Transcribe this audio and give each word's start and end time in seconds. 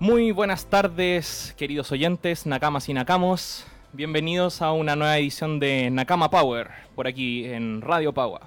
Muy 0.00 0.32
buenas 0.32 0.64
tardes, 0.64 1.54
queridos 1.58 1.92
oyentes, 1.92 2.46
Nakamas 2.46 2.88
y 2.88 2.94
Nakamos. 2.94 3.66
Bienvenidos 3.92 4.62
a 4.62 4.72
una 4.72 4.96
nueva 4.96 5.18
edición 5.18 5.60
de 5.60 5.90
Nakama 5.90 6.30
Power, 6.30 6.70
por 6.94 7.06
aquí 7.06 7.44
en 7.44 7.82
Radio 7.82 8.14
Power. 8.14 8.40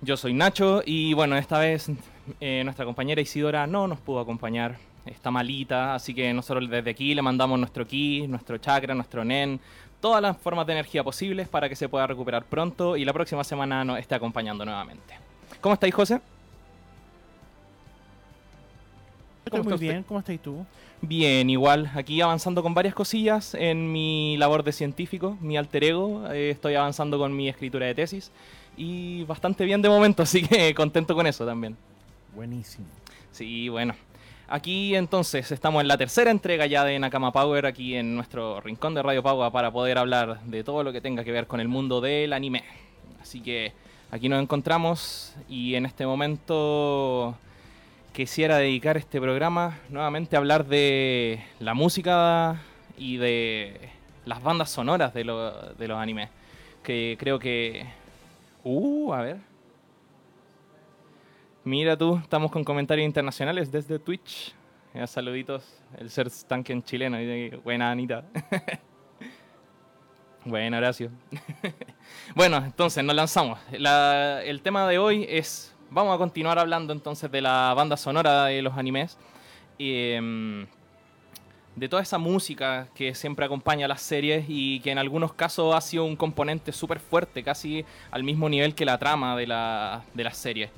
Yo 0.00 0.16
soy 0.16 0.32
Nacho 0.32 0.82
y 0.82 1.12
bueno, 1.12 1.36
esta 1.36 1.58
vez 1.58 1.90
eh, 2.40 2.62
nuestra 2.64 2.86
compañera 2.86 3.20
Isidora 3.20 3.66
no 3.66 3.86
nos 3.86 4.00
pudo 4.00 4.20
acompañar. 4.20 4.78
Está 5.04 5.30
malita, 5.30 5.94
así 5.94 6.14
que 6.14 6.32
nosotros 6.32 6.70
desde 6.70 6.92
aquí 6.92 7.14
le 7.14 7.20
mandamos 7.20 7.58
nuestro 7.58 7.86
ki, 7.86 8.26
nuestro 8.26 8.56
chakra, 8.56 8.94
nuestro 8.94 9.22
nen, 9.22 9.60
todas 10.00 10.22
las 10.22 10.34
formas 10.38 10.66
de 10.66 10.72
energía 10.72 11.04
posibles 11.04 11.46
para 11.46 11.68
que 11.68 11.76
se 11.76 11.90
pueda 11.90 12.06
recuperar 12.06 12.42
pronto 12.42 12.96
y 12.96 13.04
la 13.04 13.12
próxima 13.12 13.44
semana 13.44 13.84
nos 13.84 13.98
esté 13.98 14.14
acompañando 14.14 14.64
nuevamente. 14.64 15.14
¿Cómo 15.60 15.74
estáis, 15.74 15.94
José? 15.94 16.22
Estoy 19.56 19.64
muy 19.64 19.74
usted? 19.74 19.86
bien, 19.86 20.02
¿cómo 20.02 20.20
estás 20.20 20.38
tú? 20.40 20.64
Bien, 21.00 21.50
igual, 21.50 21.90
aquí 21.94 22.20
avanzando 22.20 22.62
con 22.62 22.74
varias 22.74 22.94
cosillas 22.94 23.54
en 23.54 23.92
mi 23.92 24.36
labor 24.38 24.62
de 24.62 24.72
científico, 24.72 25.36
mi 25.40 25.56
alter 25.56 25.84
ego, 25.84 26.30
eh, 26.30 26.50
estoy 26.50 26.74
avanzando 26.74 27.18
con 27.18 27.34
mi 27.36 27.48
escritura 27.48 27.86
de 27.86 27.94
tesis 27.94 28.30
y 28.76 29.24
bastante 29.24 29.64
bien 29.64 29.82
de 29.82 29.88
momento, 29.88 30.22
así 30.24 30.42
que 30.42 30.74
contento 30.74 31.14
con 31.14 31.26
eso 31.26 31.44
también. 31.44 31.76
Buenísimo. 32.34 32.86
Sí, 33.32 33.68
bueno. 33.68 33.94
Aquí 34.46 34.94
entonces 34.94 35.50
estamos 35.52 35.80
en 35.80 35.88
la 35.88 35.96
tercera 35.96 36.30
entrega 36.30 36.66
ya 36.66 36.84
de 36.84 36.98
Nakama 36.98 37.32
Power, 37.32 37.64
aquí 37.64 37.96
en 37.96 38.14
nuestro 38.14 38.60
rincón 38.60 38.94
de 38.94 39.02
Radio 39.02 39.22
Power 39.22 39.50
para 39.50 39.70
poder 39.70 39.96
hablar 39.96 40.40
de 40.42 40.62
todo 40.62 40.82
lo 40.82 40.92
que 40.92 41.00
tenga 41.00 41.24
que 41.24 41.32
ver 41.32 41.46
con 41.46 41.60
el 41.60 41.68
mundo 41.68 42.00
del 42.02 42.32
anime. 42.32 42.62
Así 43.22 43.40
que 43.40 43.72
aquí 44.10 44.28
nos 44.28 44.42
encontramos 44.42 45.34
y 45.48 45.76
en 45.76 45.86
este 45.86 46.04
momento 46.06 47.34
quisiera 48.14 48.56
dedicar 48.58 48.96
este 48.96 49.20
programa 49.20 49.80
nuevamente 49.90 50.36
a 50.36 50.38
hablar 50.38 50.64
de 50.66 51.44
la 51.58 51.74
música 51.74 52.62
y 52.96 53.16
de 53.18 53.90
las 54.24 54.42
bandas 54.42 54.70
sonoras 54.70 55.12
de, 55.12 55.24
lo- 55.24 55.74
de 55.74 55.88
los 55.88 55.98
animes. 55.98 56.30
Que 56.82 57.16
creo 57.18 57.38
que... 57.38 57.84
Uh, 58.62 59.12
a 59.12 59.20
ver. 59.20 59.36
Mira 61.64 61.96
tú, 61.96 62.16
estamos 62.22 62.50
con 62.50 62.62
comentarios 62.62 63.04
internacionales 63.04 63.72
desde 63.72 63.98
Twitch. 63.98 64.54
Ya, 64.94 65.06
saluditos, 65.08 65.82
el 65.98 66.08
ser 66.08 66.30
tanque 66.46 66.72
en 66.72 66.82
chileno. 66.84 67.18
Buena 67.62 67.90
Anita. 67.90 68.24
Bueno, 70.46 70.76
Horacio. 70.76 71.10
bueno, 72.34 72.58
entonces 72.58 73.02
nos 73.02 73.16
lanzamos. 73.16 73.58
La- 73.72 74.42
el 74.42 74.60
tema 74.60 74.86
de 74.86 74.98
hoy 74.98 75.24
es, 75.26 75.73
vamos 75.94 76.12
a 76.12 76.18
continuar 76.18 76.58
hablando 76.58 76.92
entonces 76.92 77.30
de 77.30 77.40
la 77.40 77.72
banda 77.74 77.96
sonora 77.96 78.46
de 78.46 78.60
los 78.62 78.76
animes. 78.76 79.16
Em, 79.78 80.66
de 81.76 81.88
toda 81.88 82.02
esa 82.02 82.18
música 82.18 82.88
que 82.94 83.14
siempre 83.14 83.44
acompaña 83.44 83.86
a 83.86 83.88
las 83.88 84.02
series 84.02 84.44
y 84.48 84.80
que 84.80 84.90
en 84.90 84.98
algunos 84.98 85.32
casos 85.32 85.74
ha 85.74 85.80
sido 85.80 86.04
un 86.04 86.16
componente 86.16 86.72
súper 86.72 87.00
fuerte, 87.00 87.42
casi 87.42 87.84
al 88.10 88.22
mismo 88.22 88.48
nivel 88.48 88.74
que 88.74 88.84
la 88.84 88.98
trama 88.98 89.36
de, 89.36 89.46
la, 89.46 90.04
de 90.14 90.24
las 90.24 90.36
series. 90.36 90.70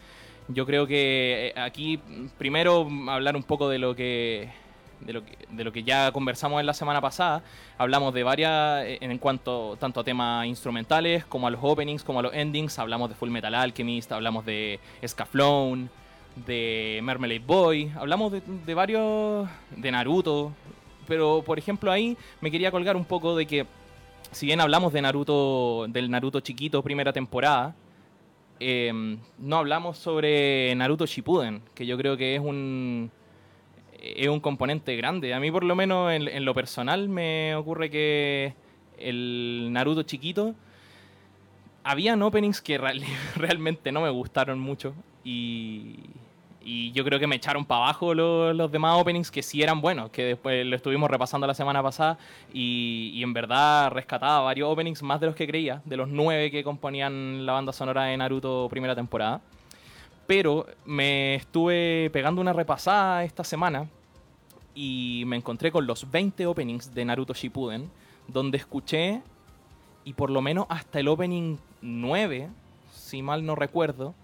Yo 0.49 0.65
creo 0.65 0.87
que 0.87 1.53
eh, 1.55 1.61
aquí 1.61 1.99
primero 2.39 2.89
hablar 3.09 3.37
un 3.37 3.43
poco 3.43 3.69
de 3.69 3.79
lo 3.79 3.97
que 3.97 4.51
de 5.01 5.13
lo 5.13 5.25
que, 5.25 5.37
lo 5.65 5.73
que 5.73 5.83
ya 5.83 6.11
conversamos 6.13 6.61
en 6.61 6.67
la 6.67 6.75
semana 6.75 7.01
pasada. 7.01 7.43
Hablamos 7.79 8.15
de 8.15 8.23
varias 8.23 8.85
eh, 8.85 8.99
en 9.01 9.19
cuanto 9.19 9.77
tanto 9.79 10.01
a 10.01 10.05
temas 10.05 10.47
instrumentales 10.47 11.25
como 11.25 11.47
a 11.47 11.51
los 11.51 11.61
openings, 11.63 12.03
como 12.03 12.21
a 12.21 12.23
los 12.23 12.35
endings. 12.35 12.79
Hablamos 12.79 13.09
de 13.09 13.15
Full 13.15 13.31
Metal 13.31 13.55
Alchemist, 13.55 14.13
hablamos 14.13 14.45
de 14.45 14.81
Scaflone, 15.07 15.89
de 16.47 17.01
Marmalade 17.03 17.41
Boy, 17.41 17.93
hablamos 17.97 18.33
de, 18.33 18.75
varios 18.75 19.49
de 19.71 19.91
Naruto. 19.91 20.53
Pero 21.07 21.43
por 21.45 21.59
ejemplo 21.59 21.93
ahí 21.93 22.17
me 22.41 22.51
quería 22.51 22.71
colgar 22.71 22.97
un 22.97 23.05
poco 23.05 23.37
de 23.37 23.47
que 23.47 23.67
si 24.33 24.47
bien 24.47 24.61
hablamos 24.61 24.93
de 24.93 25.03
Naruto, 25.03 25.87
del 25.89 26.11
Naruto 26.11 26.41
chiquito 26.41 26.83
primera 26.83 27.13
temporada, 27.13 27.75
eh, 28.59 29.19
no 29.39 29.57
hablamos 29.57 29.99
sobre 29.99 30.75
Naruto 30.75 31.07
Shippuden, 31.07 31.63
que 31.75 31.87
yo 31.87 31.97
creo 31.97 32.17
que 32.17 32.35
es 32.35 32.41
un 32.41 33.11
es 34.17 34.29
un 34.29 34.41
componente 34.41 34.95
grande. 34.97 35.35
A 35.35 35.41
mí 35.41 35.51
por 35.51 35.65
lo 35.65 35.75
menos 35.75 36.13
en, 36.13 36.45
lo 36.45 36.55
personal 36.55 37.09
me 37.09 37.55
ocurre 37.55 37.91
que 37.91 38.55
el 38.99 39.69
Naruto 39.73 40.03
chiquito 40.03 40.55
habían 41.85 42.23
openings 42.23 42.61
que 42.61 42.79
real- 42.79 43.03
realmente 43.37 43.93
no 43.93 44.01
me 44.01 44.11
gustaron 44.11 44.59
mucho 44.59 44.95
y, 45.25 45.97
y 46.65 46.91
yo 46.93 47.05
creo 47.05 47.19
que 47.21 47.27
me 47.27 47.37
echaron 47.37 47.65
para 47.65 47.85
abajo 47.85 48.15
los, 48.15 48.57
los 48.57 48.73
demás 48.73 48.99
openings 49.01 49.31
que 49.31 49.43
sí 49.43 49.63
eran 49.63 49.81
buenos, 49.81 50.11
que 50.11 50.25
después 50.25 50.67
lo 50.67 50.75
estuvimos 50.77 51.11
repasando 51.11 51.47
la 51.47 51.55
semana 51.55 51.83
pasada 51.83 52.19
y, 52.53 53.13
y 53.15 53.23
en 53.23 53.33
verdad 53.33 53.91
rescataba 53.93 54.41
varios 54.41 54.69
openings 54.69 55.03
más 55.03 55.21
de 55.21 55.27
los 55.27 55.37
que 55.37 55.47
creía, 55.47 55.81
de 55.85 55.97
los 55.97 56.09
nueve 56.09 56.51
que 56.51 56.65
componían 56.65 57.47
la 57.47 57.53
banda 57.53 57.73
sonora 57.73 58.05
de 58.05 58.17
Naruto 58.17 58.67
primera 58.71 58.95
temporada. 58.95 59.41
Pero 60.27 60.67
me 60.85 61.37
estuve 61.37 62.11
pegando 62.13 62.41
una 62.41 62.53
repasada 62.53 63.23
esta 63.23 63.45
semana 63.45 63.87
y 64.77 65.25
me 65.27 65.37
encontré 65.37 65.73
con 65.73 65.87
los 65.87 66.09
20 66.11 66.47
openings 66.47 66.95
de 66.95 67.05
Naruto 67.07 67.33
Shippuden, 67.33 67.91
donde 68.29 68.59
escuché, 68.59 69.23
y 70.05 70.13
por 70.13 70.31
lo 70.31 70.43
menos 70.43 70.67
hasta 70.69 71.01
el 71.01 71.09
opening 71.09 71.57
9, 71.81 72.51
si 72.93 73.23
mal 73.23 73.47
no 73.47 73.55
recuerdo, 73.55 74.15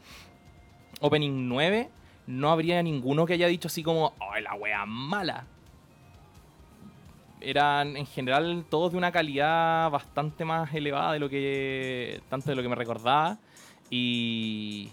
opening 1.00 1.48
9, 1.48 1.88
no 2.26 2.50
habría 2.50 2.82
ninguno 2.82 3.24
que 3.24 3.32
haya 3.32 3.46
dicho 3.46 3.68
así 3.68 3.82
como, 3.82 4.12
¡oh, 4.20 4.38
la 4.40 4.54
wea 4.54 4.84
mala! 4.84 5.46
Eran 7.40 7.96
en 7.96 8.06
general 8.06 8.66
todos 8.68 8.92
de 8.92 8.98
una 8.98 9.10
calidad 9.10 9.90
bastante 9.90 10.44
más 10.44 10.72
elevada 10.74 11.14
de 11.14 11.18
lo 11.18 11.30
que, 11.30 12.20
tanto 12.28 12.50
de 12.50 12.56
lo 12.56 12.62
que 12.62 12.68
me 12.68 12.76
recordaba, 12.76 13.38
y 13.88 14.90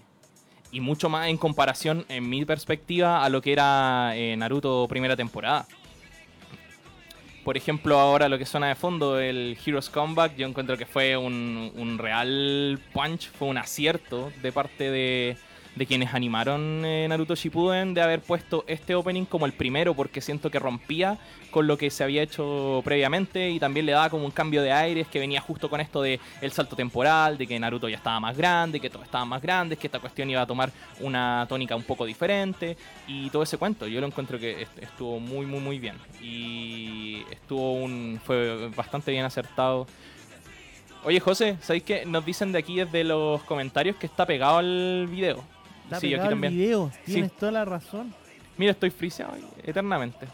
y 0.71 0.79
mucho 0.79 1.09
más 1.09 1.27
en 1.27 1.37
comparación, 1.37 2.05
en 2.09 2.29
mi 2.29 2.45
perspectiva, 2.45 3.23
a 3.23 3.29
lo 3.29 3.41
que 3.41 3.51
era 3.51 4.11
eh, 4.15 4.35
Naruto 4.37 4.87
primera 4.87 5.15
temporada. 5.15 5.65
Por 7.43 7.57
ejemplo, 7.57 7.99
ahora 7.99 8.29
lo 8.29 8.37
que 8.37 8.45
suena 8.45 8.67
de 8.67 8.75
fondo, 8.75 9.19
el 9.19 9.57
Heroes 9.65 9.89
Comeback, 9.89 10.35
yo 10.35 10.47
encuentro 10.47 10.77
que 10.77 10.85
fue 10.85 11.17
un, 11.17 11.71
un 11.75 11.97
real 11.97 12.79
punch, 12.93 13.31
fue 13.31 13.47
un 13.47 13.57
acierto 13.57 14.31
de 14.41 14.51
parte 14.51 14.91
de, 14.91 15.37
de 15.75 15.85
quienes 15.85 16.13
animaron 16.13 16.83
eh, 16.83 17.05
Naruto 17.07 17.35
Shippuden 17.35 17.93
de 17.93 18.01
haber 18.01 18.19
puesto 18.21 18.65
este 18.67 18.95
opening 18.95 19.23
como 19.25 19.45
el 19.45 19.53
primero, 19.53 19.93
porque 19.93 20.19
siento 20.19 20.51
que 20.51 20.59
rompía 20.59 21.17
con 21.51 21.67
lo 21.67 21.77
que 21.77 21.89
se 21.89 22.03
había 22.03 22.21
hecho 22.21 22.81
previamente 22.83 23.49
y 23.49 23.59
también 23.59 23.85
le 23.85 23.93
daba 23.93 24.09
como 24.09 24.25
un 24.25 24.31
cambio 24.31 24.61
de 24.61 24.71
aires 24.73 25.07
que 25.07 25.19
venía 25.19 25.39
justo 25.41 25.69
con 25.69 25.79
esto 25.79 26.01
de 26.01 26.19
el 26.41 26.51
salto 26.51 26.75
temporal, 26.75 27.37
de 27.37 27.47
que 27.47 27.57
Naruto 27.59 27.87
ya 27.87 27.97
estaba 27.97 28.19
más 28.19 28.35
grande, 28.35 28.79
que 28.79 28.89
todos 28.89 29.05
estaban 29.05 29.27
más 29.29 29.41
grandes, 29.41 29.79
que 29.79 29.87
esta 29.87 29.99
cuestión 29.99 30.29
iba 30.29 30.41
a 30.41 30.45
tomar 30.45 30.69
una 30.99 31.45
tónica 31.47 31.75
un 31.75 31.83
poco 31.83 32.05
diferente 32.05 32.75
y 33.07 33.29
todo 33.29 33.43
ese 33.43 33.57
cuento. 33.57 33.87
Yo 33.87 34.01
lo 34.01 34.07
encuentro 34.07 34.37
que 34.37 34.63
est- 34.63 34.79
estuvo 34.79 35.19
muy 35.19 35.45
muy 35.45 35.59
muy 35.59 35.79
bien 35.79 35.95
y 36.21 37.23
estuvo 37.31 37.73
un 37.73 38.19
fue 38.25 38.69
bastante 38.75 39.11
bien 39.11 39.23
acertado. 39.25 39.87
Oye 41.05 41.19
José, 41.21 41.57
¿sabéis 41.61 41.83
qué? 41.83 42.05
Nos 42.05 42.25
dicen 42.25 42.51
de 42.51 42.59
aquí 42.59 42.75
desde 42.75 43.05
los 43.05 43.41
comentarios 43.43 43.95
que 43.95 44.05
está 44.05 44.25
pegado 44.25 44.57
al 44.57 45.07
video. 45.09 45.41
Está 45.89 45.99
sí, 45.99 46.07
pegado 46.09 46.23
aquí 46.25 46.31
también. 46.33 46.53
video, 46.53 46.91
Sí. 47.05 47.13
tienes 47.13 47.31
toda 47.33 47.51
la 47.51 47.65
razón. 47.65 48.13
Mira, 48.57 48.71
estoy 48.73 48.89
friseado 48.91 49.33
eternamente. 49.63 50.27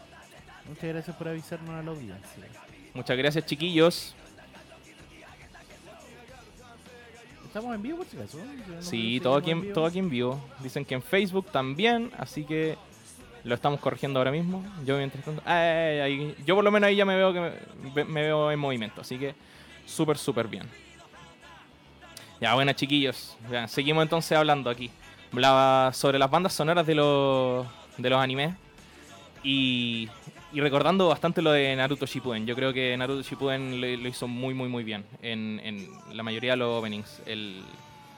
Muchas 0.68 0.84
gracias 0.84 1.16
por 1.16 1.28
avisarnos 1.28 1.70
a 1.70 1.82
la 1.82 1.90
audiencia. 1.90 2.20
Muchas 2.92 3.16
gracias, 3.16 3.46
chiquillos. 3.46 4.14
¿Estamos 7.46 7.74
en 7.74 7.82
vivo 7.82 7.98
por 7.98 8.06
si 8.06 8.16
acaso? 8.18 8.38
Yo 8.38 8.74
no 8.74 8.82
Sí, 8.82 9.20
todo 9.22 9.36
aquí, 9.36 9.50
en, 9.50 9.62
vivo. 9.62 9.74
todo 9.74 9.86
aquí 9.86 9.98
en 9.98 10.10
vivo. 10.10 10.40
Dicen 10.60 10.84
que 10.84 10.94
en 10.94 11.02
Facebook 11.02 11.46
también, 11.50 12.10
así 12.18 12.44
que 12.44 12.76
lo 13.44 13.54
estamos 13.54 13.80
corrigiendo 13.80 14.18
ahora 14.20 14.30
mismo. 14.30 14.62
Yo 14.84 14.98
mientras 14.98 15.24
tanto- 15.24 15.42
ay, 15.46 15.56
ay, 15.58 16.00
ay, 16.00 16.36
yo 16.44 16.54
por 16.54 16.64
lo 16.64 16.70
menos 16.70 16.88
ahí 16.88 16.96
ya 16.96 17.04
me 17.06 17.16
veo 17.16 17.32
que 17.32 17.40
me, 17.40 17.52
ve- 17.94 18.04
me 18.04 18.22
veo 18.22 18.50
en 18.50 18.58
movimiento, 18.58 19.00
así 19.00 19.16
que 19.18 19.34
súper 19.86 20.18
súper 20.18 20.48
bien. 20.48 20.64
Ya, 22.40 22.52
bueno, 22.54 22.72
chiquillos, 22.74 23.36
ya, 23.50 23.66
seguimos 23.68 24.02
entonces 24.02 24.36
hablando 24.36 24.68
aquí. 24.68 24.90
Hablaba 25.32 25.92
sobre 25.92 26.18
las 26.18 26.30
bandas 26.30 26.52
sonoras 26.52 26.86
de 26.86 26.94
los 26.94 27.66
de 27.98 28.10
los 28.10 28.20
animes 28.20 28.54
y, 29.42 30.08
recordando 30.52 31.08
bastante 31.08 31.42
lo 31.42 31.52
de 31.52 31.74
Naruto 31.76 32.06
Shippuden. 32.06 32.46
Yo 32.46 32.54
creo 32.54 32.72
que 32.72 32.96
Naruto 32.96 33.22
Shippuden 33.22 33.80
lo, 33.80 33.86
lo 34.02 34.08
hizo 34.08 34.26
muy 34.26 34.54
muy 34.54 34.68
muy 34.68 34.84
bien 34.84 35.04
en, 35.22 35.88
la 36.12 36.22
mayoría 36.22 36.52
de 36.52 36.56
los 36.56 36.78
openings. 36.78 37.22
El, 37.26 37.62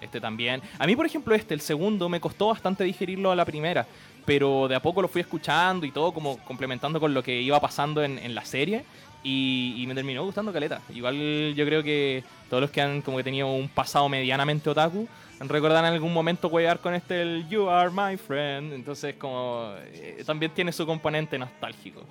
Este 0.01 0.21
también. 0.21 0.63
A 0.79 0.87
mí, 0.87 0.95
por 0.95 1.07
ejemplo, 1.07 1.35
este, 1.35 1.55
el 1.55 1.61
segundo, 1.61 2.09
me 2.09 2.21
costó 2.21 2.49
bastante 2.49 2.85
digerirlo 2.85 3.33
a 3.33 3.37
la 3.37 3.45
primera, 3.45 3.85
pero 4.25 4.69
de 4.69 4.77
a 4.77 4.81
poco 4.81 5.03
lo 5.03 5.09
fui 5.09 5.21
escuchando 5.21 5.85
y 5.85 5.91
todo, 5.91 6.13
como 6.13 6.39
complementando 6.45 7.01
con 7.01 7.13
lo 7.13 7.23
que 7.23 7.43
iba 7.43 7.59
pasando 7.59 8.05
en, 8.05 8.19
en 8.19 8.33
la 8.33 8.45
serie. 8.45 8.85
Y, 9.25 9.75
y 9.77 9.87
me 9.89 9.97
terminó 9.97 10.25
gustando 10.25 10.53
Caleta. 10.53 10.81
Igual 10.95 11.53
yo 11.57 11.65
creo 11.65 11.83
que 11.83 12.23
todos 12.49 12.61
los 12.61 12.71
que 12.71 12.81
han 12.81 13.03
como 13.03 13.17
que 13.17 13.25
tenido 13.25 13.49
un 13.49 13.69
pasado 13.69 14.09
medianamente 14.09 14.71
otaku 14.71 15.09
recordan 15.41 15.85
en 15.85 15.93
algún 15.95 16.13
momento 16.13 16.49
jugar 16.49 16.81
con 16.81 16.95
este 16.95 17.23
el 17.23 17.49
You 17.49 17.69
Are 17.69 17.91
My 17.91 18.17
Friend. 18.17 18.73
Entonces 18.73 19.15
como 19.17 19.73
eh, 19.93 20.23
también 20.27 20.53
tiene 20.53 20.73
su 20.73 20.85
componente 20.87 21.39
nostálgico. 21.39 22.05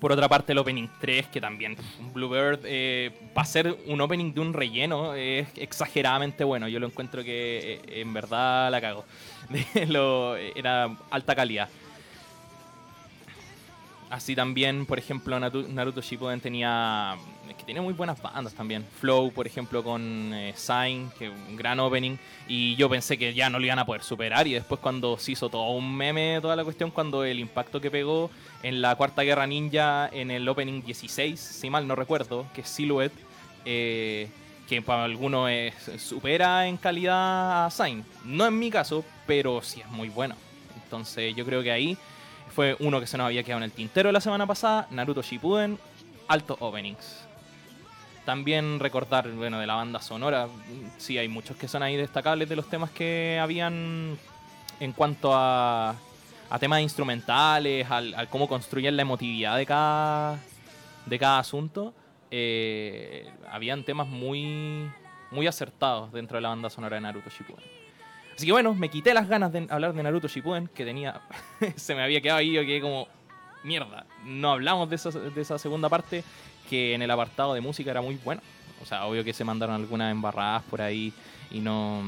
Por 0.00 0.12
otra 0.12 0.28
parte, 0.28 0.52
el 0.52 0.58
Opening 0.58 0.88
3, 1.00 1.26
que 1.26 1.40
también 1.40 1.76
Bluebird, 2.12 2.60
eh, 2.64 3.10
para 3.34 3.44
ser 3.44 3.76
un 3.86 4.00
opening 4.00 4.32
de 4.32 4.40
un 4.40 4.52
relleno, 4.52 5.14
es 5.14 5.48
exageradamente 5.56 6.44
bueno. 6.44 6.68
Yo 6.68 6.78
lo 6.78 6.86
encuentro 6.86 7.24
que 7.24 7.80
eh, 7.84 8.00
en 8.00 8.12
verdad 8.12 8.70
la 8.70 8.80
cago. 8.80 9.04
era 10.54 10.96
alta 11.10 11.34
calidad. 11.34 11.68
Así 14.10 14.34
también, 14.34 14.86
por 14.86 14.98
ejemplo, 14.98 15.38
Naruto 15.38 16.00
Shippuden 16.00 16.40
tenía... 16.40 17.16
Que 17.46 17.64
tiene 17.64 17.80
muy 17.80 17.92
buenas 17.92 18.20
bandas 18.22 18.54
también. 18.54 18.84
Flow, 19.00 19.32
por 19.32 19.46
ejemplo, 19.46 19.82
con 19.82 20.32
eh, 20.32 20.52
Sign, 20.56 21.10
que 21.18 21.28
un 21.28 21.56
gran 21.56 21.80
opening. 21.80 22.16
Y 22.46 22.76
yo 22.76 22.88
pensé 22.88 23.18
que 23.18 23.34
ya 23.34 23.50
no 23.50 23.58
lo 23.58 23.66
iban 23.66 23.78
a 23.78 23.84
poder 23.84 24.02
superar. 24.02 24.46
Y 24.46 24.54
después 24.54 24.80
cuando 24.80 25.18
se 25.18 25.32
hizo 25.32 25.48
todo 25.48 25.70
un 25.70 25.94
meme, 25.94 26.38
toda 26.40 26.56
la 26.56 26.64
cuestión, 26.64 26.90
cuando 26.90 27.24
el 27.24 27.38
impacto 27.38 27.80
que 27.80 27.90
pegó 27.90 28.30
en 28.62 28.80
la 28.80 28.96
Cuarta 28.96 29.22
Guerra 29.22 29.46
Ninja, 29.46 30.08
en 30.12 30.30
el 30.30 30.48
opening 30.48 30.82
16, 30.82 31.38
si 31.38 31.68
mal 31.68 31.86
no 31.86 31.94
recuerdo, 31.94 32.46
que 32.54 32.62
es 32.62 32.68
Silhouette, 32.68 33.18
eh, 33.64 34.28
que 34.68 34.80
para 34.82 35.04
algunos 35.04 35.50
supera 35.98 36.66
en 36.66 36.76
calidad 36.76 37.66
a 37.66 37.70
Sign. 37.70 38.04
No 38.24 38.46
en 38.46 38.58
mi 38.58 38.70
caso, 38.70 39.04
pero 39.26 39.62
sí 39.62 39.80
es 39.80 39.88
muy 39.88 40.08
bueno. 40.08 40.34
Entonces 40.82 41.34
yo 41.34 41.44
creo 41.44 41.62
que 41.62 41.72
ahí 41.72 41.98
fue 42.48 42.76
uno 42.80 43.00
que 43.00 43.06
se 43.06 43.16
nos 43.16 43.26
había 43.26 43.42
quedado 43.42 43.58
en 43.58 43.64
el 43.64 43.72
tintero 43.72 44.10
la 44.12 44.20
semana 44.20 44.46
pasada, 44.46 44.86
Naruto 44.90 45.22
Shippuden, 45.22 45.78
altos 46.28 46.56
openings. 46.60 47.24
También 48.24 48.78
recordar, 48.78 49.30
bueno, 49.30 49.58
de 49.58 49.66
la 49.66 49.74
banda 49.74 50.00
sonora, 50.02 50.48
sí 50.98 51.16
hay 51.16 51.28
muchos 51.28 51.56
que 51.56 51.66
son 51.66 51.82
ahí 51.82 51.96
destacables 51.96 52.48
de 52.48 52.56
los 52.56 52.68
temas 52.68 52.90
que 52.90 53.38
habían 53.40 54.18
en 54.80 54.92
cuanto 54.92 55.32
a, 55.34 55.94
a 56.50 56.58
temas 56.58 56.80
instrumentales, 56.80 57.90
al, 57.90 58.28
cómo 58.28 58.46
construyen 58.46 58.96
la 58.96 59.02
emotividad 59.02 59.56
de 59.56 59.64
cada, 59.64 60.38
de 61.06 61.18
cada 61.18 61.38
asunto. 61.38 61.94
eh, 62.30 63.26
habían 63.50 63.82
temas 63.84 64.06
muy, 64.06 64.90
muy 65.30 65.46
acertados 65.46 66.12
dentro 66.12 66.36
de 66.36 66.42
la 66.42 66.50
banda 66.50 66.68
sonora 66.68 66.96
de 66.96 67.00
Naruto 67.00 67.30
Shippuden. 67.30 67.77
Así 68.38 68.46
que 68.46 68.52
bueno, 68.52 68.72
me 68.72 68.88
quité 68.88 69.12
las 69.14 69.28
ganas 69.28 69.52
de 69.52 69.66
hablar 69.68 69.92
de 69.94 70.00
Naruto 70.00 70.28
Shippuden, 70.28 70.68
que 70.68 70.84
tenía. 70.84 71.20
se 71.74 71.96
me 71.96 72.04
había 72.04 72.20
quedado 72.20 72.38
ahí, 72.38 72.52
yo 72.52 72.62
quedé 72.62 72.80
como. 72.80 73.08
Mierda, 73.64 74.06
no 74.24 74.52
hablamos 74.52 74.88
de 74.88 74.94
esa, 74.94 75.10
de 75.10 75.40
esa 75.40 75.58
segunda 75.58 75.88
parte, 75.88 76.22
que 76.70 76.94
en 76.94 77.02
el 77.02 77.10
apartado 77.10 77.52
de 77.52 77.60
música 77.60 77.90
era 77.90 78.00
muy 78.00 78.14
buena. 78.14 78.40
O 78.80 78.86
sea, 78.86 79.06
obvio 79.06 79.24
que 79.24 79.32
se 79.32 79.42
mandaron 79.42 79.74
algunas 79.74 80.12
embarradas 80.12 80.62
por 80.70 80.80
ahí 80.80 81.12
y 81.50 81.58
no. 81.58 82.00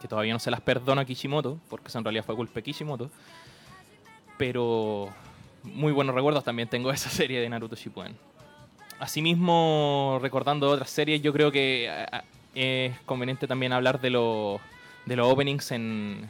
que 0.00 0.08
todavía 0.08 0.32
no 0.32 0.40
se 0.40 0.50
las 0.50 0.60
perdono 0.60 1.00
a 1.00 1.04
Kishimoto, 1.04 1.60
porque 1.70 1.86
eso 1.86 1.98
en 1.98 2.04
realidad 2.04 2.24
fue 2.24 2.34
culpa 2.34 2.54
de 2.54 2.64
Kishimoto. 2.64 3.12
Pero. 4.38 5.14
muy 5.62 5.92
buenos 5.92 6.16
recuerdos 6.16 6.42
también 6.42 6.68
tengo 6.68 6.88
de 6.88 6.96
esa 6.96 7.10
serie 7.10 7.40
de 7.40 7.48
Naruto 7.48 7.76
Shippuden. 7.76 8.16
Asimismo, 8.98 10.18
recordando 10.20 10.68
otras 10.68 10.90
series, 10.90 11.22
yo 11.22 11.32
creo 11.32 11.52
que 11.52 11.88
es 12.54 12.98
conveniente 13.00 13.46
también 13.46 13.72
hablar 13.72 14.00
de 14.00 14.10
los 14.10 14.60
de 15.06 15.16
los 15.16 15.30
openings 15.30 15.70
en 15.72 16.28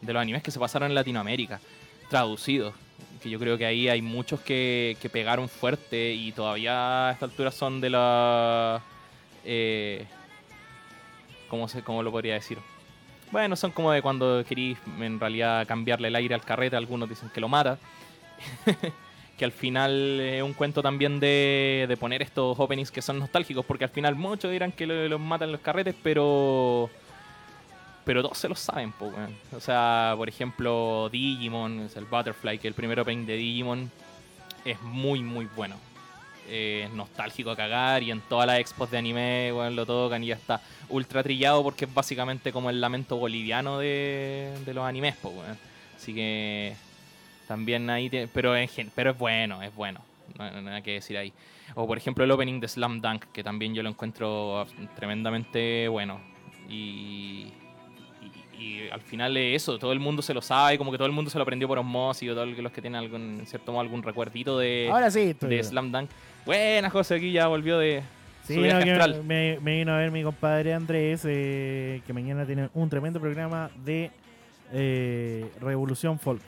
de 0.00 0.12
los 0.12 0.20
animes 0.20 0.42
que 0.42 0.50
se 0.50 0.58
pasaron 0.58 0.88
en 0.88 0.94
Latinoamérica, 0.94 1.60
traducidos. 2.08 2.74
Que 3.22 3.28
yo 3.28 3.38
creo 3.38 3.58
que 3.58 3.66
ahí 3.66 3.88
hay 3.88 4.00
muchos 4.00 4.40
que, 4.40 4.96
que 5.00 5.10
pegaron 5.10 5.48
fuerte 5.48 6.12
y 6.12 6.32
todavía 6.32 7.08
a 7.08 7.12
esta 7.12 7.26
altura 7.26 7.50
son 7.50 7.80
de 7.80 7.90
la. 7.90 8.80
Eh, 9.44 10.06
¿cómo, 11.48 11.68
se, 11.68 11.82
¿Cómo 11.82 12.02
lo 12.02 12.10
podría 12.10 12.34
decir? 12.34 12.58
Bueno, 13.30 13.56
son 13.56 13.72
como 13.72 13.92
de 13.92 14.00
cuando 14.00 14.42
querís 14.48 14.78
en 14.98 15.20
realidad 15.20 15.66
cambiarle 15.66 16.08
el 16.08 16.16
aire 16.16 16.34
al 16.34 16.44
carrete, 16.44 16.76
algunos 16.76 17.08
dicen 17.08 17.28
que 17.28 17.40
lo 17.40 17.48
mata. 17.48 17.78
que 19.40 19.46
al 19.46 19.52
final 19.52 20.20
es 20.20 20.42
un 20.42 20.52
cuento 20.52 20.82
también 20.82 21.18
de, 21.18 21.86
de 21.88 21.96
poner 21.96 22.20
estos 22.20 22.60
openings 22.60 22.90
que 22.90 23.00
son 23.00 23.18
nostálgicos, 23.18 23.64
porque 23.64 23.84
al 23.84 23.90
final 23.90 24.14
muchos 24.14 24.50
dirán 24.52 24.70
que 24.70 24.86
lo- 24.86 25.08
los 25.08 25.18
matan 25.18 25.50
los 25.50 25.62
carretes, 25.62 25.94
pero 26.02 26.90
pero 28.04 28.22
todos 28.22 28.36
se 28.38 28.48
lo 28.50 28.54
saben, 28.54 28.92
po, 28.92 29.06
weón. 29.06 29.34
O 29.56 29.60
sea, 29.60 30.12
por 30.16 30.28
ejemplo, 30.28 31.08
Digimon, 31.10 31.80
es 31.80 31.96
el 31.96 32.04
Butterfly, 32.04 32.58
que 32.58 32.68
el 32.68 32.74
primer 32.74 33.00
opening 33.00 33.24
de 33.24 33.36
Digimon 33.36 33.90
es 34.64 34.80
muy, 34.82 35.22
muy 35.22 35.46
bueno. 35.56 35.76
Eh, 36.48 36.84
es 36.86 36.92
nostálgico 36.92 37.50
a 37.50 37.56
cagar 37.56 38.02
y 38.02 38.10
en 38.10 38.20
todas 38.22 38.46
las 38.46 38.58
expos 38.58 38.90
de 38.90 38.98
anime, 38.98 39.52
weón, 39.54 39.74
lo 39.74 39.86
tocan 39.86 40.22
y 40.22 40.28
ya 40.28 40.34
está 40.34 40.60
ultra 40.90 41.22
trillado 41.22 41.62
porque 41.62 41.84
es 41.86 41.94
básicamente 41.94 42.52
como 42.52 42.68
el 42.68 42.80
lamento 42.80 43.16
boliviano 43.16 43.78
de, 43.78 44.52
de 44.66 44.74
los 44.74 44.84
animes, 44.84 45.14
po, 45.16 45.28
weón. 45.30 45.56
Así 45.96 46.12
que 46.12 46.74
también 47.50 47.90
ahí, 47.90 48.08
te- 48.08 48.28
pero, 48.28 48.54
en 48.56 48.68
gen- 48.68 48.92
pero 48.94 49.10
es 49.10 49.18
bueno, 49.18 49.60
es 49.60 49.74
bueno. 49.74 49.98
No, 50.38 50.48
no- 50.52 50.62
nada 50.62 50.82
que 50.82 50.92
decir 50.92 51.16
ahí. 51.16 51.32
O 51.74 51.84
por 51.84 51.98
ejemplo 51.98 52.22
el 52.22 52.30
opening 52.30 52.60
de 52.60 52.68
Slam 52.68 53.00
Dunk, 53.00 53.24
que 53.32 53.42
también 53.42 53.74
yo 53.74 53.82
lo 53.82 53.88
encuentro 53.88 54.64
tremendamente 54.94 55.88
bueno. 55.88 56.20
Y, 56.68 57.48
y, 58.56 58.62
y 58.62 58.88
al 58.92 59.00
final 59.00 59.36
es 59.36 59.62
eso, 59.64 59.80
todo 59.80 59.92
el 59.92 59.98
mundo 59.98 60.22
se 60.22 60.32
lo 60.32 60.42
sabe, 60.42 60.78
como 60.78 60.92
que 60.92 60.96
todo 60.98 61.08
el 61.08 61.12
mundo 61.12 61.28
se 61.28 61.38
lo 61.38 61.42
aprendió 61.42 61.66
por 61.66 61.78
osmosis, 61.78 62.30
o 62.30 62.34
todos 62.34 62.48
los 62.56 62.70
que 62.70 62.80
tienen 62.80 63.00
algún, 63.00 63.40
en 63.40 63.46
cierto 63.46 63.72
modo 63.72 63.80
algún 63.80 64.02
recuerdito 64.04 64.56
de, 64.58 64.88
Ahora 64.92 65.10
sí, 65.10 65.32
de 65.40 65.46
bien. 65.48 65.64
Slam 65.64 65.90
Dunk. 65.90 66.08
Buena 66.46 66.88
José, 66.88 67.16
aquí 67.16 67.32
ya 67.32 67.48
volvió 67.48 67.78
de 67.78 68.02
Sí, 68.44 68.54
su 68.54 68.62
viaje 68.62 68.84
me, 69.24 69.58
me 69.60 69.78
vino 69.78 69.92
a 69.92 69.98
ver 69.98 70.12
mi 70.12 70.22
compadre 70.22 70.72
Andrés, 70.74 71.22
eh, 71.26 72.00
que 72.06 72.12
mañana 72.12 72.46
tiene 72.46 72.68
un 72.74 72.88
tremendo 72.88 73.20
programa 73.20 73.70
de 73.84 74.10
eh, 74.72 75.50
Revolución 75.60 76.18
Folk. 76.20 76.42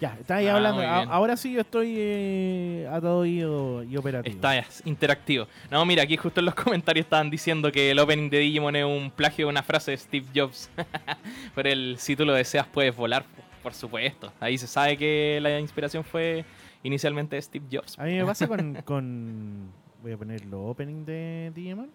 Ya, 0.00 0.16
está 0.20 0.36
ahí 0.36 0.48
Ah, 0.48 0.56
hablando. 0.56 0.82
ahora 1.12 1.36
sí 1.36 1.52
yo 1.52 1.60
estoy 1.60 1.94
eh, 1.96 2.88
atado 2.92 3.24
y, 3.24 3.38
y 3.40 3.96
operativo. 3.96 4.34
Está 4.34 4.58
es 4.58 4.82
interactivo. 4.84 5.46
No, 5.70 5.84
mira, 5.86 6.02
aquí 6.02 6.16
justo 6.16 6.40
en 6.40 6.46
los 6.46 6.54
comentarios 6.56 7.04
estaban 7.06 7.30
diciendo 7.30 7.70
que 7.70 7.90
el 7.92 7.98
opening 7.98 8.28
de 8.28 8.38
Digimon 8.40 8.74
es 8.76 8.84
un 8.84 9.10
plagio 9.10 9.46
de 9.46 9.50
una 9.50 9.62
frase 9.62 9.92
de 9.92 9.96
Steve 9.96 10.26
Jobs. 10.34 10.68
Pero 11.54 11.68
el 11.68 11.96
si 11.98 12.16
tú 12.16 12.24
lo 12.24 12.32
deseas 12.34 12.66
puedes 12.66 12.94
volar, 12.94 13.24
por 13.62 13.72
supuesto. 13.72 14.32
Ahí 14.40 14.58
se 14.58 14.66
sabe 14.66 14.96
que 14.96 15.38
la 15.40 15.58
inspiración 15.60 16.02
fue 16.04 16.44
inicialmente 16.82 17.36
de 17.36 17.42
Steve 17.42 17.64
Jobs. 17.72 17.98
A 17.98 18.04
mí 18.04 18.14
me 18.14 18.24
pasa 18.24 18.46
con, 18.48 18.74
con- 18.84 19.70
Voy 20.02 20.12
a 20.12 20.18
poner 20.18 20.44
los 20.44 20.70
opening 20.70 21.04
de 21.06 21.50
Digimon. 21.54 21.88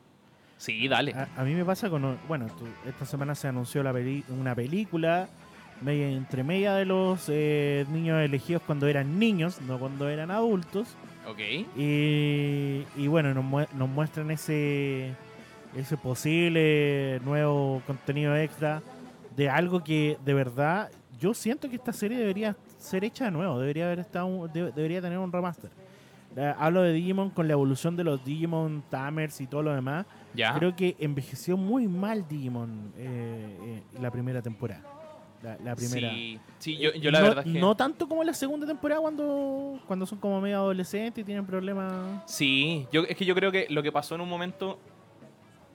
Sí, 0.58 0.88
dale. 0.88 1.14
A, 1.14 1.28
a 1.38 1.44
mí 1.44 1.54
me 1.54 1.64
pasa 1.64 1.90
con. 1.90 2.18
Bueno, 2.28 2.48
tú- 2.48 2.68
esta 2.90 3.06
semana 3.06 3.36
se 3.36 3.48
anunció 3.48 3.84
la 3.84 3.94
peli- 3.94 4.24
una 4.30 4.56
película 4.56 5.30
entre 5.86 6.44
media 6.44 6.74
de 6.76 6.86
los 6.86 7.26
eh, 7.30 7.86
niños 7.92 8.22
elegidos 8.22 8.62
cuando 8.66 8.88
eran 8.88 9.18
niños, 9.20 9.62
no 9.62 9.80
cuando 9.80 10.10
eran 10.10 10.32
adultos. 10.32 10.96
Ok. 11.28 11.40
Y, 11.78 12.84
y 12.98 13.08
bueno, 13.08 13.34
nos, 13.34 13.46
mue- 13.46 13.72
nos 13.74 13.88
muestran 13.90 14.32
ese, 14.32 15.14
ese 15.76 15.98
posible 15.98 17.20
nuevo 17.24 17.82
contenido 17.88 18.36
extra 18.36 18.82
de 19.36 19.50
algo 19.50 19.84
que 19.84 20.18
de 20.26 20.34
verdad 20.34 20.90
yo 21.20 21.34
siento 21.34 21.70
que 21.70 21.76
esta 21.76 21.94
serie 21.94 22.18
debería 22.18 22.56
ser 22.78 23.04
hecha 23.04 23.26
de 23.26 23.32
nuevo, 23.32 23.60
debería 23.60 23.86
haber 23.86 24.00
estado 24.00 24.48
de- 24.48 24.72
debería 24.72 25.02
tener 25.02 25.18
un 25.18 25.32
remaster. 25.32 25.70
Hablo 26.58 26.84
de 26.84 26.94
Digimon 26.94 27.32
con 27.32 27.48
la 27.48 27.54
evolución 27.54 27.96
de 27.98 28.04
los 28.04 28.24
Digimon 28.24 28.84
Tamers 28.90 29.42
y 29.42 29.48
todo 29.48 29.64
lo 29.64 29.74
demás. 29.74 30.06
Ya. 30.36 30.54
Creo 30.54 30.76
que 30.76 30.96
envejeció 31.00 31.58
muy 31.58 31.88
mal 31.88 32.26
Digimon 32.30 32.94
eh, 32.98 33.58
eh, 33.62 33.82
la 34.00 34.10
primera 34.12 34.42
temporada. 34.42 34.82
La, 35.42 35.58
la 35.64 35.76
primera. 35.76 36.12
Sí, 36.12 36.40
sí, 36.60 36.78
yo, 36.78 36.94
yo 36.94 37.12
la 37.12 37.20
no, 37.22 37.28
verdad 37.30 37.48
es 37.48 37.54
que... 37.54 37.60
no 37.60 37.76
tanto 37.76 38.10
como 38.10 38.24
la 38.24 38.34
segunda 38.34 38.68
temporada 38.68 39.00
cuando, 39.00 39.80
cuando 39.88 40.06
son 40.06 40.20
como 40.20 40.42
medio 40.42 40.58
adolescentes 40.58 41.22
y 41.22 41.26
tienen 41.26 41.46
problemas. 41.46 41.94
Sí, 42.26 42.86
yo, 42.92 43.04
es 43.04 43.16
que 43.16 43.26
yo 43.26 43.34
creo 43.36 43.52
que 43.52 43.68
lo 43.70 43.82
que 43.82 43.92
pasó 43.92 44.16
en 44.16 44.22
un 44.22 44.30
momento 44.30 44.78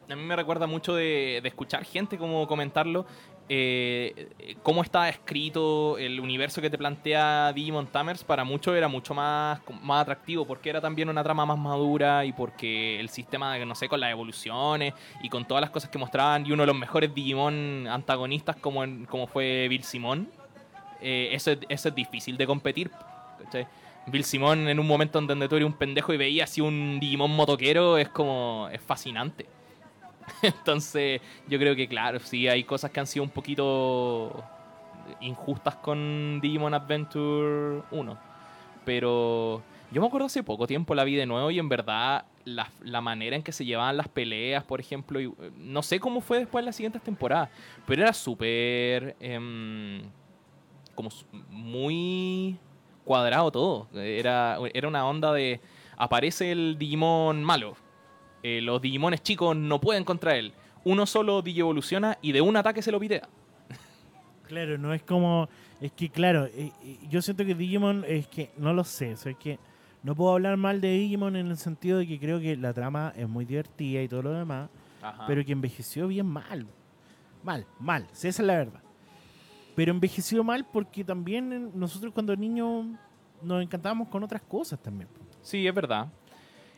a 0.09 0.17
mí 0.17 0.23
me 0.23 0.37
recuerda 0.37 0.67
mucho 0.67 0.95
de, 0.95 1.41
de 1.43 1.49
escuchar 1.49 1.85
gente 1.85 2.19
como 2.19 2.47
comentarlo, 2.47 3.07
eh, 3.49 4.57
cómo 4.63 4.83
estaba 4.83 5.09
escrito 5.09 5.99
el 5.99 6.19
universo 6.21 6.63
que 6.63 6.71
te 6.71 6.79
plantea 6.79 7.53
Digimon 7.53 7.87
Tamers, 7.89 8.25
para 8.25 8.45
muchos 8.45 8.75
era 8.77 8.89
mucho 8.89 9.15
más, 9.15 9.61
más 9.83 10.03
atractivo, 10.03 10.47
porque 10.47 10.71
era 10.71 10.81
también 10.81 11.09
una 11.09 11.23
trama 11.23 11.45
más 11.45 11.59
madura 11.59 12.25
y 12.25 12.33
porque 12.33 12.99
el 13.01 13.09
sistema, 13.11 13.59
no 13.59 13.75
sé, 13.75 13.89
con 13.89 14.01
las 14.01 14.11
evoluciones 14.11 14.95
y 15.23 15.29
con 15.29 15.45
todas 15.45 15.61
las 15.61 15.71
cosas 15.71 15.91
que 15.91 15.99
mostraban, 15.99 16.47
y 16.47 16.53
uno 16.53 16.63
de 16.63 16.69
los 16.69 16.77
mejores 16.77 17.15
Digimon 17.15 17.87
antagonistas 17.89 18.57
como, 18.57 18.83
en- 18.85 19.05
como 19.07 19.27
fue 19.27 19.67
Bill 19.69 19.85
Simon, 19.85 20.29
eh, 21.01 21.29
eso, 21.33 21.51
es- 21.51 21.59
eso 21.69 21.89
es 21.91 21.95
difícil 21.95 22.37
de 22.37 22.47
competir. 22.47 22.91
¿cachai? 23.45 23.67
Bill 24.07 24.25
Simon 24.25 24.69
en 24.69 24.79
un 24.79 24.87
momento 24.87 25.19
en 25.19 25.27
donde 25.27 25.49
tú 25.49 25.57
eres 25.57 25.67
un 25.67 25.73
pendejo 25.75 26.13
y 26.13 26.17
veías 26.17 26.51
así 26.51 26.61
un 26.61 26.99
Digimon 27.01 27.31
motoquero 27.31 27.99
es 27.99 28.09
como 28.09 28.69
es 28.73 28.81
fascinante. 28.81 29.47
Entonces, 30.43 31.21
yo 31.49 31.59
creo 31.59 31.77
que, 31.77 31.89
claro, 31.89 32.19
sí, 32.21 32.49
hay 32.49 32.65
cosas 32.65 32.91
que 32.91 33.01
han 33.01 33.07
sido 33.07 33.23
un 33.25 33.31
poquito 33.31 34.45
injustas 35.21 35.77
con 35.77 36.41
Digimon 36.41 36.75
Adventure 36.75 37.83
1. 37.91 38.19
Pero 38.85 39.63
yo 39.91 40.01
me 40.01 40.07
acuerdo 40.07 40.27
hace 40.27 40.43
poco 40.43 40.67
tiempo 40.67 40.95
la 40.95 41.05
vi 41.05 41.15
de 41.15 41.27
nuevo 41.27 41.51
y 41.51 41.59
en 41.59 41.69
verdad 41.69 42.25
la, 42.45 42.71
la 42.83 43.01
manera 43.01 43.37
en 43.37 43.43
que 43.43 43.53
se 43.53 43.65
llevaban 43.65 43.97
las 43.97 44.09
peleas, 44.09 44.65
por 44.65 44.81
ejemplo, 44.81 45.21
no 45.57 45.83
sé 45.83 46.01
cómo 46.01 46.21
fue 46.21 46.41
después 46.41 46.63
en 46.63 46.67
las 46.67 46.77
siguientes 46.77 47.03
temporadas, 47.03 47.49
pero 47.87 48.03
era 48.03 48.13
súper... 48.13 49.17
em, 49.21 50.03
como 50.95 51.11
muy 51.51 52.57
cuadrado 53.05 53.51
todo. 53.51 53.89
Era, 53.95 54.59
era 54.73 54.89
una 54.89 55.07
onda 55.07 55.33
de... 55.33 55.61
Aparece 55.97 56.51
el 56.51 56.77
Digimon 56.79 57.43
malo. 57.45 57.77
Eh, 58.45 58.61
los 58.61 58.83
Digimones 58.83 59.23
chicos 59.23 59.57
no 59.57 59.81
pueden 59.81 60.05
contra 60.05 60.37
él. 60.37 60.53
Uno 60.85 61.07
solo 61.07 61.41
Digievoluciona 61.41 62.19
y 62.21 62.33
de 62.33 62.43
un 62.43 62.55
ataque 62.59 62.83
se 62.83 62.93
lo 62.93 63.01
pitea. 63.01 63.27
Claro, 64.47 64.77
no 64.77 64.93
es 64.93 65.03
como. 65.03 65.49
Es 65.81 65.93
que, 65.93 66.11
claro, 66.11 66.45
eh, 66.45 66.71
eh, 66.83 66.99
yo 67.09 67.23
siento 67.23 67.47
que 67.47 67.55
Digimon 67.55 68.05
es 68.07 68.29
que. 68.29 68.51
No 68.59 68.75
lo 68.75 68.85
sé, 68.85 69.15
o 69.15 69.17
sea, 69.17 69.33
es 69.33 69.39
que. 69.39 69.59
No 70.03 70.15
puedo 70.15 70.35
hablar 70.35 70.59
mal 70.59 70.83
de 70.83 70.91
Digimon 70.91 71.37
en 71.37 71.47
el 71.47 71.57
sentido 71.57 71.97
de 71.97 72.07
que 72.07 72.21
creo 72.21 72.39
que 72.39 72.55
la 72.55 72.75
trama 72.75 73.15
es 73.17 73.27
muy 73.27 73.47
divertida 73.47 74.03
y 74.03 74.09
todo 74.09 74.21
lo 74.21 74.33
demás, 74.33 74.69
Ajá. 75.01 75.25
pero 75.27 75.43
que 75.43 75.53
envejeció 75.53 76.07
bien 76.07 76.27
mal. 76.27 76.67
Mal, 77.43 77.67
mal, 77.79 78.07
sí, 78.13 78.29
esa 78.29 78.43
es 78.43 78.47
la 78.47 78.57
verdad. 78.57 78.83
Pero 79.75 79.91
envejeció 79.91 80.45
mal 80.45 80.67
porque 80.71 81.03
también 81.03 81.71
nosotros 81.75 82.13
cuando 82.13 82.37
niños 82.37 82.85
nos 83.41 83.63
encantábamos 83.63 84.09
con 84.09 84.23
otras 84.23 84.43
cosas 84.43 84.79
también. 84.83 85.09
Sí, 85.41 85.67
es 85.67 85.75
verdad. 85.75 86.09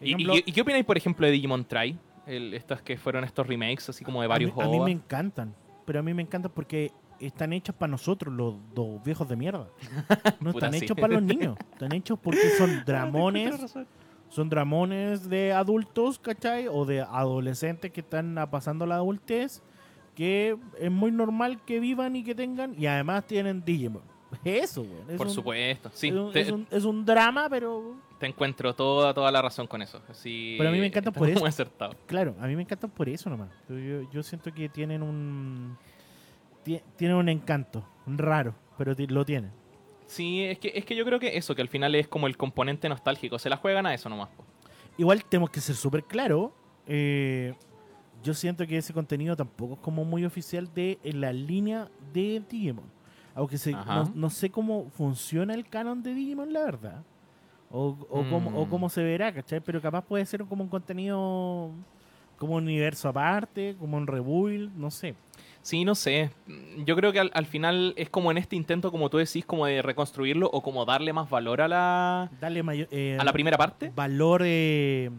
¿Y, 0.01 0.09
Ejemplo, 0.15 0.35
y- 0.37 0.43
y 0.47 0.53
qué 0.53 0.61
opináis, 0.61 0.85
por 0.85 0.97
ejemplo, 0.97 1.27
de 1.27 1.33
Digimon 1.33 1.65
Try? 1.65 1.99
El, 2.27 2.55
estos 2.55 2.83
que 2.83 2.97
fueron 2.99 3.25
estos 3.25 3.47
remakes, 3.47 3.89
así 3.89 4.05
como 4.05 4.21
de 4.21 4.29
varios 4.29 4.55
mí, 4.55 4.63
a 4.63 4.69
mí 4.69 4.81
me 4.81 4.91
encantan, 4.91 5.55
pero 5.85 6.01
a 6.01 6.03
mí 6.03 6.13
me 6.13 6.23
encantan 6.23 6.51
porque 6.55 6.91
están 7.21 7.53
hechos 7.53 7.75
para 7.75 7.91
nosotros, 7.91 8.35
los, 8.35 8.57
los 8.75 9.03
viejos 9.05 9.29
de 9.29 9.37
mierda. 9.37 9.69
No 10.41 10.51
están 10.51 10.73
sí. 10.75 10.85
hechos 10.85 10.97
para 10.99 11.15
los 11.15 11.23
niños, 11.23 11.57
están 11.73 11.93
hechos 11.93 12.19
porque 12.23 12.51
son 12.51 12.83
dramones, 12.87 13.75
son 14.29 14.49
dramones 14.51 15.29
de 15.29 15.53
adultos, 15.53 16.19
¿cachai? 16.19 16.67
O 16.69 16.85
de 16.85 17.01
adolescentes 17.01 17.91
que 17.93 18.01
están 18.01 18.37
pasando 18.51 18.85
la 18.87 18.97
adultez, 18.97 19.63
que 20.15 20.57
es 20.79 20.91
muy 20.91 21.11
normal 21.13 21.65
que 21.65 21.79
vivan 21.81 22.17
y 22.17 22.25
que 22.25 22.35
tengan, 22.35 22.75
y 22.79 22.87
además 22.87 23.27
tienen 23.27 23.65
Digimon. 23.65 24.03
Eso, 24.45 24.83
güey. 24.85 25.01
Es 25.11 25.17
Por 25.17 25.27
un- 25.27 25.33
supuesto. 25.33 25.91
Sí, 25.95 26.09
es, 26.09 26.15
un, 26.15 26.33
te, 26.33 26.41
es 26.41 26.51
un- 26.51 26.67
es 26.71 26.85
un 26.85 27.05
drama, 27.05 27.49
pero 27.51 27.97
te 28.19 28.27
encuentro 28.27 28.75
toda, 28.75 29.13
toda 29.15 29.31
la 29.31 29.43
razón 29.43 29.67
con 29.67 29.83
eso. 29.83 30.01
Así, 30.09 30.55
Pero 30.59 30.71
a 30.71 30.73
mí 30.73 30.79
me 30.81 30.87
encanta 30.87 31.11
está 31.11 31.19
por 31.19 31.29
eso. 31.29 31.41
Muy 31.41 31.49
acertado. 31.49 31.95
Claro, 32.07 32.35
a 32.41 32.47
mí 32.47 32.57
me 32.57 32.63
encantan 32.63 32.91
por 32.91 33.09
eso 33.09 33.29
nomás. 33.31 33.51
Yo, 34.13 34.23
siento 34.23 34.53
que 34.53 34.69
tienen 34.69 35.03
un. 35.03 35.77
tie- 36.65 36.83
Tienen 36.97 37.17
un 37.17 37.29
encanto 37.29 37.87
raro, 38.07 38.55
pero 38.79 38.95
lo 39.09 39.25
tienen. 39.25 39.51
Sí, 40.07 40.45
es 40.45 40.59
que, 40.59 40.73
es 40.75 40.85
que 40.85 40.95
yo 40.95 41.05
creo 41.05 41.19
que 41.19 41.37
eso, 41.37 41.55
que 41.55 41.63
al 41.63 41.69
final 41.69 41.95
es 41.97 42.07
como 42.09 42.27
el 42.29 42.37
componente 42.37 42.89
nostálgico. 42.89 43.39
Se 43.39 43.51
la 43.51 43.57
juegan 43.57 43.87
a 43.87 43.95
eso 43.95 44.09
nomás. 44.09 44.29
po. 44.37 44.45
Igual 44.99 45.25
tenemos 45.25 45.51
que 45.51 45.61
ser 45.61 45.75
súper 45.77 46.05
claros. 46.05 46.51
eh, 46.87 47.55
yo 48.23 48.33
siento 48.35 48.67
que 48.67 48.79
ese 48.79 48.93
contenido 48.93 49.37
tampoco 49.37 49.75
es 49.75 49.81
como 49.81 50.05
muy 50.05 50.25
oficial 50.25 50.73
de 50.75 50.99
en 51.05 51.21
la 51.21 51.33
línea 51.33 51.89
de 52.13 52.43
Digimon. 52.49 52.85
Aunque 53.37 53.59
se- 53.59 53.71
no, 53.73 54.11
no 54.15 54.31
sé 54.31 54.51
cómo 54.51 54.89
funciona 54.91 55.55
el 55.55 55.69
canon 55.69 56.03
de 56.03 56.13
Digimon, 56.15 56.53
la 56.53 56.65
verdad. 56.65 57.03
O, 57.71 57.97
o, 58.09 58.25
cómo, 58.29 58.51
o 58.51 58.67
Mm. 58.67 58.69
cómo 58.69 58.89
se 58.89 59.03
verá, 59.05 59.33
¿cachai? 59.33 59.61
Pero 59.61 59.81
capaz 59.81 60.03
puede 60.03 60.25
ser 60.27 60.45
como 60.47 60.65
un 60.65 60.71
contenido, 60.71 61.71
como 62.39 62.55
un 62.57 62.65
universo 62.65 63.09
aparte, 63.09 63.77
como 63.79 63.97
un 63.97 64.07
rebuild, 64.07 64.73
no 64.77 64.91
sé. 64.91 65.15
Sí, 65.63 65.85
no 65.85 65.95
sé. 65.95 66.31
Yo 66.85 66.95
creo 66.97 67.13
que 67.13 67.19
al, 67.21 67.31
al 67.35 67.45
final 67.45 67.93
es 67.97 68.09
como 68.09 68.31
en 68.31 68.39
este 68.39 68.57
intento, 68.57 68.91
como 68.91 69.11
tú 69.11 69.19
decís, 69.19 69.45
como 69.45 69.67
de 69.67 69.83
reconstruirlo 69.83 70.49
o 70.51 70.63
como 70.63 70.85
darle 70.87 71.13
más 71.13 71.29
valor 71.29 71.61
a 71.61 71.69
la, 71.69 72.31
Darle 72.41 72.63
mayor, 72.63 72.89
eh, 72.91 73.19
a 73.21 73.25
la 73.25 73.33
primera 73.33 73.59
parte. 73.59 73.93
valor 73.95 74.43
eh, 74.45 75.11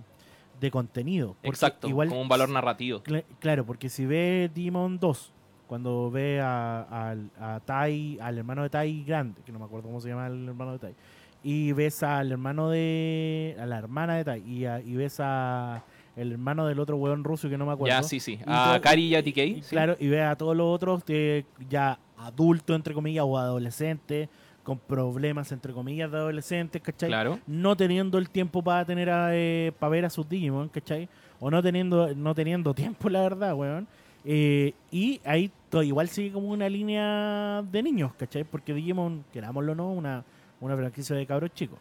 de 0.59 0.71
contenido. 0.71 1.35
Exacto, 1.43 1.87
igual, 1.89 2.07
como 2.07 2.21
un 2.21 2.29
valor 2.29 2.49
narrativo. 2.49 3.03
Cla- 3.03 3.25
Claro, 3.39 3.65
porque 3.65 3.89
si 3.89 4.05
ve 4.05 4.49
Demon 4.55 4.97
2, 4.99 5.33
cuando 5.67 6.09
ve 6.09 6.39
a, 6.41 7.15
a 7.39 7.59
Tai, 7.59 8.17
al 8.21 8.37
hermano 8.37 8.63
de 8.63 8.69
Tai 8.69 9.03
grande, 9.03 9.41
que 9.45 9.51
no 9.51 9.59
me 9.59 9.65
acuerdo 9.65 9.87
cómo 9.87 9.99
se 10.01 10.09
llama 10.09 10.27
el 10.27 10.47
hermano 10.47 10.71
de 10.73 10.79
Tai, 10.79 10.95
y 11.43 11.71
ves 11.73 12.01
al 12.03 12.31
hermano 12.31 12.69
de. 12.69 13.55
a 13.59 13.65
la 13.65 13.77
hermana 13.77 14.15
de 14.15 14.23
Tai, 14.25 14.41
y, 14.47 14.65
a- 14.65 14.79
y 14.81 14.95
ves 14.95 15.17
a 15.19 15.83
el 16.15 16.31
hermano 16.31 16.65
del 16.65 16.79
otro 16.79 16.97
hueón 16.97 17.23
ruso 17.23 17.47
que 17.49 17.57
no 17.57 17.65
me 17.67 17.73
acuerdo. 17.73 17.95
Ya, 17.95 18.01
sí, 18.01 18.19
sí. 18.19 18.39
Y 18.39 18.43
A 18.47 18.79
Kari 18.81 19.03
y 19.09 19.15
a 19.15 19.21
TK. 19.23 19.37
y 19.37 19.61
sí. 19.61 19.69
Claro, 19.69 19.95
y 19.99 20.07
ve 20.07 20.23
a 20.23 20.35
todos 20.35 20.55
los 20.57 20.65
otros 20.73 21.05
de 21.05 21.45
ya 21.69 21.99
adultos, 22.17 22.75
entre 22.75 22.93
comillas, 22.95 23.23
o 23.27 23.37
adolescentes, 23.37 24.27
con 24.63 24.79
problemas, 24.79 25.51
entre 25.51 25.73
comillas, 25.73 26.09
de 26.11 26.17
adolescentes, 26.17 26.81
¿cachai? 26.81 27.09
Claro. 27.09 27.39
no 27.45 27.77
teniendo 27.77 28.17
el 28.17 28.29
tiempo 28.31 28.63
para 28.63 28.83
tener 28.83 29.09
a, 29.11 29.29
eh, 29.35 29.71
para 29.77 29.91
ver 29.91 30.05
a 30.05 30.09
sus 30.09 30.27
Digimon, 30.27 30.69
¿cachai? 30.69 31.07
O 31.39 31.51
no 31.51 31.61
teniendo, 31.61 32.13
no 32.15 32.33
teniendo 32.33 32.73
tiempo, 32.73 33.09
la 33.09 33.21
verdad, 33.21 33.53
weón. 33.53 33.87
Eh, 34.25 34.73
y 34.91 35.21
ahí 35.23 35.51
to- 35.69 35.83
igual 35.83 36.07
sigue 36.09 36.31
como 36.31 36.49
una 36.49 36.67
línea 36.69 37.61
de 37.71 37.83
niños, 37.83 38.13
¿cachai? 38.15 38.43
Porque 38.43 38.73
Digimon, 38.73 39.23
querámoslo 39.33 39.71
o 39.73 39.75
no, 39.75 39.91
una, 39.91 40.23
una 40.59 40.75
franquicia 40.75 41.15
de 41.15 41.25
cabros 41.25 41.51
chicos. 41.53 41.79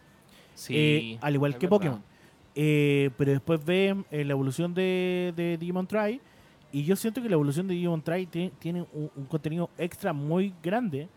Sí. 0.55 0.75
Eh, 0.77 1.19
al 1.21 1.35
igual 1.35 1.53
que 1.55 1.67
verdad. 1.67 1.71
Pokémon. 1.71 2.03
Eh, 2.55 3.11
pero 3.19 3.33
después 3.33 3.63
ve 3.65 3.95
eh, 4.11 4.25
la 4.25 4.33
evolución 4.33 4.73
de, 4.75 5.33
de 5.37 5.57
Digimon 5.59 5.87
Try. 5.87 6.21
Y 6.73 6.85
yo 6.85 6.97
siento 6.97 7.23
que 7.23 7.29
la 7.29 7.35
evolución 7.35 7.69
de 7.69 7.75
Digimon 7.75 8.03
Try 8.03 8.27
tie- 8.27 8.53
tiene 8.59 8.87
un, 8.93 9.11
un 9.15 9.25
contenido 9.27 9.71
extra 9.79 10.13
muy 10.13 10.53
grande 10.63 11.09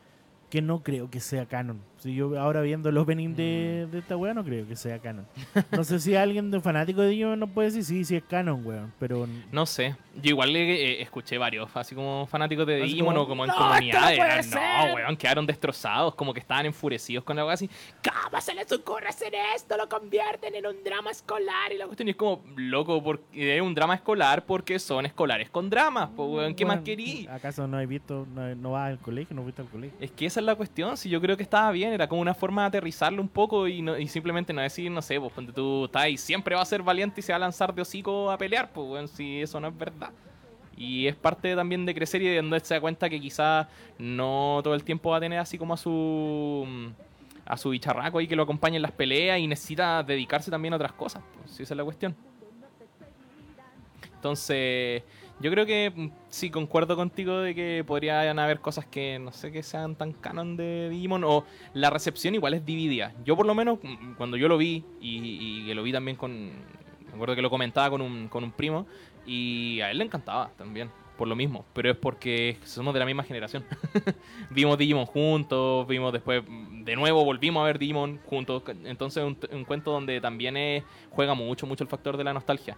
que 0.49 0.61
no 0.61 0.83
creo 0.83 1.09
que 1.09 1.19
sea 1.19 1.45
canon. 1.45 1.79
Si 1.99 2.15
yo 2.15 2.39
ahora 2.39 2.61
viendo 2.61 2.87
el 2.89 2.97
opening 2.97 3.35
de, 3.35 3.85
Mm. 3.87 3.91
de 3.91 3.99
esta 3.99 4.15
weá, 4.17 4.33
no 4.33 4.43
creo 4.43 4.65
que 4.67 4.75
sea 4.75 4.99
canon. 4.99 5.25
No 5.71 5.83
sé 5.83 5.99
si 5.99 6.15
alguien 6.15 6.49
de 6.49 6.61
fanático 6.61 7.01
de 7.01 7.09
Digimon 7.09 7.39
nos 7.39 7.49
puede 7.49 7.67
decir 7.69 7.83
sí, 7.83 8.05
sí 8.05 8.15
es 8.15 8.23
canon, 8.23 8.65
weón. 8.65 8.93
Pero 8.99 9.27
No 9.51 9.65
sé. 9.65 9.95
Yo 10.21 10.29
igual 10.31 10.51
le 10.53 10.71
eh, 10.71 11.01
escuché 11.01 11.37
varios, 11.37 11.69
así 11.75 11.95
como 11.95 12.25
fanáticos 12.27 12.65
de 12.67 12.77
Digimon 12.77 13.13
como, 13.15 13.21
o 13.23 13.27
como 13.27 13.43
en 13.45 13.49
"No, 13.49 13.59
no 13.59 13.67
comunidades. 13.67 14.17
eran, 14.19 14.43
ser". 14.43 14.59
no, 14.89 14.95
weón, 14.95 15.17
quedaron 15.17 15.45
destrozados, 15.45 16.15
como 16.15 16.33
que 16.33 16.39
estaban 16.39 16.65
enfurecidos 16.65 17.23
con 17.23 17.35
la 17.35 17.43
weá 17.45 17.53
así. 17.53 17.69
¿Cómo 18.03 18.41
se 18.41 18.53
les 18.53 18.71
ocurre 18.71 19.07
hacer 19.09 19.33
esto? 19.55 19.75
Lo 19.77 19.87
convierten 19.89 20.55
en 20.55 20.65
un 20.67 20.81
drama 20.83 21.11
escolar. 21.11 21.71
Y 21.73 21.77
la 21.77 21.85
cuestión 21.85 22.07
es 22.09 22.15
como, 22.15 22.41
loco, 22.55 23.03
porque 23.03 23.57
es 23.57 23.61
un 23.61 23.75
drama 23.75 23.95
escolar 23.95 24.45
porque 24.45 24.79
son 24.79 25.05
escolares 25.05 25.49
con 25.49 25.69
dramas, 25.69 26.09
pues, 26.15 26.29
weón, 26.29 26.55
¿qué 26.55 26.65
más 26.65 26.79
querí? 26.79 27.27
¿Acaso 27.29 27.67
no 27.67 27.77
has 27.77 27.87
visto, 27.87 28.25
no, 28.33 28.55
no 28.55 28.71
vas 28.71 28.89
al 28.89 28.99
colegio, 28.99 29.35
no 29.35 29.43
fuiste 29.43 29.61
al 29.61 29.67
colegio? 29.69 29.97
Es 29.99 30.11
que 30.11 30.25
esa 30.25 30.39
es 30.39 30.45
la 30.45 30.55
cuestión, 30.55 30.95
si 30.97 31.09
yo 31.09 31.19
creo 31.21 31.35
que 31.37 31.43
estaba 31.43 31.71
bien, 31.71 31.88
era 31.93 32.07
como 32.07 32.21
una 32.21 32.33
forma 32.33 32.63
de 32.63 32.67
aterrizarlo 32.67 33.21
un 33.21 33.29
poco 33.29 33.67
y, 33.67 34.07
simplemente 34.07 34.53
no 34.53 34.61
decir, 34.61 34.91
no 34.91 35.01
sé, 35.01 35.19
pues 35.19 35.31
ponte 35.33 35.51
tú, 35.51 35.85
estás 35.85 36.03
ahí, 36.03 36.17
siempre 36.17 36.55
va 36.55 36.61
a 36.61 36.65
ser 36.65 36.81
valiente 36.81 37.19
y 37.19 37.23
se 37.23 37.31
va 37.31 37.37
a 37.37 37.39
lanzar 37.39 37.73
de 37.73 37.81
hocico 37.81 38.31
a 38.31 38.37
pelear, 38.37 38.71
pues 38.71 38.87
bueno, 38.87 39.07
si 39.07 39.41
eso 39.41 39.59
no 39.59 39.67
es 39.67 39.77
verdad. 39.77 40.11
Y 40.77 41.07
es 41.07 41.15
parte 41.15 41.55
también 41.55 41.85
de 41.85 41.93
crecer 41.93 42.21
y 42.21 42.27
de 42.27 42.37
donde 42.37 42.59
se 42.61 42.73
da 42.73 42.79
cuenta 42.81 43.09
que 43.09 43.19
quizás 43.19 43.67
no 43.97 44.61
todo 44.63 44.73
el 44.73 44.83
tiempo 44.83 45.09
va 45.09 45.17
a 45.17 45.19
tener 45.19 45.39
así 45.39 45.57
como 45.57 45.73
a 45.73 45.77
su 45.77 46.65
a 47.45 47.57
su 47.57 47.71
bicharraco 47.71 48.19
ahí 48.19 48.27
que 48.27 48.35
lo 48.35 48.43
acompañe 48.43 48.75
en 48.75 48.83
las 48.83 48.91
peleas 48.91 49.39
y 49.39 49.47
necesita 49.47 50.03
dedicarse 50.03 50.51
también 50.51 50.73
a 50.73 50.77
otras 50.77 50.93
cosas, 50.93 51.23
pues, 51.35 51.51
si 51.51 51.63
esa 51.63 51.73
es 51.73 51.77
la 51.77 51.83
cuestión. 51.83 52.15
Entonces, 54.13 55.03
yo 55.39 55.51
creo 55.51 55.65
que 55.65 55.91
mm, 55.95 56.09
sí, 56.27 56.49
concuerdo 56.49 56.95
contigo 56.95 57.39
de 57.39 57.55
que 57.55 57.83
podrían 57.85 58.39
haber 58.39 58.59
cosas 58.59 58.85
que 58.85 59.19
no 59.19 59.31
sé 59.31 59.51
que 59.51 59.63
sean 59.63 59.95
tan 59.95 60.11
canon 60.11 60.57
de 60.57 60.89
Digimon 60.89 61.23
o 61.23 61.45
la 61.73 61.89
recepción 61.89 62.35
igual 62.35 62.53
es 62.53 62.65
dividida. 62.65 63.13
Yo 63.23 63.37
por 63.37 63.45
lo 63.45 63.55
menos 63.55 63.79
mm, 63.81 64.13
cuando 64.13 64.37
yo 64.37 64.47
lo 64.47 64.57
vi 64.57 64.83
y, 64.99 65.65
que 65.65 65.75
lo 65.75 65.83
vi 65.83 65.91
también 65.91 66.17
con... 66.17 66.51
Me 67.07 67.15
acuerdo 67.15 67.35
que 67.35 67.41
lo 67.41 67.49
comentaba 67.49 67.89
con 67.89 68.01
un, 68.01 68.27
con 68.27 68.43
un 68.43 68.51
primo 68.51 68.85
y 69.25 69.81
a 69.81 69.91
él 69.91 69.97
le 69.97 70.05
encantaba 70.05 70.51
también, 70.57 70.91
por 71.17 71.27
lo 71.27 71.35
mismo, 71.35 71.65
pero 71.73 71.89
es 71.89 71.97
porque 71.97 72.57
somos 72.63 72.93
de 72.93 72.99
la 72.99 73.05
misma 73.05 73.23
generación. 73.23 73.65
vimos 74.51 74.77
Digimon 74.77 75.05
juntos, 75.05 75.87
vimos 75.87 76.13
después, 76.13 76.43
mm, 76.47 76.83
de 76.83 76.95
nuevo 76.95 77.23
volvimos 77.23 77.61
a 77.61 77.65
ver 77.65 77.79
Digimon 77.79 78.19
juntos, 78.25 78.63
entonces 78.83 79.23
un, 79.23 79.37
un 79.51 79.65
cuento 79.65 79.91
donde 79.91 80.21
también 80.21 80.57
eh, 80.57 80.83
juega 81.09 81.33
mucho, 81.33 81.65
mucho 81.65 81.83
el 81.83 81.89
factor 81.89 82.17
de 82.17 82.25
la 82.25 82.33
nostalgia 82.33 82.77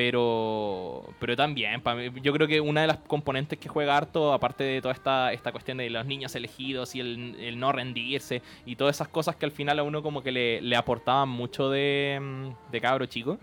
pero 0.00 1.04
pero 1.18 1.36
también 1.36 1.82
yo 2.22 2.32
creo 2.32 2.48
que 2.48 2.58
una 2.58 2.80
de 2.80 2.86
las 2.86 2.96
componentes 3.00 3.58
que 3.58 3.68
juega 3.68 3.98
harto 3.98 4.32
aparte 4.32 4.64
de 4.64 4.80
toda 4.80 4.94
esta 4.94 5.30
esta 5.30 5.52
cuestión 5.52 5.76
de 5.76 5.90
los 5.90 6.06
niños 6.06 6.34
elegidos 6.34 6.94
y 6.94 7.00
el, 7.00 7.36
el 7.38 7.60
no 7.60 7.70
rendirse 7.70 8.40
y 8.64 8.76
todas 8.76 8.96
esas 8.96 9.08
cosas 9.08 9.36
que 9.36 9.44
al 9.44 9.52
final 9.52 9.78
a 9.78 9.82
uno 9.82 10.02
como 10.02 10.22
que 10.22 10.32
le, 10.32 10.62
le 10.62 10.74
aportaban 10.74 11.28
mucho 11.28 11.68
de, 11.68 12.18
mm, 12.18 12.72
de 12.72 12.80
cabro 12.80 13.04
chico 13.04 13.36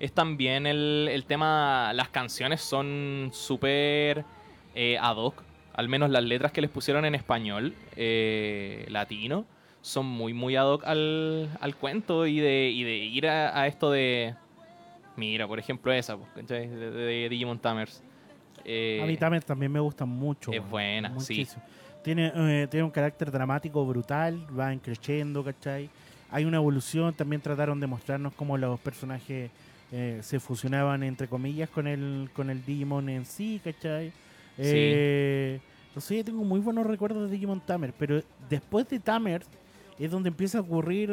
es 0.00 0.12
también 0.12 0.66
el, 0.66 1.08
el 1.08 1.26
tema 1.26 1.92
las 1.94 2.08
canciones 2.08 2.60
son 2.60 3.30
súper 3.32 4.24
eh, 4.74 4.98
ad 5.00 5.16
hoc 5.16 5.44
al 5.74 5.88
menos 5.88 6.10
las 6.10 6.24
letras 6.24 6.50
que 6.50 6.60
les 6.60 6.70
pusieron 6.70 7.04
en 7.04 7.14
español 7.14 7.76
eh, 7.94 8.84
latino 8.88 9.44
son 9.80 10.06
muy 10.06 10.34
muy 10.34 10.56
ad 10.56 10.66
hoc 10.66 10.84
al, 10.84 11.56
al 11.60 11.76
cuento 11.76 12.26
y 12.26 12.40
de, 12.40 12.68
y 12.68 12.82
de 12.82 12.96
ir 12.96 13.28
a 13.28 13.68
esto 13.68 13.92
de 13.92 14.34
Mira, 15.16 15.46
por 15.46 15.58
ejemplo, 15.58 15.92
esa, 15.92 16.16
pues. 16.16 16.46
De, 16.46 16.68
de 16.68 17.28
Digimon 17.28 17.58
Tamers. 17.58 18.02
Eh, 18.64 19.00
A 19.02 19.06
mí 19.06 19.16
Tamers 19.16 19.44
también 19.44 19.72
me 19.72 19.80
gusta 19.80 20.04
mucho. 20.04 20.52
es 20.52 20.68
buena, 20.68 21.18
sí. 21.20 21.46
Tiene, 22.02 22.32
eh, 22.34 22.66
tiene 22.70 22.84
un 22.84 22.90
carácter 22.90 23.30
dramático 23.30 23.84
brutal, 23.86 24.44
va 24.58 24.74
creciendo, 24.76 25.44
¿cachai? 25.44 25.88
Hay 26.30 26.44
una 26.44 26.56
evolución, 26.56 27.14
también 27.14 27.40
trataron 27.42 27.78
de 27.78 27.86
mostrarnos 27.86 28.32
cómo 28.34 28.56
los 28.56 28.80
personajes 28.80 29.50
eh, 29.92 30.18
se 30.22 30.40
fusionaban, 30.40 31.02
entre 31.02 31.28
comillas, 31.28 31.68
con 31.68 31.86
el, 31.86 32.30
con 32.32 32.50
el 32.50 32.64
Digimon 32.64 33.08
en 33.08 33.24
sí, 33.24 33.60
¿cachai? 33.62 34.12
No 35.94 36.00
sé, 36.00 36.16
yo 36.16 36.24
tengo 36.24 36.42
muy 36.42 36.58
buenos 36.60 36.86
recuerdos 36.86 37.28
de 37.28 37.34
Digimon 37.34 37.60
Tamer, 37.60 37.92
pero 37.98 38.22
después 38.48 38.88
de 38.88 38.98
Tamer 38.98 39.42
es 39.98 40.10
donde 40.10 40.28
empieza 40.30 40.58
a 40.58 40.60
ocurrir 40.62 41.10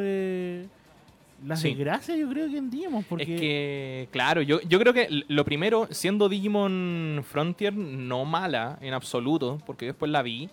las 1.46 1.62
Sí. 1.62 1.70
desgracias, 1.74 2.18
yo 2.18 2.30
creo 2.30 2.50
que 2.50 2.58
en 2.58 2.70
Digimon, 2.70 3.04
porque... 3.04 3.24
Es 3.36 3.40
que, 3.42 4.08
claro, 4.12 4.42
yo, 4.42 4.60
yo 4.62 4.80
creo 4.80 4.94
que 4.94 5.08
lo 5.28 5.46
primero, 5.46 5.88
siendo 5.92 6.30
Digimon 6.30 7.24
Frontier, 7.30 7.74
no 7.76 8.26
mala 8.26 8.78
en 8.82 8.94
absoluto, 8.94 9.60
porque 9.66 9.86
después 9.88 10.12
la 10.12 10.22
vi, 10.22 10.50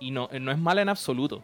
y 0.00 0.10
no, 0.10 0.28
no 0.40 0.50
es 0.52 0.58
mala 0.58 0.82
en 0.82 0.88
absoluto. 0.88 1.42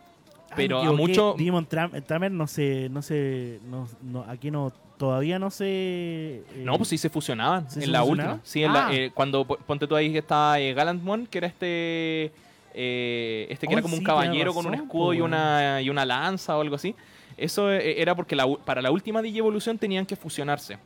Ah, 0.51 0.55
Pero 0.57 0.81
a 0.81 0.93
mucho... 0.93 1.35
Digimon 1.37 1.69
Tram- 1.69 2.03
Tamer 2.05 2.33
no 2.33 2.47
se, 2.47 2.89
no 2.89 3.03
se, 3.03 3.61
no, 3.69 3.87
no- 4.03 4.25
aquí 4.29 4.51
no, 4.51 4.73
todavía 4.97 5.39
no 5.39 5.51
se. 5.51 5.67
eh, 5.69 6.45
No, 6.65 6.77
pues 6.79 6.89
sí 6.89 6.97
se 6.99 7.11
fusionaban 7.11 7.71
¿Sí 7.71 7.81
en 7.81 7.85
se 7.85 7.91
la 7.91 8.03
última. 8.03 8.41
Sí, 8.43 8.65
en 8.65 8.73
la- 8.73 8.87
Ah. 8.89 8.95
eh, 8.95 9.11
cuando 9.15 9.45
po- 9.47 9.59
ponte 9.59 9.87
tú 9.87 9.95
ahí 9.95 10.11
que 10.11 10.19
está 10.19 10.59
eh, 10.59 10.73
Gallantmon, 10.73 11.27
que 11.27 11.39
era 11.39 11.47
este 11.47 12.33
eh, 12.75 13.47
este 13.51 13.67
que 13.67 13.75
Oh, 13.75 13.79
era 13.79 13.83
como 13.83 13.95
un 13.95 14.01
sí, 14.01 14.05
caballero 14.07 14.55
con 14.55 14.67
un 14.67 14.75
escudo 14.75 15.13
y 15.15 15.21
una 15.21 15.81
y 15.83 15.91
una 15.91 16.05
lanza 16.07 16.57
o 16.57 16.61
algo 16.63 16.75
así. 16.77 16.95
Eso 17.39 17.73
eh, 17.73 18.01
era 18.01 18.15
porque 18.15 18.37
la 18.37 18.47
para 18.65 18.83
la 18.83 18.91
última 18.91 19.23
Digievolución 19.23 19.79
tenían 19.79 20.05
que 20.05 20.17
fusionarse. 20.17 20.79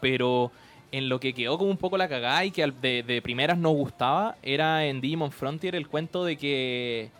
Pero 0.00 0.52
en 0.92 1.08
lo 1.08 1.20
que 1.20 1.32
quedó 1.32 1.56
como 1.58 1.70
un 1.70 1.76
poco 1.76 1.96
la 1.96 2.08
cagada 2.08 2.44
y 2.44 2.50
que 2.50 2.66
de, 2.80 3.02
de 3.02 3.22
primeras 3.22 3.56
no 3.58 3.70
gustaba 3.70 4.36
era 4.42 4.84
en 4.86 5.00
Digimon 5.00 5.30
Frontier 5.30 5.74
el 5.74 5.88
cuento 5.88 6.24
de 6.24 6.36
que 6.36 7.10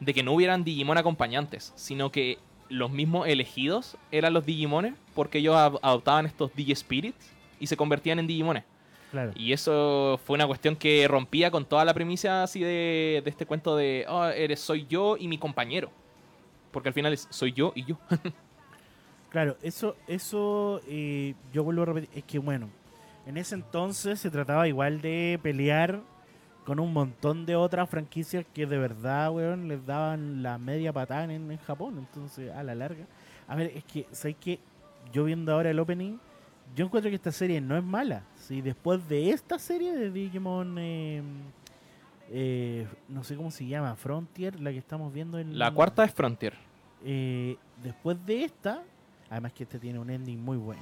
de 0.00 0.14
que 0.14 0.22
no 0.22 0.32
hubieran 0.32 0.64
Digimon 0.64 0.98
acompañantes, 0.98 1.72
sino 1.76 2.10
que 2.10 2.38
los 2.68 2.90
mismos 2.90 3.28
elegidos 3.28 3.96
eran 4.10 4.32
los 4.32 4.44
Digimones 4.44 4.94
porque 5.14 5.38
ellos 5.38 5.54
ad- 5.54 5.78
adoptaban 5.82 6.26
estos 6.26 6.50
Digi-Spirits 6.54 7.30
y 7.60 7.66
se 7.66 7.76
convertían 7.76 8.18
en 8.18 8.26
Digimones. 8.26 8.64
Claro. 9.12 9.32
Y 9.36 9.52
eso 9.52 10.18
fue 10.24 10.34
una 10.34 10.46
cuestión 10.46 10.74
que 10.74 11.06
rompía 11.06 11.50
con 11.50 11.66
toda 11.66 11.84
la 11.84 11.92
premisa 11.92 12.42
así 12.42 12.60
de, 12.60 13.20
de 13.22 13.30
este 13.30 13.44
cuento 13.46 13.76
de, 13.76 14.06
oh, 14.08 14.24
eres, 14.24 14.58
soy 14.58 14.86
yo 14.88 15.16
y 15.18 15.28
mi 15.28 15.36
compañero. 15.38 15.90
Porque 16.72 16.88
al 16.88 16.94
final 16.94 17.12
es, 17.12 17.28
soy 17.30 17.52
yo 17.52 17.72
y 17.74 17.84
yo. 17.84 17.98
Claro, 19.30 19.56
eso, 19.62 19.96
eso 20.08 20.82
eh, 20.86 21.34
yo 21.54 21.64
vuelvo 21.64 21.80
a 21.80 21.86
repetir, 21.86 22.10
es 22.14 22.22
que 22.24 22.38
bueno, 22.38 22.68
en 23.24 23.38
ese 23.38 23.54
entonces 23.54 24.20
se 24.20 24.30
trataba 24.30 24.68
igual 24.68 25.00
de 25.00 25.40
pelear 25.42 26.02
con 26.66 26.78
un 26.78 26.92
montón 26.92 27.46
de 27.46 27.56
otras 27.56 27.88
franquicias 27.88 28.44
que 28.52 28.66
de 28.66 28.76
verdad, 28.76 29.30
weón, 29.30 29.68
les 29.68 29.86
daban 29.86 30.42
la 30.42 30.58
media 30.58 30.92
patada 30.92 31.24
en, 31.24 31.50
en 31.50 31.58
Japón, 31.60 31.96
entonces 31.96 32.52
a 32.52 32.62
la 32.62 32.74
larga. 32.74 33.06
A 33.48 33.56
ver, 33.56 33.72
es 33.74 33.84
que, 33.84 34.06
¿sabes 34.12 34.36
qué? 34.38 34.60
Yo 35.14 35.24
viendo 35.24 35.50
ahora 35.50 35.70
el 35.70 35.80
opening, 35.80 36.18
yo 36.76 36.84
encuentro 36.84 37.10
que 37.10 37.16
esta 37.16 37.32
serie 37.32 37.60
no 37.60 37.76
es 37.76 37.82
mala. 37.82 38.24
Si 38.36 38.60
después 38.60 39.08
de 39.08 39.30
esta 39.30 39.58
serie 39.58 39.94
de 39.94 40.10
Digimon, 40.10 40.76
eh, 40.78 41.22
eh, 42.32 42.86
no 43.08 43.22
sé 43.24 43.36
cómo 43.36 43.50
se 43.50 43.66
llama, 43.66 43.94
Frontier, 43.96 44.58
la 44.58 44.70
que 44.72 44.78
estamos 44.78 45.12
viendo 45.12 45.38
en... 45.38 45.58
La 45.58 45.70
cuarta 45.70 46.04
es 46.04 46.12
Frontier. 46.12 46.54
Eh, 47.04 47.56
después 47.82 48.16
de 48.24 48.44
esta, 48.44 48.82
además 49.30 49.52
que 49.52 49.64
este 49.64 49.78
tiene 49.78 49.98
un 49.98 50.08
ending 50.10 50.42
muy 50.42 50.56
bueno. 50.56 50.80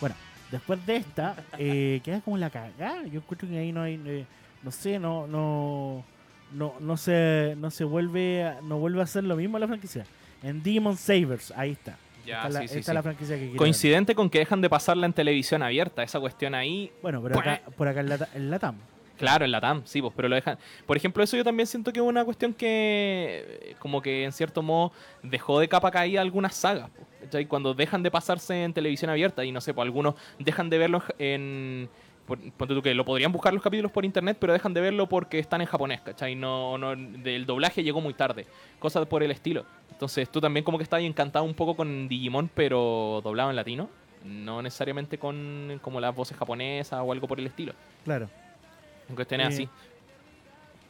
Bueno, 0.00 0.14
después 0.50 0.84
de 0.86 0.96
esta, 0.96 1.36
eh, 1.58 2.00
queda 2.04 2.20
como 2.20 2.36
la 2.36 2.50
cagada. 2.50 3.04
Yo 3.06 3.20
encuentro 3.20 3.48
que 3.48 3.58
ahí 3.58 3.72
no 3.72 3.82
hay, 3.82 4.00
eh, 4.04 4.26
no 4.62 4.70
sé, 4.70 4.98
no, 4.98 5.26
no, 5.26 6.04
no, 6.52 6.74
no 6.80 6.96
se, 6.96 7.54
no 7.58 7.70
se 7.70 7.84
vuelve, 7.84 8.44
a- 8.44 8.60
no 8.62 8.78
vuelve 8.78 9.00
a 9.00 9.04
hacer 9.04 9.24
lo 9.24 9.36
mismo 9.36 9.58
la 9.58 9.66
franquicia. 9.68 10.04
En 10.42 10.62
Demon 10.62 10.96
Savers, 10.96 11.52
ahí 11.56 11.70
está. 11.72 11.96
Ya, 12.26 12.36
esta 12.36 12.48
es 12.48 12.54
la, 12.54 12.60
sí, 12.60 12.68
sí, 12.68 12.78
esta 12.78 12.82
sí. 12.84 12.90
es 12.90 12.94
la 12.94 13.02
franquicia 13.02 13.34
que 13.34 13.40
quiero 13.40 13.52
ver. 13.52 13.58
Coincidente 13.58 14.14
con 14.14 14.30
que 14.30 14.38
dejan 14.38 14.60
de 14.60 14.70
pasarla 14.70 15.06
en 15.06 15.12
televisión 15.12 15.62
abierta. 15.62 16.02
Esa 16.02 16.20
cuestión 16.20 16.54
ahí, 16.54 16.92
Bueno, 17.02 17.22
pero 17.22 17.38
acá, 17.38 17.62
por 17.76 17.88
acá 17.88 18.00
en 18.00 18.08
la, 18.08 18.28
en 18.34 18.50
la 18.50 18.58
TAM. 18.58 18.76
claro, 19.18 19.44
en 19.44 19.50
la 19.50 19.60
TAM, 19.60 19.82
sí, 19.84 20.00
pues, 20.00 20.12
pero 20.16 20.28
lo 20.28 20.34
dejan. 20.36 20.58
Por 20.86 20.96
ejemplo, 20.96 21.22
eso 21.22 21.36
yo 21.36 21.44
también 21.44 21.66
siento 21.66 21.92
que 21.92 22.00
es 22.00 22.06
una 22.06 22.24
cuestión 22.24 22.54
que, 22.54 23.44
eh, 23.62 23.76
como 23.78 24.00
que 24.02 24.24
en 24.24 24.32
cierto 24.32 24.62
modo, 24.62 24.92
dejó 25.22 25.58
de 25.60 25.68
capa 25.68 25.90
caída 25.90 26.20
algunas 26.20 26.54
sagas. 26.54 26.90
pues, 26.94 27.06
¿cachai? 27.24 27.46
Cuando 27.46 27.74
dejan 27.74 28.02
de 28.02 28.10
pasarse 28.10 28.64
en 28.64 28.72
televisión 28.72 29.10
abierta, 29.10 29.44
y 29.44 29.52
no 29.52 29.60
sé, 29.60 29.74
pues 29.74 29.84
algunos 29.84 30.14
dejan 30.38 30.70
de 30.70 30.78
verlo 30.78 31.02
en. 31.18 31.88
Ponte 32.38 32.74
tú 32.74 32.82
que 32.82 32.94
lo 32.94 33.04
podrían 33.04 33.32
buscar 33.32 33.52
los 33.52 33.62
capítulos 33.62 33.90
por 33.92 34.04
internet, 34.04 34.36
pero 34.40 34.52
dejan 34.52 34.72
de 34.74 34.80
verlo 34.80 35.08
porque 35.08 35.38
están 35.38 35.60
en 35.60 35.66
japonés, 35.66 36.00
¿cachai? 36.00 36.34
No, 36.34 36.78
no, 36.78 36.94
del 36.96 37.46
doblaje 37.46 37.82
llegó 37.82 38.00
muy 38.00 38.14
tarde. 38.14 38.46
Cosas 38.78 39.06
por 39.06 39.22
el 39.22 39.30
estilo. 39.30 39.64
Entonces 39.90 40.28
tú 40.30 40.40
también 40.40 40.64
como 40.64 40.78
que 40.78 40.84
estás 40.84 41.00
encantado 41.00 41.44
un 41.44 41.54
poco 41.54 41.74
con 41.76 42.08
Digimon, 42.08 42.50
pero 42.54 43.20
doblado 43.22 43.50
en 43.50 43.56
latino. 43.56 43.88
No 44.24 44.62
necesariamente 44.62 45.18
con 45.18 45.78
como 45.82 46.00
las 46.00 46.14
voces 46.14 46.36
japonesas 46.36 47.00
o 47.02 47.10
algo 47.12 47.26
por 47.26 47.40
el 47.40 47.46
estilo. 47.46 47.72
Claro. 48.04 48.28
En 49.08 49.14
cuestiones 49.14 49.46
Eh, 49.46 49.48
así. 49.52 49.68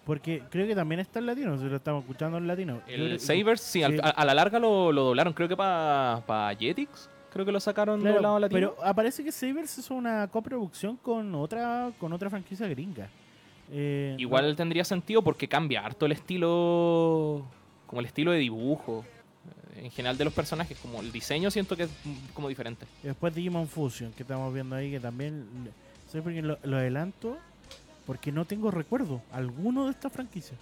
Porque 0.05 0.43
creo 0.51 0.67
que 0.67 0.75
también 0.75 1.01
está 1.01 1.21
en 1.21 1.27
latino, 1.27 1.57
si 1.59 1.65
lo 1.65 1.77
estamos 1.77 2.03
escuchando 2.03 2.37
en 2.37 2.47
latino. 2.49 2.81
El 2.89 3.21
Sabers, 3.21 3.61
sí. 3.61 3.83
A, 3.85 3.87
a 3.87 4.25
la 4.25 4.35
larga 4.35 4.59
lo, 4.59 4.91
lo 4.91 5.05
doblaron, 5.05 5.33
creo 5.33 5.49
que 5.49 5.57
para 5.57 6.55
Jetix. 6.59 7.09
Creo 7.33 7.47
que 7.47 7.53
lo 7.53 7.61
sacaron 7.61 8.01
Claro, 8.01 8.15
doblado 8.17 8.39
latino. 8.41 8.75
pero 8.75 8.85
aparece 8.87 9.25
que 9.25 9.33
Sabers 9.33 9.79
es 9.79 9.91
una 9.91 10.29
coproducción 10.29 10.97
con 10.97 11.35
otra 11.35 11.91
con 11.99 12.13
otra 12.13 12.29
franquicia 12.29 12.69
gringa. 12.69 13.09
Eh, 13.71 14.15
Igual 14.19 14.55
tendría 14.55 14.85
sentido 14.85 15.23
porque 15.23 15.49
cambia 15.49 15.85
harto 15.85 16.05
el 16.05 16.13
estilo, 16.13 17.45
como 17.87 18.01
el 18.01 18.07
estilo 18.07 18.33
de 18.33 18.39
dibujo. 18.39 19.05
eh, 19.77 19.85
En 19.85 19.91
general 19.91 20.19
de 20.19 20.25
los 20.27 20.35
personajes, 20.35 20.79
como 20.79 21.01
el 21.01 21.11
diseño 21.11 21.51
siento 21.51 21.75
que 21.77 21.85
es 21.85 21.91
como 22.35 22.49
diferente. 22.49 22.85
no. 23.03 23.09
Después 23.09 23.35
Digimon 23.35 23.67
Fusion, 23.69 24.13
que 24.13 24.23
estamos 24.25 24.53
viendo 24.53 24.77
ahí, 24.77 24.91
que 24.91 25.01
también... 25.01 25.47
¿Sabes 26.09 26.23
por 26.25 26.33
qué 26.35 26.43
lo, 26.43 26.59
lo 26.65 26.77
adelanto? 26.77 27.39
Porque 28.05 28.31
no 28.31 28.45
tengo 28.45 28.71
recuerdo 28.71 29.23
alguno 29.33 29.87
de 29.87 29.93
estas 29.93 30.13
franquicias. 30.13 30.59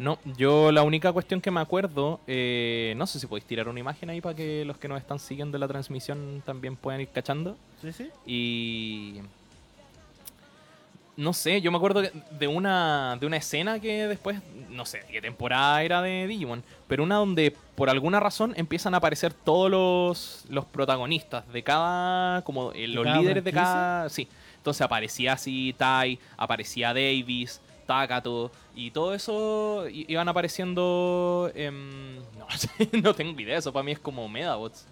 No, 0.00 0.18
yo 0.38 0.72
la 0.72 0.82
única 0.82 1.12
cuestión 1.12 1.42
que 1.42 1.50
me 1.50 1.60
acuerdo, 1.60 2.20
eh, 2.26 2.94
no 2.96 3.06
sé 3.06 3.20
si 3.20 3.26
podéis 3.26 3.44
tirar 3.44 3.68
una 3.68 3.80
imagen 3.80 4.08
ahí 4.08 4.22
para 4.22 4.34
que 4.34 4.64
los 4.64 4.78
que 4.78 4.88
nos 4.88 4.98
están 4.98 5.18
siguiendo 5.18 5.58
la 5.58 5.68
transmisión 5.68 6.42
también 6.46 6.74
puedan 6.74 7.02
ir 7.02 7.08
cachando. 7.08 7.54
¿Sí, 7.82 7.92
sí? 7.92 8.08
Y 8.26 9.20
no 11.18 11.34
sé, 11.34 11.60
yo 11.60 11.70
me 11.70 11.76
acuerdo 11.76 12.00
de- 12.00 12.48
una 12.48 13.18
de 13.20 13.26
una 13.26 13.36
escena 13.36 13.78
que 13.78 14.06
después, 14.06 14.38
no 14.70 14.86
sé 14.86 15.02
qué 15.10 15.20
temporada 15.20 15.82
era 15.82 16.00
de 16.00 16.26
Digimon, 16.26 16.62
pero 16.88 17.02
una 17.02 17.16
donde 17.16 17.54
por 17.74 17.90
alguna 17.90 18.20
razón 18.20 18.54
empiezan 18.56 18.94
a 18.94 18.98
aparecer 18.98 19.34
todos 19.34 19.70
los, 19.70 20.44
los 20.48 20.64
protagonistas 20.64 21.46
de 21.52 21.62
cada, 21.62 22.40
como 22.42 22.72
eh, 22.72 22.88
los 22.88 23.04
cada 23.04 23.18
líderes 23.20 23.44
de 23.44 23.52
cada, 23.52 24.08
sí. 24.08 24.26
Entonces 24.56 24.80
aparecía 24.80 25.34
así 25.34 25.74
Tai, 25.76 26.18
aparecía 26.38 26.94
Davis, 26.94 27.60
Takato 27.90 28.52
y 28.76 28.92
todo 28.92 29.14
eso 29.14 29.84
iban 29.88 30.28
apareciendo, 30.28 31.50
em, 31.56 32.18
no, 32.38 32.46
no 33.02 33.14
tengo 33.14 33.40
idea, 33.40 33.58
eso 33.58 33.72
para 33.72 33.82
mí 33.82 33.90
es 33.90 33.98
como 33.98 34.28
Medabots. 34.28 34.86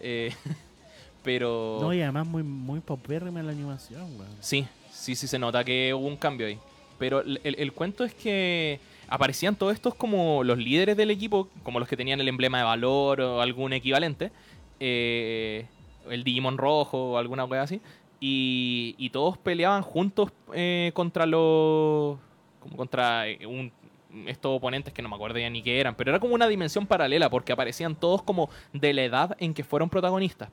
Eh, 0.00 0.32
pero 1.22 1.78
No, 1.80 1.92
y 1.92 2.00
además 2.00 2.26
muy, 2.26 2.42
muy 2.42 2.80
popérrima 2.80 3.42
la 3.42 3.52
animación, 3.52 4.02
weón. 4.18 4.30
Sí, 4.40 4.66
sí, 4.90 5.14
sí 5.14 5.26
se 5.28 5.38
nota 5.38 5.62
que 5.62 5.92
hubo 5.94 6.06
un 6.06 6.16
cambio 6.16 6.46
ahí. 6.46 6.58
Pero 6.98 7.20
el, 7.20 7.38
el- 7.44 7.56
el 7.58 7.72
cuento 7.72 8.02
es 8.02 8.14
que 8.14 8.80
aparecían 9.08 9.54
todos 9.54 9.74
estos 9.74 9.94
como 9.94 10.42
los 10.42 10.56
líderes 10.56 10.96
del 10.96 11.10
equipo, 11.10 11.48
como 11.62 11.80
los 11.80 11.88
que 11.88 11.96
tenían 11.98 12.18
el 12.20 12.28
emblema 12.28 12.56
de 12.58 12.64
valor 12.64 13.20
o 13.20 13.42
algún 13.42 13.74
equivalente, 13.74 14.30
eh, 14.80 15.66
el 16.08 16.24
Digimon 16.24 16.56
rojo 16.56 17.12
o 17.12 17.18
alguna 17.18 17.46
cosa 17.46 17.62
así, 17.62 17.80
y, 18.24 19.10
todos 19.10 19.36
peleaban 19.36 19.82
juntos 19.82 20.30
eh, 20.54 20.92
contra 20.94 21.26
los... 21.26 22.18
como 22.60 22.76
contra 22.76 23.28
eh, 23.28 23.38
estos 24.26 24.56
oponentes 24.56 24.94
que 24.94 25.02
no 25.02 25.08
me 25.08 25.16
acuerdo 25.16 25.38
ya 25.38 25.50
ni 25.50 25.62
qué 25.62 25.80
eran, 25.80 25.96
pero 25.96 26.10
era 26.10 26.20
como 26.20 26.34
una 26.34 26.46
dimensión 26.46 26.86
paralela 26.86 27.28
porque 27.30 27.52
aparecían 27.52 27.96
todos 27.96 28.22
como 28.22 28.48
de 28.72 28.92
la 28.92 29.02
edad 29.02 29.36
en 29.40 29.54
que 29.54 29.64
fueron 29.64 29.90
protagonistas. 29.90 30.50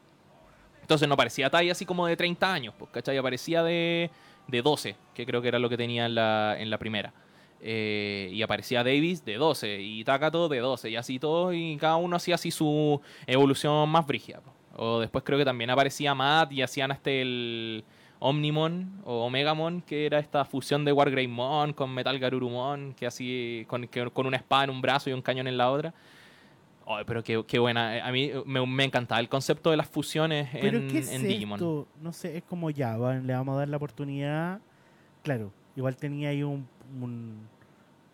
Entonces 0.82 1.08
no 1.08 1.16
parecía 1.16 1.52
Tai 1.52 1.70
así 1.70 1.86
como 1.86 2.08
de 2.08 2.18
30 2.18 2.52
años, 2.52 2.74
pues, 2.80 2.90
¿cachai? 2.90 3.18
Aparecía 3.18 3.62
de, 3.62 4.10
de 4.48 4.62
12, 4.64 4.96
que 5.14 5.26
creo 5.26 5.42
que 5.42 5.50
era 5.50 5.60
lo 5.60 5.70
que 5.70 5.78
tenía 5.78 6.08
en 6.08 6.16
la, 6.16 6.56
en 6.58 6.72
la 6.72 6.80
primera. 6.80 7.14
Eh, 7.62 8.30
y 8.32 8.42
aparecía 8.42 8.84
Davis 8.84 9.24
de 9.26 9.36
12 9.36 9.80
y 9.82 10.04
Takato 10.06 10.50
de 10.50 10.60
12 10.60 10.90
y 10.90 10.96
así 10.96 11.20
todo 11.20 11.54
y 11.54 11.78
cada 11.78 11.98
uno 11.98 12.16
hacía 12.16 12.36
así 12.36 12.50
su 12.50 13.00
evolución 13.28 13.90
más 13.90 14.08
brígida. 14.08 14.40
po. 14.40 14.59
O 14.76 15.00
después 15.00 15.24
creo 15.24 15.38
que 15.38 15.46
también 15.46 15.70
aparecía 15.70 16.14
Matt 16.16 16.52
y 16.54 16.62
hacían 16.62 16.92
hasta 16.92 17.10
el 17.12 17.84
Omnimon 18.20 19.02
o 19.06 19.26
Omegamon, 19.26 19.82
que 19.82 20.06
era 20.06 20.20
esta 20.20 20.46
fusión 20.46 20.86
de 20.86 20.92
Wargreymon 20.94 21.74
con 21.74 21.94
Metal 21.94 22.18
Garurumon, 22.20 22.94
que 22.94 23.06
así 23.08 23.66
con, 23.68 23.88
que- 23.88 24.10
con 24.12 24.26
una 24.26 24.38
espada 24.38 24.66
en 24.66 24.70
un 24.72 24.82
brazo 24.82 25.10
y 25.10 25.14
un 25.14 25.22
cañón 25.22 25.48
en 25.48 25.58
la 25.58 25.72
otra. 25.72 25.94
Ay, 26.88 27.04
pero 27.06 27.24
qué, 27.24 27.44
qué 27.48 27.60
buena. 27.60 27.98
Eh, 27.98 28.02
A 28.02 28.12
mí 28.12 28.32
me, 28.46 28.66
me 28.66 28.84
encantaba 28.84 29.20
el 29.22 29.30
concepto 29.30 29.70
de 29.70 29.78
las 29.78 29.88
fusiones 29.88 30.50
Pero 30.52 30.80
en, 30.80 30.88
¿qué 30.88 30.98
es 31.00 31.14
en 31.14 31.28
Digimon. 31.28 31.60
esto? 31.60 31.88
No 32.02 32.12
sé, 32.14 32.38
es 32.38 32.44
como 32.44 32.70
ya, 32.72 32.98
le 32.98 33.34
vamos 33.34 33.56
a 33.56 33.60
dar 33.60 33.68
la 33.70 33.78
oportunidad. 33.78 34.60
Claro, 35.24 35.52
igual 35.76 35.96
tenía 35.98 36.30
ahí 36.30 36.42
un, 36.42 36.68
un, 37.00 37.48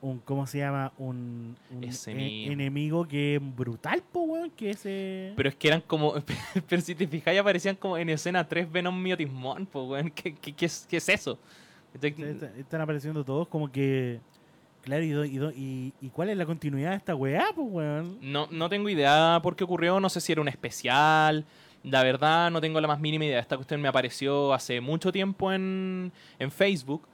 un- 0.09 0.19
¿cómo 0.19 0.45
se 0.47 0.59
llama? 0.59 0.91
Un, 0.97 1.55
e- 1.71 2.51
enemigo 2.51 3.07
que 3.07 3.35
es 3.35 3.55
brutal, 3.55 4.01
po, 4.11 4.21
weón, 4.21 4.49
que 4.51 4.69
ese... 4.71 5.33
Pero 5.35 5.49
es 5.49 5.55
que 5.55 5.67
eran 5.69 5.81
como. 5.81 6.13
Pero 6.69 6.81
si 6.81 6.95
te 6.95 7.07
fijáis, 7.07 7.39
aparecían 7.39 7.75
como 7.75 7.97
en 7.97 8.09
escena 8.09 8.47
3 8.47 8.71
Venom 8.71 9.01
Miotismon, 9.01 9.65
pues, 9.65 9.85
weón. 9.87 10.09
¿Qué, 10.11 10.33
qué, 10.35 10.53
qué 10.53 10.65
es, 10.65 10.85
qué 10.89 10.97
es 10.97 11.09
eso? 11.09 11.37
Est- 12.01 12.43
Están 12.57 12.81
apareciendo 12.81 13.23
todos 13.23 13.47
como 13.47 13.71
que... 13.71 14.19
Claro, 14.83 15.03
y, 15.03 15.09
y, 15.57 15.93
y 15.99 16.09
cuál 16.09 16.29
es 16.29 16.37
la 16.37 16.45
continuidad 16.45 16.91
de 16.91 16.97
esta 16.97 17.15
weá, 17.15 17.45
pues, 17.55 17.67
weón? 17.71 18.17
No, 18.21 18.47
no 18.51 18.69
tengo 18.69 18.87
idea 18.89 19.39
por 19.41 19.55
qué 19.55 19.63
ocurrió, 19.63 19.99
no 19.99 20.09
sé 20.09 20.21
si 20.21 20.31
era 20.31 20.41
un 20.41 20.47
especial. 20.47 21.43
La 21.83 22.03
verdad, 22.03 22.51
no 22.51 22.61
tengo 22.61 22.79
la 22.81 22.87
más 22.87 22.99
mínima 22.99 23.25
idea. 23.25 23.39
Esta 23.39 23.55
cuestión 23.55 23.81
me 23.81 23.87
apareció 23.87 24.53
hace 24.53 24.81
mucho 24.81 25.11
tiempo 25.11 25.51
en, 25.53 26.11
en 26.39 26.51
Facebook 26.51 27.07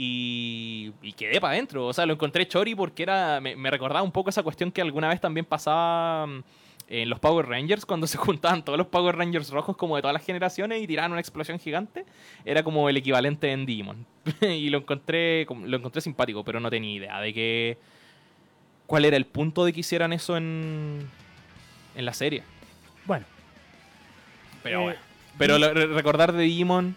y, 0.00 0.92
y 1.02 1.12
quedé 1.14 1.40
para 1.40 1.54
adentro. 1.54 1.86
O 1.88 1.92
sea, 1.92 2.06
lo 2.06 2.12
encontré 2.12 2.46
chori 2.46 2.76
porque 2.76 3.02
era 3.02 3.40
me, 3.40 3.56
me 3.56 3.68
recordaba 3.68 4.02
un 4.02 4.12
poco 4.12 4.30
esa 4.30 4.44
cuestión 4.44 4.70
que 4.70 4.80
alguna 4.80 5.08
vez 5.08 5.20
también 5.20 5.44
pasaba 5.44 6.24
mm, 6.28 6.42
en 6.90 7.10
los 7.10 7.18
Power 7.18 7.46
Rangers, 7.46 7.84
cuando 7.84 8.06
se 8.06 8.16
juntaban 8.18 8.64
todos 8.64 8.78
los 8.78 8.86
Power 8.86 9.16
Rangers 9.16 9.50
rojos 9.50 9.76
como 9.76 9.96
de 9.96 10.02
todas 10.02 10.14
las 10.14 10.24
generaciones 10.24 10.80
y 10.80 10.86
tiraban 10.86 11.10
una 11.10 11.20
explosión 11.20 11.58
gigante. 11.58 12.04
Era 12.44 12.62
como 12.62 12.88
el 12.88 12.96
equivalente 12.96 13.50
en 13.50 13.66
Digimon. 13.66 14.06
y 14.40 14.70
lo 14.70 14.78
encontré, 14.78 15.44
lo 15.64 15.76
encontré 15.76 16.00
simpático, 16.00 16.44
pero 16.44 16.60
no 16.60 16.70
tenía 16.70 16.94
idea 16.94 17.20
de 17.20 17.34
que 17.34 17.78
cuál 18.86 19.04
era 19.04 19.16
el 19.16 19.26
punto 19.26 19.64
de 19.64 19.72
que 19.72 19.80
hicieran 19.80 20.12
eso 20.12 20.36
en, 20.36 21.08
en 21.96 22.04
la 22.04 22.12
serie. 22.14 22.44
Bueno, 23.04 23.26
Pero 24.62 24.80
Eh, 24.80 24.84
bueno. 24.84 25.00
Pero 25.38 25.58
lo- 25.58 25.72
recordar 25.94 26.32
de 26.32 26.42
Digimon, 26.44 26.96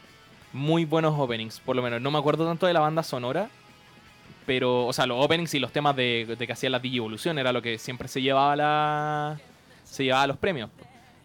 muy 0.53 0.85
buenos 0.85 1.17
openings, 1.17 1.59
por 1.59 1.75
lo 1.75 1.81
menos. 1.81 2.01
No 2.01 2.11
me 2.11 2.17
acuerdo 2.19 2.45
tanto 2.47 2.65
de 2.67 2.73
la 2.73 2.79
banda 2.79 3.03
sonora, 3.03 3.49
pero, 4.45 4.85
o 4.87 4.93
sea, 4.93 5.05
los 5.05 5.23
openings 5.23 5.53
y 5.53 5.59
los 5.59 5.71
temas 5.71 5.95
de, 5.95 6.35
de 6.37 6.47
que 6.47 6.53
hacían 6.53 6.71
la 6.73 6.79
Digievolución 6.79 7.39
era 7.39 7.51
lo 7.53 7.61
que 7.61 7.77
siempre 7.77 8.07
se 8.07 8.21
llevaba 8.21 8.55
la, 8.55 9.39
se 9.83 10.03
llevaba 10.03 10.27
los 10.27 10.37
premios. 10.37 10.69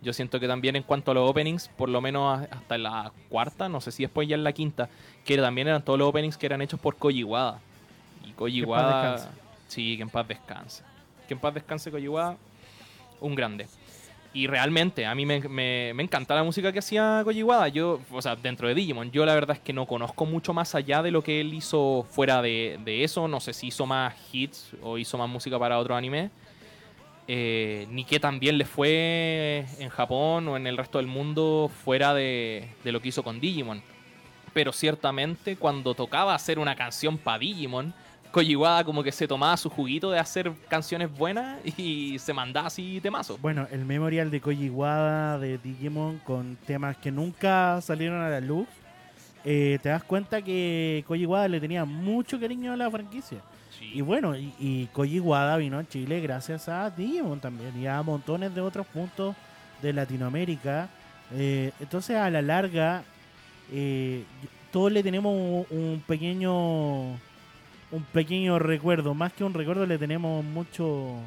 Yo 0.03 0.13
siento 0.13 0.39
que 0.39 0.47
también 0.47 0.77
en 0.77 0.83
cuanto 0.83 1.11
a 1.11 1.15
los 1.15 1.29
openings, 1.29 1.69
por 1.69 1.89
lo 1.89 2.01
menos 2.01 2.47
hasta 2.51 2.79
la 2.79 3.11
cuarta, 3.29 3.69
no 3.69 3.81
sé 3.81 3.91
si 3.91 4.03
después 4.05 4.29
ya 4.29 4.37
en 4.37 4.45
la 4.45 4.53
quinta, 4.53 4.89
que 5.25 5.37
también 5.39 5.67
eran 5.69 5.83
todos 5.83 5.99
los 5.99 6.09
openings 6.09 6.37
que 6.37 6.47
eran 6.47 6.63
hechos 6.63 6.79
por 6.79 6.97
Koji 6.97 7.25
Wada. 7.25 7.61
Y 8.25 8.33
Koji 8.33 8.61
Que 8.61 8.65
en 8.65 8.69
paz 8.71 8.85
Wada, 8.85 9.13
descanse. 9.13 9.29
sí, 9.69 9.97
que 9.97 10.03
en 10.03 10.11
paz 10.11 10.29
descanse. 10.29 10.83
Que 11.27 11.35
en 11.35 11.41
paz 11.41 11.55
descanse 11.55 11.91
Koji 11.91 12.07
Wada, 12.09 12.37
un 13.21 13.35
grande. 13.35 13.67
Y 14.37 14.49
realmente, 14.49 15.07
a 15.07 15.15
mí 15.15 15.25
me, 15.25 15.41
me- 15.49 15.93
me 15.95 16.03
encanta 16.03 16.35
la 16.35 16.43
música 16.45 16.71
que 16.71 16.81
hacía 16.81 17.23
Koji 17.25 17.43
Wada. 17.43 17.69
Yo, 17.69 18.01
o 18.11 18.21
sea, 18.21 18.37
dentro 18.37 18.69
de 18.69 18.75
Digimon, 18.75 19.11
yo 19.11 19.25
la 19.25 19.33
verdad 19.33 19.57
es 19.57 19.63
que 19.63 19.73
no 19.73 19.87
conozco 19.87 20.27
mucho 20.27 20.53
más 20.53 20.75
allá 20.75 21.03
de 21.03 21.11
lo 21.11 21.23
que 21.23 21.41
él 21.41 21.55
hizo 21.55 22.07
fuera 22.11 22.43
de, 22.43 22.79
de 22.85 23.03
eso. 23.03 23.29
No 23.29 23.41
sé 23.41 23.55
si 23.55 23.69
hizo 23.69 23.87
más 23.87 24.15
hits 24.31 24.73
o 24.83 24.99
hizo 24.99 25.17
más 25.17 25.29
música 25.31 25.59
para 25.59 25.79
otro 25.79 25.97
anime. 25.97 26.31
Eh, 27.29 27.87
ni 27.91 28.05
que 28.05 28.21
también 28.21 28.59
le 28.59 28.67
fue 28.67 29.65
en 29.79 29.89
Japón 29.89 30.47
o 30.49 30.57
en 30.59 30.67
el 30.67 30.77
resto 30.77 30.99
del 30.99 31.07
mundo 31.07 31.71
fuera 31.85 32.13
de, 32.13 32.69
de 32.85 32.93
lo 32.93 33.01
que 33.01 33.09
hizo 33.09 33.23
con 33.23 33.41
Digimon. 33.41 33.83
Pero 34.53 34.71
ciertamente 34.71 35.57
cuando 35.57 35.95
tocaba 35.95 36.35
hacer 36.35 36.59
una 36.59 36.77
canción 36.77 37.17
para 37.17 37.39
Digimon, 37.39 37.95
Koji 38.37 38.55
como 38.85 39.03
que 39.03 39.13
se 39.13 39.27
tomaba 39.27 39.57
su 39.57 39.71
juguito 39.71 40.11
de 40.11 40.19
hacer 40.19 40.53
canciones 40.69 41.11
buenas 41.11 41.59
y 41.79 42.19
se 42.19 42.35
mandaba 42.35 42.67
así 42.67 43.01
temazo. 43.01 43.39
bueno, 43.41 43.67
el 43.71 43.87
memorial 43.87 44.31
de 44.31 44.43
Koji 44.43 44.69
de 44.69 45.59
Digimon 45.65 46.19
con 46.19 46.59
temas 46.67 46.99
que 46.99 47.11
nunca 47.11 47.81
salieron 47.81 48.21
a 48.21 48.29
la 48.29 48.43
luz. 48.43 48.69
eh, 49.43 49.79
te 49.83 49.89
das 49.89 50.05
cuenta 50.05 50.43
que 50.43 51.03
Koji 51.07 51.27
le 51.49 51.61
tenía 51.61 51.87
mucho 51.87 52.39
cariño 52.39 52.75
a 52.75 52.77
la 52.77 52.91
franquicia. 52.91 53.39
Y 53.81 54.03
bueno, 54.03 54.37
y, 54.37 54.53
y 54.59 54.89
Koji 54.93 55.19
vino 55.59 55.79
a 55.79 55.89
Chile 55.89 56.21
gracias 56.21 56.69
a 56.69 56.91
Digimon 56.91 57.41
también 57.41 57.73
y 57.81 57.87
a 57.87 58.03
montones 58.03 58.55
de 58.55 58.61
otros 58.61 58.87
puntos 58.87 59.35
de 59.81 59.95
Latinoamérica. 59.95 60.91
Eh, 61.33 61.73
entonces, 61.81 62.17
a 62.17 62.29
la 62.29 62.43
larga, 62.43 63.03
eh, 63.73 64.25
todos 64.71 64.93
le 64.93 65.03
tenemos 65.03 65.33
un, 65.33 65.67
un 65.71 66.03
pequeño 66.07 67.17
un 67.91 68.03
pequeño 68.05 68.59
recuerdo. 68.59 69.15
Más 69.15 69.33
que 69.33 69.45
un 69.45 69.55
recuerdo, 69.55 69.87
le 69.87 69.99
tenemos 69.99 70.45
mucho 70.45 71.21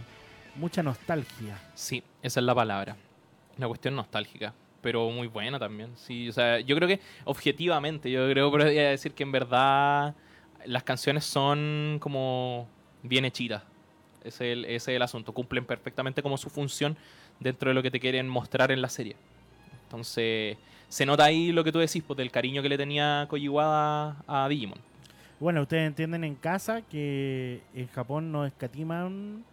mucha 0.55 0.83
nostalgia. 0.83 1.57
Sí, 1.73 2.03
esa 2.21 2.39
es 2.39 2.45
la 2.45 2.53
palabra. 2.53 2.95
Una 3.57 3.67
cuestión 3.67 3.95
nostálgica, 3.95 4.53
pero 4.81 5.09
muy 5.09 5.27
buena 5.27 5.57
también. 5.57 5.91
Sí, 5.95 6.29
o 6.29 6.33
sea, 6.33 6.59
yo 6.59 6.75
creo 6.75 6.87
que 6.87 6.99
objetivamente, 7.25 8.11
yo 8.11 8.29
creo 8.29 8.51
que 8.51 8.57
podría 8.57 8.89
decir 8.89 9.13
que 9.13 9.23
en 9.23 9.31
verdad 9.31 10.15
las 10.65 10.83
canciones 10.83 11.25
son 11.25 11.97
como 11.99 12.67
bien 13.03 13.25
hechitas. 13.25 13.63
Ese 14.23 14.51
es 14.51 14.57
el, 14.57 14.65
es 14.65 14.87
el 14.87 15.01
asunto. 15.01 15.33
Cumplen 15.33 15.65
perfectamente 15.65 16.21
como 16.21 16.37
su 16.37 16.49
función 16.49 16.97
dentro 17.39 17.69
de 17.69 17.73
lo 17.73 17.81
que 17.81 17.91
te 17.91 17.99
quieren 17.99 18.27
mostrar 18.27 18.71
en 18.71 18.81
la 18.81 18.89
serie. 18.89 19.15
Entonces, 19.83 20.57
se 20.89 21.05
nota 21.05 21.23
ahí 21.23 21.51
lo 21.51 21.63
que 21.63 21.71
tú 21.71 21.79
decís, 21.79 22.03
pues, 22.05 22.17
del 22.17 22.31
cariño 22.31 22.61
que 22.61 22.69
le 22.69 22.77
tenía 22.77 23.25
Koji 23.29 23.47
Wada 23.47 24.17
a 24.27 24.47
Digimon. 24.49 24.88
Bueno, 25.39 25.61
ustedes 25.61 25.87
entienden 25.87 26.23
en 26.23 26.35
casa 26.35 26.81
que 26.81 27.61
en 27.73 27.87
Japón 27.87 28.31
no 28.31 28.45
escatiman 28.45 29.43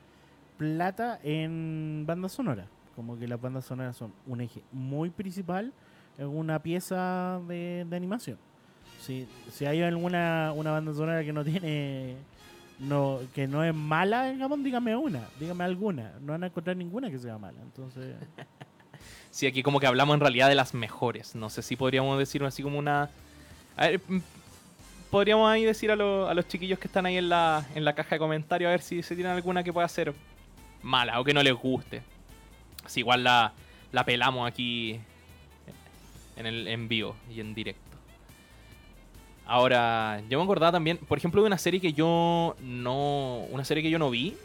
plata 0.59 1.20
en 1.22 2.05
bandas 2.07 2.33
sonoras. 2.33 2.66
Como 2.94 3.18
que 3.18 3.29
las 3.29 3.40
bandas 3.40 3.64
sonoras 3.64 3.96
son 3.96 4.12
un 4.27 4.40
eje 4.40 4.62
muy 4.72 5.11
principal 5.11 5.72
en 6.18 6.27
una 6.27 6.59
pieza 6.61 7.40
de, 7.46 7.87
de 7.88 7.96
animación. 7.96 8.38
Si, 9.01 9.29
si 9.53 9.66
hay 9.66 9.83
alguna 9.83 10.53
una 10.57 10.72
banda 10.72 10.92
sonora 10.94 11.22
que 11.22 11.33
no 11.33 11.44
tiene 11.44 12.16
no 12.81 13.20
que 13.35 13.46
no 13.46 13.62
es 13.62 13.75
mala 13.75 14.31
en 14.31 14.38
Japón, 14.40 14.64
dígame 14.64 14.96
una, 14.96 15.22
dígame 15.38 15.64
alguna. 15.64 16.12
No 16.20 16.33
van 16.33 16.44
a 16.44 16.46
encontrar 16.46 16.77
ninguna 16.77 17.11
que 17.11 17.18
sea 17.18 17.38
mala. 17.38 17.61
Entonces, 17.62 18.16
Sí, 19.37 19.46
aquí 19.46 19.62
como 19.62 19.81
que 19.81 19.87
hablamos 19.87 20.14
en 20.14 20.20
realidad 20.20 20.49
de 20.49 20.55
las 20.55 20.72
mejores. 20.72 21.35
No 21.35 21.51
sé 21.51 21.61
si 21.61 21.77
podríamos 21.77 22.18
decir 22.18 22.42
así 22.44 22.62
como 22.62 22.79
una... 22.79 23.11
A 23.77 23.88
ver, 23.88 24.01
podríamos 25.11 25.51
ahí 25.51 25.64
decir 25.64 25.90
a, 25.90 25.97
lo- 25.97 26.29
a 26.29 26.35
los 26.35 26.47
chiquillos 26.49 26.79
que 26.79 26.87
están 26.88 27.07
ahí 27.07 27.16
en 27.16 27.29
la, 27.29 27.66
en 27.75 27.85
la 27.85 27.95
caja 27.95 28.16
de 28.16 28.19
comentarios 28.19 28.69
a 28.69 28.73
ver 28.73 28.83
si 28.83 29.03
se 29.03 29.14
tienen 29.14 29.33
alguna 29.33 29.62
que 29.62 29.73
pueda 29.73 29.88
ser 29.88 30.12
mala 30.83 31.21
o 31.21 31.25
que 31.25 31.33
no 31.35 31.42
les 31.42 31.55
guste. 31.55 32.03
Así 32.85 33.01
igual 33.01 33.25
la, 33.25 33.53
la 33.92 34.05
pelamos 34.05 34.49
aquí 34.49 35.01
en 36.37 36.47
el 36.47 36.69
en 36.69 36.88
vivo 36.88 37.16
y 37.35 37.40
en 37.40 37.55
directo. 37.55 37.83
Ahora, 39.47 40.23
yo 40.29 40.38
me 40.38 40.45
acordaba 40.45 40.73
también, 40.73 40.99
por 40.99 41.19
ejemplo, 41.19 41.40
de 41.40 41.47
una 41.47 41.59
serie 41.59 41.81
que 41.81 41.92
yo 41.92 42.57
no... 42.61 43.45
Una 43.51 43.64
serie 43.64 43.83
que 43.83 43.90
yo 43.90 43.99
no 43.99 44.11
vi, 44.11 44.37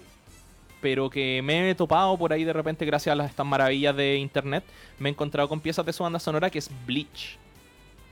pero 0.79 1.09
que 1.09 1.41
me 1.43 1.71
he 1.71 1.75
topado 1.75 2.15
por 2.17 2.31
ahí 2.31 2.43
de 2.43 2.53
repente 2.53 2.85
gracias 2.85 3.13
a 3.13 3.15
las, 3.15 3.29
estas 3.31 3.45
maravillas 3.45 3.95
de 3.95 4.17
internet. 4.17 4.63
Me 4.99 5.09
he 5.09 5.11
encontrado 5.11 5.49
con 5.49 5.59
piezas 5.59 5.85
de 5.87 5.93
su 5.93 6.03
banda 6.03 6.19
sonora 6.19 6.51
que 6.51 6.59
es 6.59 6.69
Bleach. 6.85 7.37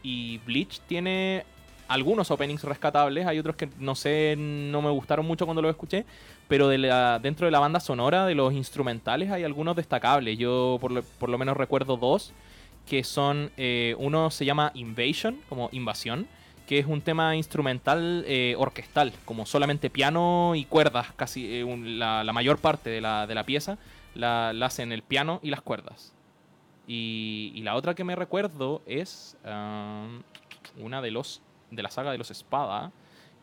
Y 0.02 0.40
Bleach 0.40 0.80
tiene 0.88 1.46
algunos 1.90 2.32
openings 2.32 2.64
rescatables, 2.64 3.26
hay 3.26 3.40
otros 3.40 3.56
que 3.56 3.68
no 3.80 3.96
sé, 3.96 4.36
no 4.38 4.82
me 4.82 4.92
gustaron 4.92 5.26
mucho 5.26 5.46
cuando 5.46 5.62
los 5.62 5.72
escuché, 5.72 6.06
pero 6.48 6.68
de 6.70 6.78
la- 6.78 7.20
dentro 7.20 7.46
de 7.48 7.52
la 7.52 7.60
banda 7.60 7.80
sonora, 7.80 8.26
de 8.26 8.36
los 8.36 8.54
instrumentales, 8.54 9.32
hay 9.32 9.44
algunos 9.44 9.76
destacables. 9.76 10.38
Yo 10.38 10.78
por 10.80 10.92
lo, 10.92 11.04
por 11.04 11.30
lo 11.30 11.38
menos 11.38 11.58
recuerdo 11.58 11.98
dos, 11.98 12.32
que 12.88 13.04
son, 13.04 13.52
eh, 13.58 13.96
uno 13.98 14.32
se 14.32 14.46
llama 14.46 14.72
Invasion, 14.76 15.40
como 15.50 15.70
invasión, 15.72 16.28
que 16.68 16.78
es 16.78 16.86
un 16.86 17.02
tema 17.02 17.36
instrumental 17.36 18.24
eh, 18.28 18.54
orquestal, 18.58 19.12
como 19.26 19.48
solamente 19.48 19.90
piano 19.90 20.54
y 20.56 20.66
cuerdas, 20.66 21.08
casi 21.16 21.62
eh, 21.62 21.78
la, 21.84 22.32
mayor 22.32 22.60
parte 22.60 22.92
de 22.92 23.02
la, 23.02 23.26
de 23.26 23.34
la 23.34 23.44
pieza 23.44 23.80
la, 24.14 24.50
hacen 24.62 24.92
el 24.92 25.02
piano 25.02 25.40
y 25.42 25.50
las 25.50 25.62
cuerdas. 25.62 26.14
Y, 26.88 27.52
y 27.56 27.62
la 27.62 27.76
otra 27.76 27.96
que 27.96 28.04
me 28.04 28.16
recuerdo 28.16 28.82
es 28.86 29.38
um, 29.44 30.22
una 30.84 31.02
de 31.02 31.12
los 31.12 31.42
de 31.72 31.84
la 31.84 31.90
saga 31.90 32.12
de 32.12 32.18
los 32.18 32.32
Espada, 32.32 32.92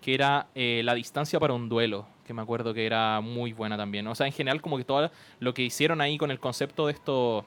que 0.00 0.14
era 0.14 0.46
eh, 0.54 0.82
La 0.84 0.94
distancia 0.94 1.40
para 1.40 1.54
un 1.54 1.68
duelo, 1.68 2.06
que 2.24 2.34
me 2.34 2.42
acuerdo 2.42 2.74
que 2.74 2.86
era 2.86 3.20
muy 3.20 3.52
buena 3.52 3.76
también. 3.76 4.06
O 4.06 4.14
sea, 4.14 4.26
en 4.26 4.32
general 4.32 4.60
como 4.60 4.76
que 4.76 4.84
todo 4.84 5.10
lo 5.40 5.54
que 5.54 5.62
hicieron 5.62 6.00
ahí 6.00 6.18
con 6.18 6.30
el 6.30 6.40
concepto 6.40 6.86
de 6.86 6.92
esto 6.92 7.44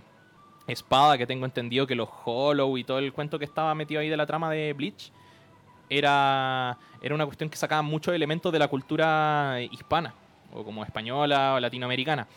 espada, 0.67 1.17
que 1.17 1.25
tengo 1.25 1.45
entendido 1.45 1.87
que 1.87 1.95
los 1.95 2.09
Hollow 2.25 2.77
y 2.77 2.83
todo 2.83 2.99
el 2.99 3.11
cuento 3.13 3.39
que 3.39 3.45
estaba 3.45 3.73
metido 3.75 4.01
ahí 4.01 4.09
de 4.09 4.17
la 4.17 4.25
trama 4.25 4.49
de 4.51 4.73
Bleach, 4.73 5.11
era, 5.89 6.77
era 7.01 7.15
una 7.15 7.25
cuestión 7.25 7.49
que 7.49 7.57
sacaba 7.57 7.81
muchos 7.81 8.13
elementos 8.13 8.51
de 8.53 8.59
la 8.59 8.67
cultura 8.67 9.57
hispana, 9.71 10.13
o 10.53 10.63
como 10.63 10.83
española 10.83 11.55
o 11.55 11.59
latinoamericana. 11.59 12.27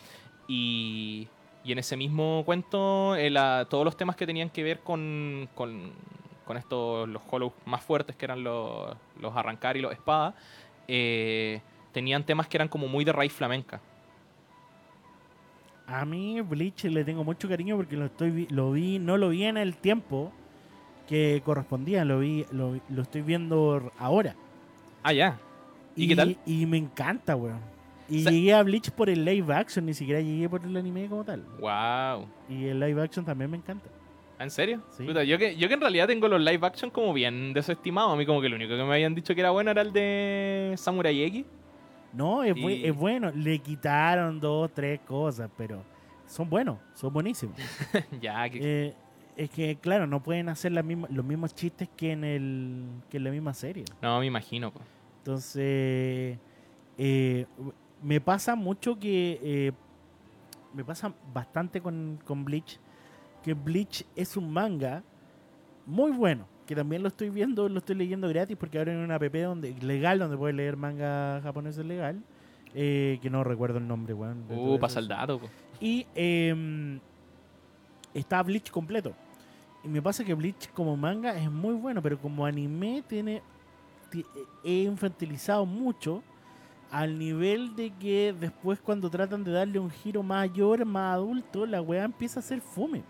Y, 0.47 1.27
y 1.63 1.71
en 1.71 1.79
ese 1.79 1.95
mismo 1.95 2.43
cuento, 2.45 3.15
eh, 3.15 3.31
todos 3.69 3.85
los 3.85 3.95
temas 3.95 4.15
que 4.15 4.25
tenían 4.25 4.49
que 4.49 4.63
ver 4.63 4.79
con, 4.79 5.47
con, 5.55 5.93
con 6.45 6.57
estos, 6.57 7.07
los 7.07 7.21
hollows 7.29 7.53
más 7.65 7.83
fuertes, 7.83 8.15
que 8.15 8.25
eran 8.25 8.43
los, 8.43 8.95
los 9.19 9.35
arrancar 9.35 9.77
y 9.77 9.81
los 9.81 9.91
espadas, 9.91 10.35
eh, 10.87 11.61
tenían 11.91 12.23
temas 12.23 12.47
que 12.47 12.57
eran 12.57 12.67
como 12.67 12.87
muy 12.87 13.05
de 13.05 13.11
raíz 13.11 13.33
flamenca. 13.33 13.81
A 15.87 16.05
mí 16.05 16.39
Bleach 16.41 16.85
le 16.85 17.03
tengo 17.03 17.23
mucho 17.23 17.47
cariño 17.47 17.75
porque 17.75 17.97
lo 17.97 18.05
estoy 18.05 18.47
lo 18.49 18.71
vi, 18.71 18.99
no 18.99 19.17
lo 19.17 19.29
vi 19.29 19.43
en 19.43 19.57
el 19.57 19.75
tiempo 19.75 20.31
que 21.07 21.41
correspondía, 21.43 22.05
lo 22.05 22.19
vi, 22.19 22.45
lo, 22.51 22.79
lo 22.89 23.01
estoy 23.01 23.21
viendo 23.21 23.91
ahora. 23.99 24.35
Ah, 25.03 25.11
ya. 25.11 25.37
¿Y 25.95 26.07
qué 26.07 26.15
tal? 26.15 26.37
Y 26.45 26.65
me 26.65 26.77
encanta, 26.77 27.35
weón. 27.35 27.59
Y 28.09 28.23
llegué 28.23 28.53
a 28.53 28.63
Bleach 28.63 28.91
por 28.91 29.09
el 29.09 29.23
live 29.23 29.53
action, 29.53 29.85
ni 29.85 29.93
siquiera 29.93 30.21
llegué 30.21 30.49
por 30.49 30.63
el 30.63 30.75
anime 30.75 31.07
como 31.07 31.23
tal. 31.23 31.43
Wow. 31.59 32.27
Y 32.49 32.65
el 32.65 32.79
live 32.79 33.01
action 33.01 33.25
también 33.25 33.49
me 33.49 33.57
encanta. 33.57 33.89
¿En 34.39 34.49
serio? 34.49 34.81
Sí. 34.89 35.05
Puta, 35.05 35.23
yo, 35.23 35.37
que, 35.37 35.55
yo 35.55 35.67
que 35.67 35.73
en 35.75 35.81
realidad 35.81 36.07
tengo 36.07 36.27
los 36.27 36.41
live 36.41 36.65
action 36.65 36.89
como 36.91 37.13
bien 37.13 37.53
desestimados. 37.53 38.13
A 38.13 38.15
mí 38.15 38.25
como 38.25 38.41
que 38.41 38.49
lo 38.49 38.55
único 38.55 38.71
que 38.75 38.83
me 38.83 38.93
habían 38.93 39.15
dicho 39.15 39.33
que 39.33 39.41
era 39.41 39.51
bueno 39.51 39.71
era 39.71 39.81
el 39.81 39.93
de 39.93 40.73
Samurai 40.77 41.21
X. 41.23 41.45
No, 42.13 42.43
es, 42.43 42.53
bu- 42.55 42.75
Y- 42.77 42.85
es 42.85 42.95
bueno. 42.95 43.31
Le 43.33 43.59
quitaron 43.59 44.39
dos, 44.39 44.71
tres 44.73 44.99
cosas, 45.01 45.49
pero 45.57 45.83
son 46.25 46.49
buenos, 46.49 46.77
son 46.93 47.13
buenísimos. 47.13 47.55
ya, 48.21 48.49
que... 48.49 48.59
Eh, 48.87 48.93
es 49.35 49.49
que, 49.49 49.77
claro, 49.77 50.05
no 50.05 50.21
pueden 50.21 50.47
hacer 50.49 50.71
la 50.73 50.83
misma- 50.83 51.07
los 51.09 51.25
mismos 51.25 51.55
chistes 51.55 51.89
que 51.97 52.11
en, 52.11 52.23
el, 52.23 52.85
que 53.09 53.17
en 53.17 53.23
la 53.23 53.31
misma 53.31 53.53
serie. 53.55 53.83
No, 54.01 54.19
me 54.19 54.27
imagino. 54.27 54.71
Entonces, 55.19 56.37
eh, 56.97 57.45
me 58.01 58.21
pasa 58.21 58.55
mucho 58.55 58.99
que. 58.99 59.39
eh, 59.41 59.71
me 60.73 60.83
pasa 60.83 61.13
bastante 61.33 61.81
con, 61.81 62.19
con 62.25 62.45
Bleach. 62.45 62.79
Que 63.43 63.53
Bleach 63.53 64.05
es 64.15 64.37
un 64.37 64.51
manga 64.51 65.03
muy 65.85 66.11
bueno. 66.11 66.47
Que 66.65 66.75
también 66.75 67.01
lo 67.01 67.09
estoy 67.09 67.29
viendo, 67.29 67.67
lo 67.67 67.79
estoy 67.79 67.95
leyendo 67.95 68.27
gratis 68.29 68.55
porque 68.57 68.77
ahora 68.79 68.93
en 68.93 68.99
una 68.99 69.15
app 69.15 69.23
donde, 69.33 69.73
legal 69.81 70.17
donde 70.19 70.37
puedes 70.37 70.55
leer 70.55 70.77
manga 70.77 71.41
japonés 71.43 71.77
legal. 71.77 72.21
eh, 72.75 73.19
que 73.21 73.29
no 73.29 73.43
recuerdo 73.43 73.77
el 73.77 73.87
nombre, 73.87 74.13
weón. 74.15 74.45
todo 74.47 74.75
Uh, 74.75 74.79
pasa 74.79 74.99
el 74.99 75.07
dato. 75.07 75.39
po. 75.39 75.47
Y 75.79 76.07
em, 76.15 76.99
está 78.13 78.41
Bleach 78.41 78.71
completo. 78.71 79.13
Y 79.83 79.87
me 79.89 80.01
pasa 80.01 80.23
que 80.23 80.33
Bleach 80.33 80.71
como 80.71 80.95
manga 80.97 81.37
es 81.37 81.51
muy 81.51 81.73
bueno, 81.75 82.01
pero 82.01 82.17
como 82.17 82.45
anime 82.45 83.03
tiene 83.07 83.41
ti- 84.09 84.25
he 84.63 84.83
infantilizado 84.83 85.65
mucho 85.65 86.23
al 86.89 87.19
nivel 87.19 87.75
de 87.75 87.91
que 87.91 88.33
después 88.39 88.79
cuando 88.79 89.09
tratan 89.09 89.43
de 89.43 89.51
darle 89.51 89.77
un 89.79 89.89
giro 89.91 90.23
mayor, 90.23 90.85
más 90.85 91.15
adulto, 91.15 91.65
la 91.65 91.81
weá 91.81 92.05
empieza 92.05 92.39
a 92.39 92.43
ser 92.43 92.61
fome. 92.61 93.03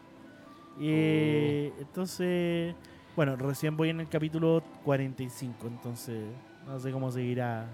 Eh, 0.79 1.71
Entonces, 1.79 2.75
bueno, 3.15 3.35
recién 3.35 3.77
voy 3.77 3.89
en 3.89 3.99
el 3.99 4.09
capítulo 4.09 4.63
45, 4.83 5.67
entonces 5.67 6.23
no 6.65 6.79
sé 6.79 6.91
cómo 6.91 7.11
seguirá 7.11 7.67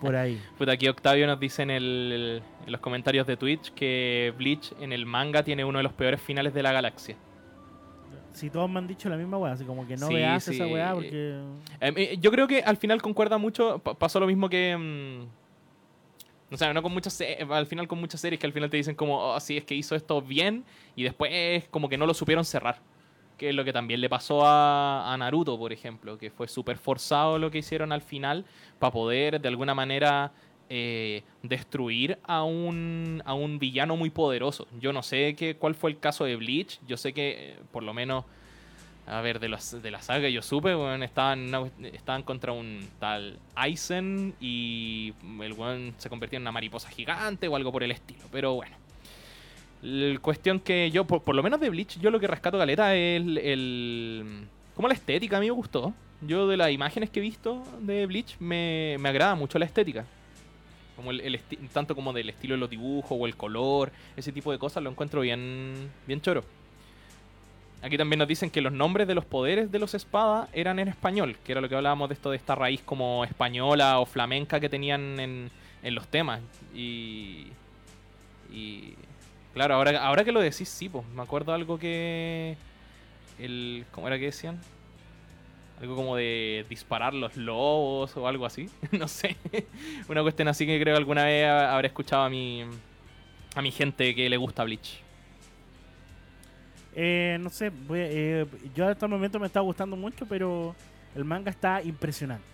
por 0.00 0.16
ahí. 0.16 0.40
Puta, 0.58 0.72
aquí 0.72 0.88
Octavio 0.88 1.26
nos 1.26 1.38
dice 1.38 1.62
en, 1.62 1.70
el- 1.70 2.42
en 2.66 2.72
los 2.72 2.80
comentarios 2.80 3.26
de 3.26 3.36
Twitch 3.36 3.72
que 3.74 4.32
Bleach 4.38 4.72
en 4.80 4.92
el 4.92 5.04
manga 5.06 5.42
tiene 5.42 5.64
uno 5.64 5.78
de 5.78 5.82
los 5.84 5.92
peores 5.92 6.20
finales 6.22 6.54
de 6.54 6.62
la 6.62 6.72
galaxia. 6.72 7.16
Si 8.32 8.48
todos 8.48 8.70
me 8.70 8.78
han 8.78 8.86
dicho 8.86 9.10
la 9.10 9.16
misma 9.18 9.36
weá, 9.36 9.52
así 9.52 9.64
como 9.64 9.86
que 9.86 9.94
no 9.98 10.06
Sí, 10.08 10.14
veas 10.14 10.42
sí. 10.44 10.54
esa 10.54 10.66
weá 10.66 10.94
porque... 10.94 11.38
Eh, 11.80 11.92
eh, 11.96 12.18
yo 12.18 12.30
creo 12.30 12.48
que 12.48 12.62
al 12.62 12.78
final 12.78 13.02
concuerda 13.02 13.36
mucho. 13.36 13.78
pa- 13.80 13.92
pasó 13.92 14.20
lo 14.20 14.26
mismo 14.26 14.48
que. 14.48 15.26
O 16.52 16.56
sea, 16.56 16.72
no 16.72 16.82
con 16.82 16.92
muchas 16.92 17.20
al 17.50 17.66
final 17.66 17.88
con 17.88 17.98
muchas 17.98 18.20
series 18.20 18.38
que 18.38 18.46
al 18.46 18.52
final 18.52 18.68
te 18.68 18.76
dicen 18.76 18.94
como, 18.94 19.18
oh, 19.18 19.40
sí, 19.40 19.56
es 19.56 19.64
que 19.64 19.74
hizo 19.74 19.94
esto 19.94 20.20
bien 20.20 20.64
y 20.94 21.02
después 21.02 21.68
como 21.70 21.88
que 21.88 21.96
no 21.96 22.06
lo 22.06 22.14
supieron 22.14 22.44
cerrar. 22.44 22.80
Que 23.38 23.48
es 23.48 23.54
lo 23.54 23.64
que 23.64 23.72
también 23.72 24.00
le 24.00 24.08
pasó 24.08 24.44
a, 24.44 25.12
a 25.12 25.16
Naruto, 25.16 25.58
por 25.58 25.72
ejemplo, 25.72 26.18
que 26.18 26.30
fue 26.30 26.46
súper 26.46 26.76
forzado 26.76 27.38
lo 27.38 27.50
que 27.50 27.58
hicieron 27.58 27.90
al 27.90 28.02
final 28.02 28.44
para 28.78 28.92
poder 28.92 29.40
de 29.40 29.48
alguna 29.48 29.74
manera 29.74 30.32
eh, 30.74 31.22
destruir 31.42 32.18
a 32.24 32.44
un, 32.44 33.22
a 33.26 33.34
un 33.34 33.58
villano 33.58 33.96
muy 33.96 34.10
poderoso. 34.10 34.66
Yo 34.80 34.92
no 34.92 35.02
sé 35.02 35.34
qué, 35.36 35.56
cuál 35.56 35.74
fue 35.74 35.90
el 35.90 35.98
caso 35.98 36.24
de 36.24 36.36
Bleach, 36.36 36.80
yo 36.86 36.96
sé 36.96 37.12
que 37.12 37.30
eh, 37.36 37.58
por 37.70 37.82
lo 37.82 37.92
menos 37.92 38.24
a 39.06 39.20
ver, 39.20 39.40
de, 39.40 39.48
los, 39.48 39.82
de 39.82 39.90
la 39.90 40.00
saga 40.00 40.28
yo 40.28 40.42
supe, 40.42 40.74
weón, 40.76 41.02
estaban, 41.02 41.50
estaban 41.92 42.22
contra 42.22 42.52
un 42.52 42.86
tal 43.00 43.38
Aizen 43.54 44.34
y 44.40 45.12
el 45.40 45.52
weón 45.54 45.94
se 45.98 46.08
convertía 46.08 46.36
en 46.36 46.42
una 46.44 46.52
mariposa 46.52 46.88
gigante 46.88 47.48
o 47.48 47.56
algo 47.56 47.72
por 47.72 47.82
el 47.82 47.90
estilo. 47.90 48.22
Pero 48.30 48.54
bueno. 48.54 48.76
La 49.82 50.16
cuestión 50.20 50.60
que 50.60 50.90
yo, 50.92 51.04
por, 51.04 51.22
por 51.22 51.34
lo 51.34 51.42
menos 51.42 51.58
de 51.58 51.68
Bleach, 51.68 51.98
yo 51.98 52.10
lo 52.12 52.20
que 52.20 52.28
rescato 52.28 52.56
caleta 52.56 52.94
es 52.94 53.20
el, 53.20 53.38
el- 53.38 54.46
como 54.76 54.86
la 54.86 54.94
estética, 54.94 55.36
a 55.38 55.40
mí 55.40 55.46
me 55.46 55.52
gustó. 55.52 55.92
Yo 56.20 56.46
de 56.46 56.56
las 56.56 56.70
imágenes 56.70 57.10
que 57.10 57.18
he 57.18 57.22
visto 57.22 57.64
de 57.80 58.06
Bleach 58.06 58.36
me, 58.38 58.96
me 59.00 59.08
agrada 59.08 59.34
mucho 59.34 59.58
la 59.58 59.64
estética. 59.64 60.04
Como 60.94 61.10
el, 61.10 61.20
el 61.20 61.40
tanto 61.72 61.96
como 61.96 62.12
del 62.12 62.28
estilo 62.30 62.54
de 62.54 62.60
los 62.60 62.70
dibujos 62.70 63.18
o 63.20 63.26
el 63.26 63.34
color, 63.36 63.90
ese 64.16 64.30
tipo 64.30 64.52
de 64.52 64.58
cosas 64.58 64.84
lo 64.84 64.90
encuentro 64.90 65.20
bien, 65.22 65.90
bien 66.06 66.20
choro. 66.20 66.44
Aquí 67.82 67.98
también 67.98 68.20
nos 68.20 68.28
dicen 68.28 68.48
que 68.50 68.60
los 68.60 68.72
nombres 68.72 69.08
de 69.08 69.14
los 69.14 69.24
poderes 69.24 69.72
de 69.72 69.78
los 69.80 69.94
espadas 69.94 70.48
eran 70.52 70.78
en 70.78 70.86
español, 70.88 71.36
que 71.44 71.50
era 71.52 71.60
lo 71.60 71.68
que 71.68 71.74
hablábamos 71.74 72.08
de 72.08 72.14
esto 72.14 72.30
de 72.30 72.36
esta 72.36 72.54
raíz 72.54 72.80
como 72.84 73.24
española 73.24 73.98
o 73.98 74.06
flamenca 74.06 74.60
que 74.60 74.68
tenían 74.68 75.18
en, 75.18 75.50
en 75.82 75.94
los 75.94 76.06
temas. 76.08 76.40
Y. 76.74 77.48
Y. 78.52 78.94
Claro, 79.54 79.74
ahora, 79.74 80.02
ahora 80.04 80.24
que 80.24 80.32
lo 80.32 80.40
decís, 80.40 80.68
sí, 80.68 80.88
pues. 80.88 81.04
Me 81.14 81.22
acuerdo 81.22 81.52
algo 81.52 81.78
que. 81.78 82.56
El, 83.40 83.84
¿Cómo 83.90 84.06
era 84.06 84.16
que 84.18 84.26
decían? 84.26 84.60
Algo 85.80 85.96
como 85.96 86.14
de 86.14 86.64
disparar 86.70 87.12
los 87.14 87.36
lobos 87.36 88.16
o 88.16 88.28
algo 88.28 88.46
así. 88.46 88.70
no 88.92 89.08
sé. 89.08 89.36
Una 90.08 90.22
cuestión 90.22 90.46
así 90.46 90.64
que 90.66 90.80
creo 90.80 90.94
que 90.94 90.98
alguna 90.98 91.24
vez 91.24 91.46
ha- 91.46 91.74
habré 91.74 91.88
escuchado 91.88 92.22
a 92.22 92.30
mi. 92.30 92.62
A 93.56 93.60
mi 93.60 93.72
gente 93.72 94.14
que 94.14 94.28
le 94.30 94.36
gusta 94.36 94.62
Bleach. 94.64 95.01
Eh, 96.94 97.38
no 97.40 97.48
sé, 97.50 97.70
voy 97.70 98.00
a- 98.00 98.06
eh, 98.10 98.46
yo 98.74 98.86
hasta 98.88 99.06
el 99.06 99.10
momento 99.12 99.38
me 99.40 99.46
está 99.46 99.60
gustando 99.60 99.96
mucho, 99.96 100.26
pero 100.26 100.74
el 101.14 101.24
manga 101.24 101.50
está 101.50 101.82
impresionante. 101.82 102.44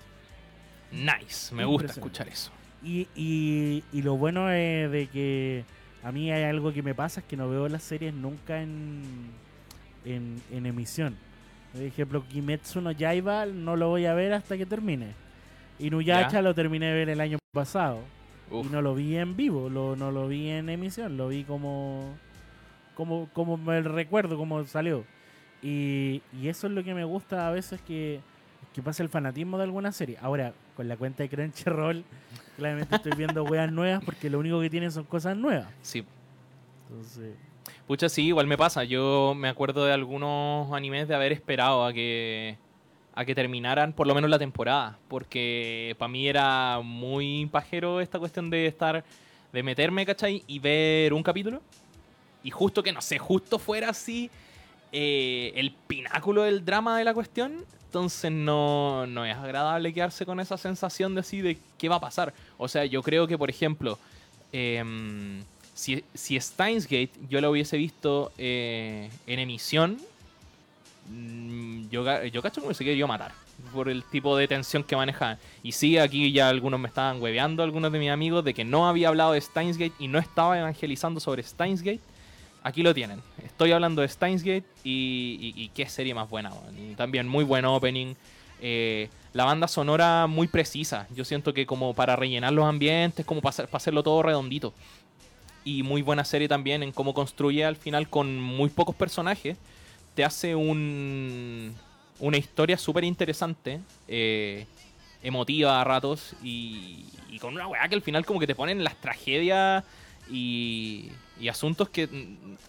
Nice, 0.92 1.54
me 1.54 1.64
gusta 1.64 1.92
escuchar 1.92 2.28
eso. 2.28 2.50
Y, 2.82 3.08
y, 3.14 3.82
y 3.92 4.02
lo 4.02 4.16
bueno 4.16 4.50
es 4.50 4.90
de 4.90 5.06
que 5.08 5.64
a 6.02 6.12
mí 6.12 6.30
hay 6.30 6.44
algo 6.44 6.72
que 6.72 6.82
me 6.82 6.94
pasa, 6.94 7.20
es 7.20 7.26
que 7.26 7.36
no 7.36 7.48
veo 7.50 7.68
las 7.68 7.82
series 7.82 8.14
nunca 8.14 8.62
en, 8.62 9.02
en, 10.04 10.40
en 10.52 10.66
emisión. 10.66 11.16
Por 11.72 11.82
ejemplo, 11.82 12.24
Kimetsu 12.26 12.80
no 12.80 12.92
Yaiba 12.92 13.44
no 13.46 13.76
lo 13.76 13.88
voy 13.88 14.06
a 14.06 14.14
ver 14.14 14.32
hasta 14.32 14.56
que 14.56 14.64
termine. 14.64 15.08
Inuyasha 15.78 16.30
Ya. 16.30 16.42
lo 16.42 16.54
terminé 16.54 16.86
de 16.86 16.92
ver 16.94 17.08
el 17.10 17.20
año 17.20 17.38
pasado. 17.52 18.00
Uf. 18.50 18.66
Y 18.66 18.70
no 18.70 18.80
lo 18.80 18.94
vi 18.94 19.16
en 19.16 19.36
vivo, 19.36 19.68
lo, 19.68 19.94
no 19.94 20.10
lo 20.10 20.26
vi 20.26 20.48
en 20.48 20.70
emisión, 20.70 21.16
lo 21.18 21.28
vi 21.28 21.44
como, 21.44 22.16
como, 22.98 23.28
como 23.32 23.56
me 23.56 23.80
recuerdo, 23.80 24.36
como 24.36 24.64
salió. 24.64 25.04
Y, 25.62 26.20
y 26.32 26.48
eso 26.48 26.66
es 26.66 26.72
lo 26.72 26.82
que 26.82 26.94
me 26.94 27.04
gusta 27.04 27.46
a 27.46 27.52
veces 27.52 27.80
que, 27.80 28.20
que 28.74 28.82
pasa 28.82 29.04
el 29.04 29.08
fanatismo 29.08 29.56
de 29.56 29.62
alguna 29.62 29.92
serie. 29.92 30.18
Ahora, 30.20 30.52
con 30.76 30.88
la 30.88 30.96
cuenta 30.96 31.22
de 31.22 31.28
Crunchyroll, 31.28 32.04
claramente 32.56 32.96
estoy 32.96 33.12
viendo 33.16 33.44
weas 33.44 33.70
nuevas 33.70 34.04
porque 34.04 34.28
lo 34.28 34.40
único 34.40 34.60
que 34.60 34.68
tienen 34.68 34.90
son 34.90 35.04
cosas 35.04 35.36
nuevas. 35.36 35.68
Sí. 35.80 36.04
Entonces, 36.90 37.36
Pucha, 37.86 38.08
sí, 38.08 38.26
igual 38.26 38.48
me 38.48 38.58
pasa. 38.58 38.82
Yo 38.82 39.32
me 39.36 39.48
acuerdo 39.48 39.84
de 39.84 39.92
algunos 39.92 40.72
animes 40.72 41.06
de 41.06 41.14
haber 41.14 41.30
esperado 41.30 41.86
a 41.86 41.92
que 41.92 42.58
a 43.14 43.24
que 43.24 43.34
terminaran 43.34 43.92
por 43.92 44.08
lo 44.08 44.14
menos 44.14 44.28
la 44.28 44.38
temporada, 44.38 44.98
porque 45.06 45.94
para 45.98 46.08
mí 46.08 46.28
era 46.28 46.80
muy 46.82 47.46
pajero 47.46 48.00
esta 48.00 48.18
cuestión 48.18 48.50
de 48.50 48.66
estar 48.66 49.04
de 49.52 49.62
meterme, 49.62 50.04
¿cachai? 50.04 50.42
Y 50.48 50.58
ver 50.58 51.12
un 51.12 51.22
capítulo 51.22 51.60
y 52.48 52.50
justo 52.50 52.82
que 52.82 52.92
no 52.92 53.02
sé, 53.02 53.18
justo 53.18 53.58
fuera 53.58 53.90
así 53.90 54.30
eh, 54.90 55.52
el 55.54 55.70
pináculo 55.70 56.44
del 56.44 56.64
drama 56.64 56.96
de 56.96 57.04
la 57.04 57.12
cuestión, 57.12 57.62
entonces 57.84 58.32
no, 58.32 59.06
no 59.06 59.26
es 59.26 59.36
agradable 59.36 59.92
quedarse 59.92 60.24
con 60.24 60.40
esa 60.40 60.56
sensación 60.56 61.14
de 61.14 61.20
así 61.20 61.42
de 61.42 61.58
qué 61.76 61.90
va 61.90 61.96
a 61.96 62.00
pasar. 62.00 62.32
O 62.56 62.66
sea, 62.66 62.86
yo 62.86 63.02
creo 63.02 63.26
que, 63.26 63.36
por 63.36 63.50
ejemplo, 63.50 63.98
em, 64.50 65.42
si, 65.74 66.02
si 66.14 66.40
Steins 66.40 66.84
Gate 66.84 67.10
yo 67.28 67.42
lo 67.42 67.50
hubiese 67.50 67.76
visto 67.76 68.32
eh, 68.38 69.10
en 69.26 69.40
emisión, 69.40 69.98
mm, 71.10 71.90
yo, 71.90 72.24
yo 72.24 72.40
cacho 72.40 72.54
que 72.54 72.60
me 72.62 72.66
hubiese 72.68 72.84
querido 72.84 73.06
matar 73.06 73.32
por 73.74 73.90
el 73.90 74.04
tipo 74.04 74.38
de 74.38 74.48
tensión 74.48 74.82
que 74.84 74.96
manejaban. 74.96 75.36
Y 75.62 75.72
sí, 75.72 75.98
aquí 75.98 76.32
ya 76.32 76.48
algunos 76.48 76.80
me 76.80 76.88
estaban 76.88 77.20
hueveando, 77.20 77.62
algunos 77.62 77.92
de 77.92 77.98
mis 77.98 78.10
amigos, 78.10 78.42
de 78.42 78.54
que 78.54 78.64
no 78.64 78.88
había 78.88 79.08
hablado 79.08 79.32
de 79.32 79.40
Steins 79.42 79.76
Gate 79.76 79.94
y 79.98 80.08
no 80.08 80.18
estaba 80.18 80.58
evangelizando 80.58 81.20
sobre 81.20 81.42
Steins 81.42 81.82
Gate. 81.82 82.00
Aquí 82.68 82.82
lo 82.82 82.92
tienen. 82.92 83.22
Estoy 83.42 83.72
hablando 83.72 84.02
de 84.02 84.08
Steins 84.08 84.42
Gate 84.42 84.66
y, 84.84 85.54
y- 85.56 85.68
qué 85.70 85.88
serie 85.88 86.12
más 86.12 86.28
buena. 86.28 86.52
también 86.98 87.26
muy 87.26 87.42
buen 87.42 87.64
opening. 87.64 88.14
Eh, 88.60 89.08
la 89.32 89.46
banda 89.46 89.66
sonora 89.68 90.26
muy 90.26 90.48
precisa. 90.48 91.06
Yo 91.16 91.24
siento 91.24 91.54
que 91.54 91.64
como 91.64 91.94
para 91.94 92.14
rellenar 92.14 92.52
los 92.52 92.66
ambientes, 92.66 93.24
como 93.24 93.40
para 93.40 93.66
hacerlo 93.72 94.02
todo 94.02 94.22
redondito. 94.22 94.74
Y 95.64 95.82
muy 95.82 96.02
buena 96.02 96.24
serie 96.26 96.46
también 96.46 96.82
en 96.82 96.92
cómo 96.92 97.14
construye 97.14 97.64
al 97.64 97.76
final 97.76 98.10
con 98.10 98.38
muy 98.38 98.68
pocos 98.68 98.94
personajes. 98.94 99.56
Te 100.14 100.22
hace 100.26 100.54
un, 100.54 101.74
una 102.20 102.36
historia 102.36 102.76
súper 102.76 103.04
interesante. 103.04 103.80
eh, 104.08 104.66
emotiva 105.22 105.80
a 105.80 105.84
ratos. 105.84 106.34
Y, 106.44 107.06
y 107.30 107.38
con 107.38 107.54
una 107.54 107.66
weá 107.66 107.88
que 107.88 107.94
al 107.94 108.02
final 108.02 108.26
como 108.26 108.38
que 108.40 108.46
te 108.46 108.54
ponen 108.54 108.84
las 108.84 108.94
tragedias 108.96 109.84
y, 110.30 111.08
Y 111.40 111.48
asuntos 111.48 111.88
que 111.88 112.08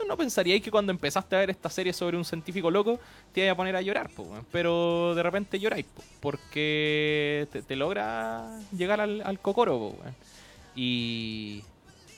no 0.08 0.18
pensaríais 0.18 0.62
que 0.62 0.70
cuando 0.70 0.92
empezaste 0.92 1.36
a 1.36 1.40
ver 1.40 1.50
esta 1.50 1.70
serie 1.70 1.92
sobre 1.92 2.18
un 2.18 2.26
científico 2.26 2.70
loco 2.70 3.00
te 3.34 3.42
iba 3.42 3.52
a 3.52 3.56
poner 3.56 3.76
a 3.76 3.82
llorar, 3.82 4.10
po, 4.10 4.28
pero 4.52 5.16
de 5.16 5.24
repente 5.24 5.60
lloráis, 5.60 5.86
po, 5.86 6.04
porque 6.20 7.48
te, 7.68 7.76
logra 7.76 8.60
llegar 8.76 9.02
al, 9.02 9.40
cocoro. 9.40 9.80
po. 9.80 9.98
Y, 10.76 11.64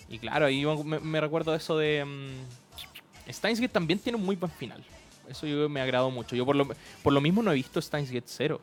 y 0.09 0.19
claro, 0.19 0.45
ahí 0.45 0.65
me, 0.65 1.21
recuerdo 1.21 1.55
eso 1.55 1.77
de... 1.77 2.03
mm, 2.05 3.31
Steins 3.31 3.61
también 3.71 3.99
tiene 3.99 4.17
un 4.17 4.25
muy 4.25 4.35
buen 4.35 4.51
final. 4.51 4.83
Eso 5.29 5.47
yo 5.47 5.69
me 5.69 5.79
agradó 5.79 6.11
mucho. 6.11 6.35
Yo 6.35 6.45
por 6.45 6.55
lo, 6.55 6.67
por 7.01 7.13
lo 7.13 7.21
mismo 7.21 7.41
no 7.41 7.51
he 7.51 7.55
visto 7.55 7.81
Steins 7.81 8.11
Gate 8.11 8.27
0. 8.27 8.61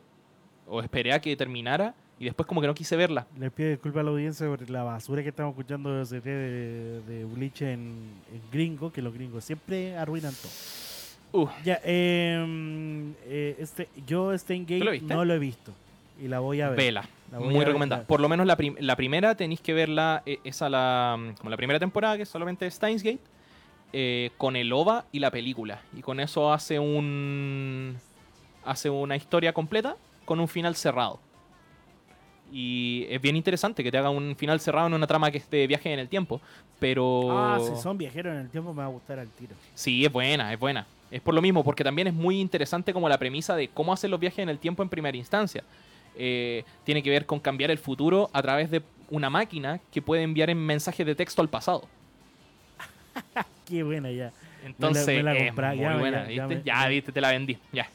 O 0.67 0.81
esperé 0.81 1.13
a 1.13 1.19
que 1.19 1.35
terminara 1.35 1.95
y 2.19 2.25
después 2.25 2.45
como 2.47 2.59
que 2.61 2.67
no 2.67 2.73
quise 2.73 2.95
verla. 2.95 3.25
Les 3.37 3.51
pido 3.51 3.69
disculpas 3.69 4.01
a 4.01 4.03
la 4.03 4.09
audiencia 4.11 4.45
por 4.47 4.69
la 4.69 4.83
basura 4.83 5.23
que 5.23 5.29
estamos 5.29 5.51
escuchando 5.53 6.03
de 6.05 6.21
de, 6.21 7.01
de 7.01 7.25
Bleach 7.25 7.61
en, 7.61 7.69
en 8.33 8.41
gringo, 8.51 8.91
que 8.91 9.01
los 9.01 9.13
gringos 9.13 9.43
siempre 9.45 9.95
arruinan 9.97 10.33
todo. 10.33 10.51
Uh, 11.43 11.47
Ya, 11.63 11.79
eh, 11.83 13.13
eh, 13.25 13.55
este, 13.59 13.87
yo 14.07 14.35
Stein 14.37 14.65
¿Tú 14.65 14.73
lo 14.79 14.91
Gate 14.91 15.01
no 15.01 15.23
lo 15.25 15.33
he 15.33 15.39
visto. 15.39 15.71
Y 16.21 16.27
la 16.27 16.39
voy 16.39 16.59
a 16.59 16.69
ver. 16.69 16.77
vela. 16.77 17.07
Muy 17.39 17.63
recomendada. 17.63 18.03
Por 18.03 18.19
lo 18.19 18.27
menos 18.27 18.45
la, 18.47 18.57
prim- 18.57 18.75
la 18.79 18.95
primera 18.97 19.35
tenéis 19.35 19.61
que 19.61 19.73
verla, 19.73 20.23
eh, 20.25 20.39
esa 20.43 20.67
la, 20.67 21.15
mm, 21.17 21.35
como 21.35 21.49
la 21.51 21.55
primera 21.57 21.79
temporada, 21.79 22.17
que 22.17 22.23
es 22.23 22.29
solamente 22.29 22.69
Steins 22.69 23.03
Gate, 23.03 23.21
eh, 23.93 24.31
con 24.37 24.55
el 24.55 24.73
OVA 24.73 25.05
y 25.11 25.19
la 25.19 25.31
película. 25.31 25.81
Y 25.95 26.01
con 26.01 26.19
eso 26.19 26.51
hace 26.51 26.77
un. 26.79 27.95
hace 28.65 28.89
una 28.89 29.15
historia 29.15 29.53
completa 29.53 29.95
con 30.25 30.39
un 30.39 30.47
final 30.47 30.75
cerrado. 30.75 31.19
Y 32.51 33.05
es 33.09 33.21
bien 33.21 33.35
interesante 33.35 33.83
que 33.83 33.91
te 33.91 33.97
haga 33.97 34.09
un 34.09 34.35
final 34.35 34.59
cerrado 34.59 34.87
en 34.87 34.93
una 34.93 35.05
trama 35.07 35.29
que 35.31 35.37
es 35.37 35.49
de 35.49 35.67
viaje 35.67 35.91
en 35.93 35.99
el 35.99 36.09
tiempo. 36.09 36.41
Pero. 36.79 37.27
Ah, 37.29 37.59
si 37.59 37.81
son 37.81 37.97
viajeros 37.97 38.33
en 38.33 38.39
el 38.41 38.49
tiempo 38.49 38.73
me 38.73 38.79
va 38.79 38.85
a 38.85 38.89
gustar 38.89 39.19
al 39.19 39.27
tiro. 39.29 39.53
Sí, 39.75 40.03
es 40.05 40.11
buena, 40.11 40.51
es 40.53 40.59
buena. 40.59 40.85
Es 41.11 41.21
por 41.21 41.33
lo 41.33 41.41
mismo, 41.41 41.63
porque 41.63 41.83
también 41.83 42.07
es 42.07 42.13
muy 42.13 42.39
interesante 42.39 42.93
como 42.93 43.09
la 43.09 43.17
premisa 43.17 43.55
de 43.55 43.67
cómo 43.67 43.93
hacer 43.93 44.09
los 44.09 44.19
viajes 44.19 44.39
en 44.39 44.49
el 44.49 44.59
tiempo 44.59 44.83
en 44.83 44.89
primera 44.89 45.17
instancia. 45.17 45.63
Eh, 46.15 46.63
tiene 46.83 47.01
que 47.01 47.09
ver 47.09 47.25
con 47.25 47.39
cambiar 47.39 47.71
el 47.71 47.77
futuro 47.77 48.29
a 48.33 48.41
través 48.41 48.69
de 48.69 48.81
una 49.09 49.29
máquina 49.29 49.79
que 49.91 50.01
puede 50.01 50.21
enviar 50.23 50.49
en 50.49 50.57
mensajes 50.57 51.05
de 51.05 51.15
texto 51.15 51.41
al 51.41 51.49
pasado. 51.49 51.87
Qué 53.67 53.83
buena 53.83 54.11
ya. 54.11 54.31
Entonces, 54.65 55.07
me 55.07 55.23
la 55.23 55.33
es 55.35 55.47
comprá, 55.47 55.69
muy 55.69 55.79
ya, 55.79 55.97
buena, 55.97 56.27
ya, 56.29 56.31
ya 56.35 56.47
¿viste? 56.47 56.55
me- 56.57 56.63
Ya, 56.63 56.87
viste, 56.87 57.11
te 57.11 57.21
la 57.21 57.29
vendí. 57.31 57.57
Ya. 57.71 57.87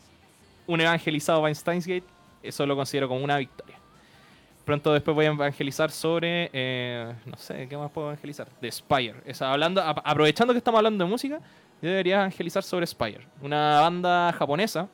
Un 0.67 0.81
evangelizado 0.81 1.43
va 1.43 1.49
en 1.49 1.55
Steins 1.55 1.87
Gate, 1.87 2.05
eso 2.43 2.64
lo 2.67 2.75
considero 2.75 3.09
como 3.09 3.23
una 3.23 3.37
victoria. 3.38 3.77
Pronto 4.64 4.92
después 4.94 5.14
voy 5.14 5.27
a 5.27 5.29
evangelizar 5.29 5.90
sobre, 5.90 6.48
eh, 6.53 7.12
no 7.27 7.37
sé, 7.37 7.66
¿qué 7.68 7.77
más 7.77 7.90
puedo 7.90 8.09
evangelizar? 8.09 8.48
De 8.61 8.72
Spire. 8.72 9.16
Hablando, 9.40 9.83
ap- 9.83 10.00
aprovechando 10.03 10.55
que 10.55 10.59
estamos 10.59 10.79
hablando 10.79 11.05
de 11.05 11.11
música, 11.11 11.38
yo 11.83 11.88
debería 11.90 12.14
evangelizar 12.16 12.62
sobre 12.62 12.87
Spire. 12.87 13.20
Una 13.42 13.81
banda 13.81 14.33
japonesa 14.33 14.88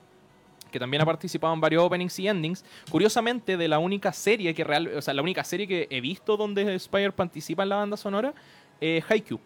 que 0.72 0.78
también 0.78 1.02
ha 1.02 1.06
participado 1.06 1.52
en 1.54 1.61
varios 1.61 1.83
openings 1.85 2.18
y 2.18 2.28
endings. 2.28 2.64
Curiosamente, 2.90 3.56
de 3.56 3.68
la 3.68 3.78
única 3.78 4.12
serie 4.12 4.54
que 4.54 4.64
real, 4.64 4.88
o 4.96 5.02
sea, 5.02 5.14
la 5.14 5.22
única 5.22 5.44
serie 5.44 5.66
que 5.68 5.87
he 5.90 6.00
visto 6.00 6.37
donde 6.37 6.76
Spire 6.78 7.12
participa 7.12 7.62
en 7.62 7.68
la 7.68 7.76
banda 7.76 7.96
sonora, 7.96 8.35
eh, 8.80 9.02
Haikyuu. 9.09 9.40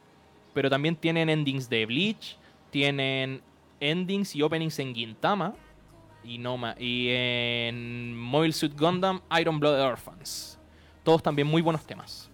Pero 0.54 0.70
también 0.70 0.96
tienen 0.96 1.28
endings 1.28 1.68
de 1.68 1.84
Bleach, 1.86 2.36
tienen 2.70 3.42
endings 3.80 4.34
y 4.36 4.42
openings 4.42 4.78
en 4.78 4.94
Gintama 4.94 5.54
y 6.24 6.38
Noma 6.38 6.74
y 6.78 7.08
en 7.10 8.18
Mobile 8.18 8.52
Suit 8.52 8.78
Gundam, 8.78 9.20
Iron 9.38 9.60
Blood 9.60 9.80
Orphans. 9.80 10.58
Todos 11.02 11.22
también 11.22 11.46
muy 11.46 11.62
buenos 11.62 11.84
temas. 11.84 12.30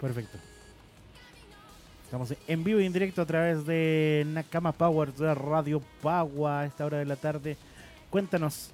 Perfecto. 0.00 0.38
Estamos 2.04 2.32
en 2.46 2.64
vivo 2.64 2.80
y 2.80 2.86
en 2.86 2.92
directo 2.92 3.20
a 3.20 3.26
través 3.26 3.66
de 3.66 4.24
Nakama 4.28 4.72
Power 4.72 5.12
de 5.12 5.34
Radio 5.34 5.82
Pagua 6.00 6.60
a 6.60 6.64
esta 6.64 6.86
hora 6.86 6.98
de 6.98 7.04
la 7.04 7.16
tarde. 7.16 7.58
Cuéntanos, 8.08 8.70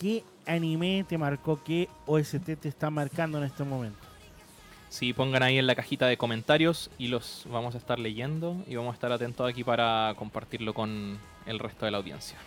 ¿qué 0.00 0.24
anime 0.44 1.04
te 1.08 1.16
marcó? 1.16 1.62
¿Qué 1.62 1.88
OST 2.06 2.58
te 2.60 2.68
está 2.68 2.90
marcando 2.90 3.38
en 3.38 3.44
este 3.44 3.62
momento? 3.62 4.07
Sí, 4.88 5.12
pongan 5.12 5.42
ahí 5.42 5.58
en 5.58 5.66
la 5.66 5.74
cajita 5.74 6.06
de 6.06 6.16
comentarios 6.16 6.90
y 6.98 7.08
los 7.08 7.44
vamos 7.50 7.74
a 7.74 7.78
estar 7.78 7.98
leyendo 7.98 8.56
y 8.66 8.74
vamos 8.76 8.92
a 8.92 8.94
estar 8.94 9.12
atentos 9.12 9.48
aquí 9.48 9.62
para 9.62 10.14
compartirlo 10.16 10.72
con 10.72 11.18
el 11.46 11.58
resto 11.58 11.84
de 11.84 11.90
la 11.90 11.98
audiencia. 11.98 12.38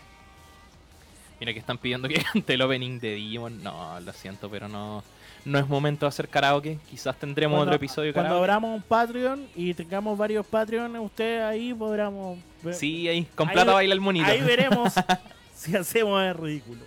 Mira 1.40 1.54
que 1.54 1.60
están 1.60 1.78
pidiendo 1.78 2.08
que 2.08 2.16
cante 2.34 2.54
el 2.54 2.62
opening 2.62 3.00
de 3.00 3.16
Digimon. 3.16 3.62
No, 3.64 4.00
lo 4.00 4.14
siento, 4.14 4.50
pero 4.50 4.68
no, 4.68 5.04
no 5.46 5.60
es 5.60 5.68
momento 5.68 6.06
de 6.06 6.10
hacer 6.10 6.28
karaoke. 6.30 6.80
Quizás 6.90 7.16
tendremos 7.18 7.58
Cuando- 7.58 7.72
otro 7.72 7.76
episodio 7.76 8.08
de 8.08 8.14
Cuando 8.14 8.38
abramos 8.38 8.76
un 8.76 8.82
Patreon 8.82 9.48
y 9.56 9.74
tengamos 9.76 10.18
varios 10.18 10.46
Patreon, 10.46 10.96
usted 10.98 11.42
ahí 11.44 11.74
podremos... 11.74 12.38
ver- 12.64 12.74
Sí, 12.76 13.08
ahí, 13.08 13.26
con 13.36 13.50
Ahí 13.50 13.54
plata 13.54 13.74
baila 13.74 13.94
el 13.94 14.02
monito. 14.02 14.26
Ahí 14.26 14.42
veremos 14.42 14.94
si 15.56 15.76
hacemos 15.76 16.22
el 16.24 16.34
ridículo. 16.36 16.82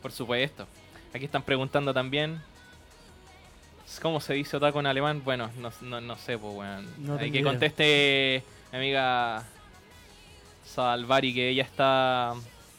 Por 0.00 0.10
supuesto. 0.12 0.66
Aquí 1.14 1.24
están 1.26 1.42
preguntando 1.42 1.92
también. 1.94 2.40
¿Cómo 4.00 4.20
se 4.20 4.34
dice 4.34 4.56
otaku 4.56 4.80
en 4.80 4.86
alemán? 4.86 5.22
Bueno, 5.24 5.50
no, 5.58 5.70
no, 5.82 6.00
no 6.00 6.16
sé, 6.16 6.38
pues, 6.38 6.54
weón. 6.54 6.86
No 6.98 7.14
Hay 7.18 7.30
que 7.30 7.38
idea. 7.38 7.50
conteste 7.50 8.42
mi 8.72 8.78
amiga 8.78 9.42
Salvari, 10.64 11.34
que 11.34 11.48
ella 11.50 11.62
está. 11.64 12.34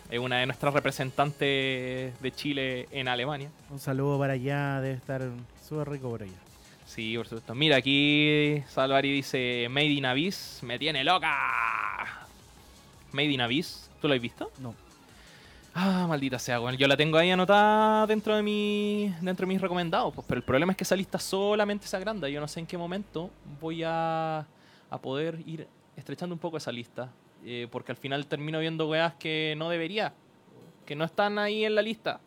Es 0.10 0.20
una 0.20 0.38
de 0.40 0.46
nuestras 0.46 0.74
representantes 0.74 2.20
de 2.22 2.32
Chile 2.36 2.88
en 2.92 3.08
Alemania. 3.08 3.50
Un 3.70 3.80
saludo 3.80 4.20
para 4.20 4.34
allá, 4.34 4.80
debe 4.82 4.96
estar 4.96 5.22
súper 5.68 5.90
rico 5.90 6.10
por 6.10 6.24
allá. 6.24 6.32
Sí, 6.86 7.16
por 7.18 7.26
supuesto. 7.26 7.56
Mira, 7.56 7.78
aquí 7.78 8.62
Salvari 8.70 9.12
dice: 9.12 9.68
Made 9.70 9.86
in 9.88 10.06
Abyss 10.06 10.60
me 10.62 10.78
tiene 10.78 11.04
loca. 11.04 12.28
Made 13.12 13.32
in 13.32 13.42
Abyss, 13.42 13.90
¿tú 14.02 14.08
lo 14.08 14.14
has 14.14 14.22
visto? 14.22 14.52
No. 14.60 14.76
Ah, 15.76 16.06
maldita 16.08 16.38
sea, 16.38 16.60
bueno, 16.60 16.78
yo 16.78 16.88
la 16.88 16.96
tengo 16.96 17.18
ahí 17.18 17.32
anotada 17.32 18.06
dentro 18.06 18.36
de 18.36 18.44
mi 18.44 19.12
dentro 19.22 19.48
de 19.48 19.54
mis 19.54 19.60
recomendados, 19.62 20.14
pues, 20.14 20.26
pero 20.28 20.38
el 20.38 20.44
problema 20.46 20.72
es 20.74 20.78
que 20.78 20.84
esa 20.84 20.96
lista 20.96 21.18
solamente 21.18 21.88
se 21.88 21.98
agranda. 21.98 22.30
Yo 22.30 22.40
no 22.40 22.48
sé 22.48 22.60
en 22.60 22.68
qué 22.68 22.78
momento 22.78 23.32
voy 23.60 23.82
a, 23.84 24.46
a 24.90 24.98
poder 25.02 25.40
ir 25.48 25.68
estrechando 25.96 26.36
un 26.36 26.40
poco 26.40 26.58
esa 26.58 26.72
lista, 26.72 27.10
eh, 27.44 27.68
porque 27.72 27.92
al 27.92 27.98
final 27.98 28.28
termino 28.28 28.60
viendo 28.60 28.88
weas 28.88 29.16
que 29.16 29.56
no 29.58 29.68
debería, 29.70 30.14
que 30.86 30.96
no 30.96 31.06
están 31.06 31.40
ahí 31.40 31.66
en 31.66 31.74
la 31.74 31.82
lista. 31.82 32.20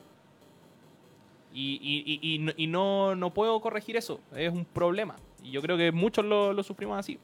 Y, 1.53 1.79
y- 1.81 2.55
y- 2.65 2.67
no, 2.67 3.15
no 3.15 3.33
puedo 3.33 3.59
corregir 3.61 3.97
eso, 3.97 4.21
es 4.35 4.53
un 4.53 4.65
problema. 4.67 5.17
Y 5.43 5.53
yo 5.53 5.63
creo 5.63 5.77
que 5.79 5.91
muchos 5.93 6.25
lo, 6.25 6.53
lo 6.53 6.63
sufrimos 6.63 6.99
así. 6.99 7.19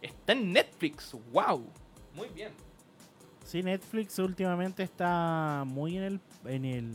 Está 0.00 0.34
en 0.34 0.52
Netflix, 0.52 1.16
wow, 1.32 1.64
muy 2.14 2.28
bien. 2.28 2.52
Sí, 3.48 3.62
Netflix 3.62 4.18
últimamente 4.18 4.82
está 4.82 5.64
muy 5.66 5.96
en 5.96 6.02
el, 6.02 6.20
en 6.44 6.64
el 6.66 6.90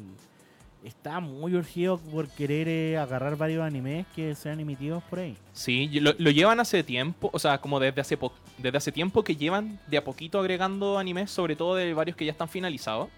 está 0.84 1.20
muy 1.20 1.56
urgido 1.56 1.98
por 1.98 2.28
querer 2.30 2.68
eh, 2.68 2.98
agarrar 2.98 3.38
varios 3.38 3.64
animes 3.64 4.06
que 4.16 4.36
sean 4.36 4.60
emitidos 4.60 5.02
por 5.06 5.18
ahí. 5.20 5.36
Sí, 5.54 5.88
lo, 6.00 6.14
lo 6.18 6.30
llevan 6.30 6.60
hace 6.60 6.84
tiempo, 6.84 7.32
o 7.34 7.40
sea, 7.40 7.58
como 7.60 7.80
desde 7.80 8.02
hace, 8.02 8.18
po- 8.18 8.34
desde 8.60 8.78
hace 8.78 8.92
tiempo 8.92 9.24
que 9.24 9.36
llevan 9.36 9.80
de 9.88 9.98
a 9.98 10.04
poquito 10.04 10.40
agregando 10.40 11.00
animes, 11.00 11.32
sobre 11.32 11.56
todo 11.56 11.74
de 11.74 11.92
varios 11.96 12.16
que 12.16 12.26
ya 12.26 12.32
están 12.34 12.50
finalizados. 12.50 13.10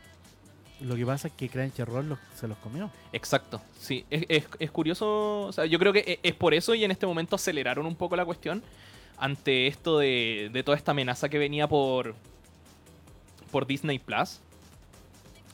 Lo 0.79 0.95
que 0.95 1.05
pasa 1.05 1.27
es 1.27 1.33
que 1.33 1.49
Crunchyroll 1.49 2.07
los- 2.07 2.19
se 2.35 2.47
los 2.47 2.57
comió. 2.59 2.89
Exacto, 3.11 3.61
sí, 3.77 4.05
es, 4.09 4.23
es- 4.29 4.47
es 4.59 4.71
curioso, 4.71 5.41
o 5.47 5.51
sea, 5.51 5.65
yo 5.65 5.77
creo 5.77 5.91
que 5.91 5.99
e- 6.07 6.19
es 6.23 6.35
por 6.35 6.53
eso 6.53 6.73
y 6.73 6.85
en 6.85 6.91
este 6.91 7.05
momento 7.05 7.35
aceleraron 7.35 7.85
un 7.85 7.95
poco 7.97 8.15
la 8.15 8.23
cuestión 8.23 8.63
ante 9.17 9.67
esto 9.67 9.99
de, 9.99 10.49
de 10.53 10.63
toda 10.63 10.77
esta 10.77 10.91
amenaza 10.91 11.27
que 11.29 11.37
venía 11.37 11.67
por, 11.67 12.15
por 13.55 13.65
Disney 13.65 13.99
Plus. 13.99 14.41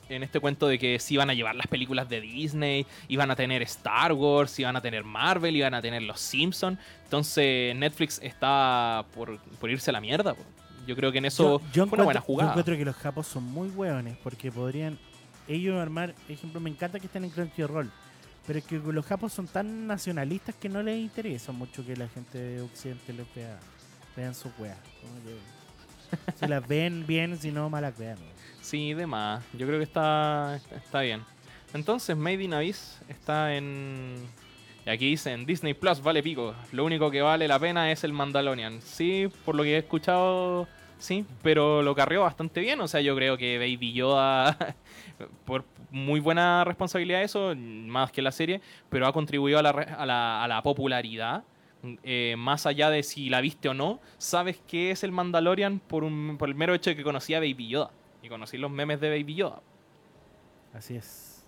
En 0.08 0.24
este 0.24 0.40
cuento 0.40 0.66
de 0.66 0.76
que 0.76 0.98
sí 0.98 1.14
iban 1.14 1.30
a 1.30 1.34
llevar 1.34 1.54
las 1.54 1.68
películas 1.68 2.08
de 2.08 2.20
Disney, 2.20 2.84
iban 3.06 3.30
a 3.30 3.36
tener 3.36 3.62
Star 3.62 4.12
Wars, 4.12 4.58
iban 4.58 4.74
a 4.74 4.80
tener 4.80 5.04
Marvel, 5.04 5.54
iban 5.54 5.72
a 5.72 5.80
tener 5.80 6.02
Los 6.02 6.18
Simpsons. 6.18 6.80
Entonces 7.04 7.76
Netflix 7.76 8.18
está 8.20 9.06
por, 9.14 9.38
por 9.38 9.70
irse 9.70 9.90
a 9.90 9.92
la 9.92 10.00
mierda. 10.00 10.34
po. 10.34 10.42
Yo 10.84 10.96
creo 10.96 11.12
que 11.12 11.18
en 11.18 11.26
eso 11.26 11.60
fue 11.72 11.84
una 11.84 12.02
buena 12.02 12.18
Yo 12.18 12.26
jugada. 12.26 12.50
encuentro 12.50 12.76
que 12.76 12.84
los 12.84 12.96
japos 12.96 13.28
son 13.28 13.44
muy 13.44 13.68
hueones 13.68 14.16
porque 14.20 14.50
podrían 14.50 14.98
ellos 15.46 15.80
armar, 15.80 16.12
ejemplo, 16.28 16.58
me 16.58 16.70
encanta 16.70 16.98
que 16.98 17.06
estén 17.06 17.22
en 17.22 17.30
Crunchyroll, 17.30 17.88
pero 18.48 18.58
es 18.58 18.64
que 18.64 18.78
los 18.78 19.06
japos 19.06 19.32
son 19.32 19.46
tan 19.46 19.86
nacionalistas 19.86 20.56
que 20.56 20.68
no 20.68 20.82
les 20.82 20.98
interesa 20.98 21.52
mucho 21.52 21.86
que 21.86 21.94
la 21.94 22.08
gente 22.08 22.36
de 22.36 22.62
Occidente 22.62 23.12
les 23.12 23.32
vea, 23.32 23.60
vean 24.16 24.34
weas. 24.58 24.76
Si 26.36 26.46
las 26.46 26.66
ven 26.66 27.06
bien, 27.06 27.36
si 27.36 27.50
no, 27.50 27.70
malas 27.70 27.96
vean. 27.98 28.18
Sí, 28.60 28.94
de 28.94 29.06
más. 29.06 29.44
Yo 29.52 29.66
creo 29.66 29.78
que 29.78 29.84
está, 29.84 30.60
está 30.74 31.00
bien. 31.00 31.22
Entonces, 31.74 32.16
Made 32.16 32.42
in 32.42 32.54
Abyss 32.54 33.00
está 33.08 33.54
en. 33.54 34.14
Y 34.84 34.90
aquí 34.90 35.10
dicen 35.10 35.46
Disney 35.46 35.74
Plus 35.74 36.02
vale 36.02 36.22
pico. 36.22 36.54
Lo 36.72 36.84
único 36.84 37.10
que 37.10 37.22
vale 37.22 37.46
la 37.48 37.58
pena 37.58 37.90
es 37.90 38.04
el 38.04 38.12
Mandalorian. 38.12 38.80
Sí, 38.82 39.28
por 39.44 39.54
lo 39.54 39.62
que 39.62 39.74
he 39.74 39.78
escuchado, 39.78 40.66
sí, 40.98 41.24
pero 41.42 41.82
lo 41.82 41.94
carrió 41.94 42.22
bastante 42.22 42.60
bien. 42.60 42.80
O 42.80 42.88
sea, 42.88 43.00
yo 43.00 43.14
creo 43.14 43.36
que 43.36 43.58
Baby 43.58 43.92
Yoda, 43.92 44.74
por 45.44 45.64
muy 45.90 46.20
buena 46.20 46.64
responsabilidad 46.64 47.22
eso, 47.22 47.54
más 47.56 48.10
que 48.10 48.22
la 48.22 48.32
serie, 48.32 48.60
pero 48.88 49.06
ha 49.06 49.12
contribuido 49.12 49.58
a 49.58 49.62
la, 49.62 49.70
a 49.70 50.06
la, 50.06 50.44
a 50.44 50.48
la 50.48 50.62
popularidad. 50.62 51.44
Eh, 52.02 52.34
más 52.38 52.66
allá 52.66 52.90
de 52.90 53.02
si 53.02 53.28
la 53.28 53.40
viste 53.40 53.68
o 53.68 53.74
no, 53.74 54.00
sabes 54.18 54.60
que 54.66 54.90
es 54.90 55.02
el 55.04 55.12
Mandalorian 55.12 55.78
por, 55.80 56.04
un, 56.04 56.36
por 56.38 56.48
el 56.48 56.54
mero 56.54 56.74
hecho 56.74 56.90
de 56.90 56.96
que 56.96 57.02
conocía 57.02 57.38
a 57.38 57.40
Baby 57.40 57.68
Yoda. 57.68 57.90
Y 58.22 58.28
conocí 58.28 58.56
los 58.56 58.70
memes 58.70 59.00
de 59.00 59.10
Baby 59.10 59.34
Yoda. 59.34 59.60
Así 60.72 60.94
es. 60.96 61.44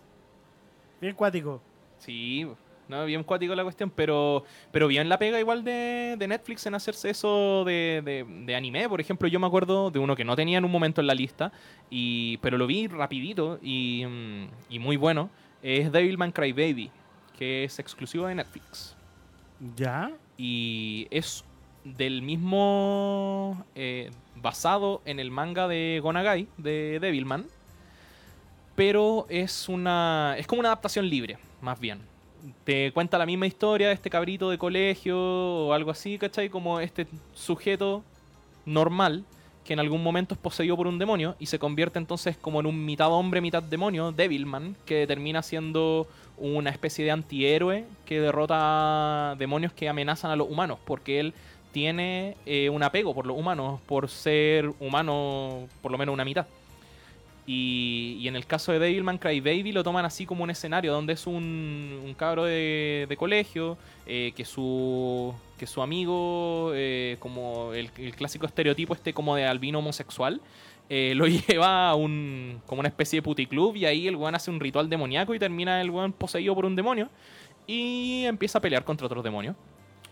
Bien 1.01 1.15
cuático. 1.15 1.63
Sí, 1.99 2.47
no, 2.89 3.05
bien 3.07 3.23
cuático 3.23 3.55
la 3.55 3.63
cuestión, 3.63 3.91
pero, 3.91 4.45
pero 4.71 4.89
bien 4.89 5.09
la 5.09 5.19
pega 5.19 5.39
igual 5.41 5.65
de, 5.65 6.17
de 6.19 6.29
Netflix 6.29 6.67
en 6.67 6.75
hacerse 6.75 7.11
eso 7.11 7.65
de, 7.65 8.03
de- 8.05 8.25
de 8.45 8.55
anime. 8.57 8.89
Por 8.89 9.01
ejemplo, 9.01 9.27
yo 9.29 9.41
me 9.41 9.47
acuerdo 9.47 9.91
de 9.91 9.99
uno 9.99 10.15
que 10.17 10.25
no 10.25 10.37
tenía 10.37 10.59
en 10.59 10.65
un 10.65 10.71
momento 10.71 11.01
en 11.01 11.07
la 11.07 11.15
lista, 11.15 11.53
y, 11.89 12.37
pero 12.39 12.59
lo 12.59 12.67
vi 12.67 12.87
rapidito 12.89 13.59
y, 13.63 14.05
y 14.69 14.79
muy 14.79 14.97
bueno. 14.97 15.31
Es 15.63 15.91
Devilman 15.91 16.31
Crybaby, 16.33 16.91
que 17.39 17.65
es 17.65 17.79
exclusivo 17.79 18.27
de 18.27 18.35
Netflix. 18.35 18.95
¿Ya? 19.77 20.11
Y 20.37 21.07
es 21.11 21.45
del 21.85 22.23
mismo... 22.23 23.65
eh, 23.75 24.11
basado 24.37 25.01
en 25.07 25.21
el 25.21 25.31
manga 25.31 25.69
de 25.69 26.01
Gonagai, 26.03 26.47
de 26.59 26.99
Devilman. 27.01 27.47
Pero 28.77 29.27
es 29.29 29.69
una... 29.69 30.35
es 30.39 30.47
como 30.47 30.61
una 30.61 30.69
adaptación 30.69 31.09
libre, 31.09 31.39
más 31.61 31.79
bien. 31.81 32.01
Te 32.65 32.93
cuenta 32.93 33.17
la 33.17 33.27
misma 33.27 33.47
historia 33.47 33.89
de 33.89 33.95
este 33.95 34.11
cabrito 34.11 34.51
de 34.51 34.59
colegio 34.59 35.19
o 35.19 35.73
algo 35.73 35.91
así, 35.91 36.19
¿cachai? 36.19 36.51
Como 36.51 36.79
este 36.81 37.07
sujeto 37.33 38.03
normal 38.67 39.25
que 39.65 39.73
en 39.73 39.81
algún 39.81 40.03
momento 40.03 40.35
es 40.35 40.41
poseído 40.41 40.77
por 40.77 40.87
un 40.87 40.99
demonio 40.99 41.37
y 41.39 41.47
se 41.47 41.59
convierte 41.59 41.99
entonces 41.99 42.37
como 42.37 42.61
en 42.61 42.67
un 42.67 42.85
mitad 42.85 43.11
hombre, 43.11 43.41
mitad 43.41 43.63
demonio, 43.63 44.13
Devilman, 44.13 44.77
que 44.85 45.07
termina 45.07 45.43
siendo 45.43 46.07
una 46.37 46.71
especie 46.71 47.05
de 47.05 47.13
antihéroe 47.13 47.85
que 48.05 48.21
derrota 48.21 49.35
demonios 49.39 49.73
que 49.73 49.89
amenazan 49.89 50.31
a 50.31 50.37
los 50.37 50.51
humanos, 50.51 50.79
porque 50.85 51.21
él 51.21 51.35
tiene 51.73 52.37
eh, 52.47 52.69
un 52.71 52.83
apego 52.83 53.15
por 53.15 53.27
los 53.27 53.37
humanos, 53.37 53.81
por 53.87 54.09
ser 54.09 54.71
humano 54.81 55.67
por 55.83 55.91
lo 55.91 55.99
menos 55.99 56.13
una 56.13 56.25
mitad. 56.25 56.47
Y, 57.47 58.25
en 58.27 58.37
el 58.37 58.47
caso 58.47 58.73
de 58.73 58.79
Devilman 58.79 59.19
Crybaby 59.19 59.73
lo 59.73 59.85
toman 59.85 60.07
así 60.07 60.25
como 60.25 60.45
un 60.45 60.51
escenario 60.51 60.93
donde 60.93 61.13
es 61.13 61.27
un, 61.27 62.01
un 62.03 62.15
cabro 62.15 62.45
de, 62.45 63.05
de 63.07 63.17
colegio 63.19 63.77
eh, 64.07 64.33
que 64.35 64.47
su 64.47 65.35
su 65.67 65.83
amigo 65.83 66.73
eh, 66.75 67.17
como 67.21 67.73
el, 67.73 67.91
el 67.99 68.15
clásico 68.15 68.47
estereotipo 68.47 68.95
este 68.95 69.13
como 69.13 69.37
de 69.37 69.47
albino 69.47 69.79
homosexual 69.79 70.41
eh, 70.89 71.15
lo 71.17 71.27
lleva 71.49 71.89
a 71.89 71.95
un 71.95 72.61
como 72.67 72.81
una 72.81 72.89
especie 72.89 73.19
de 73.19 73.23
puticlub 73.23 73.77
y 73.77 73.87
ahí 73.87 74.07
el 74.07 74.17
weón 74.17 74.35
hace 74.35 74.51
un 74.51 74.61
ritual 74.61 74.89
demoníaco 74.89 75.35
y 75.35 75.39
termina 75.39 75.81
el 75.81 75.91
weón 75.91 76.13
poseído 76.13 76.55
por 76.55 76.67
un 76.67 76.77
demonio 76.77 77.09
y 77.67 78.25
empieza 78.27 78.59
a 78.59 78.61
pelear 78.61 78.85
contra 78.85 79.07
otros 79.07 79.25
demonios. 79.25 79.57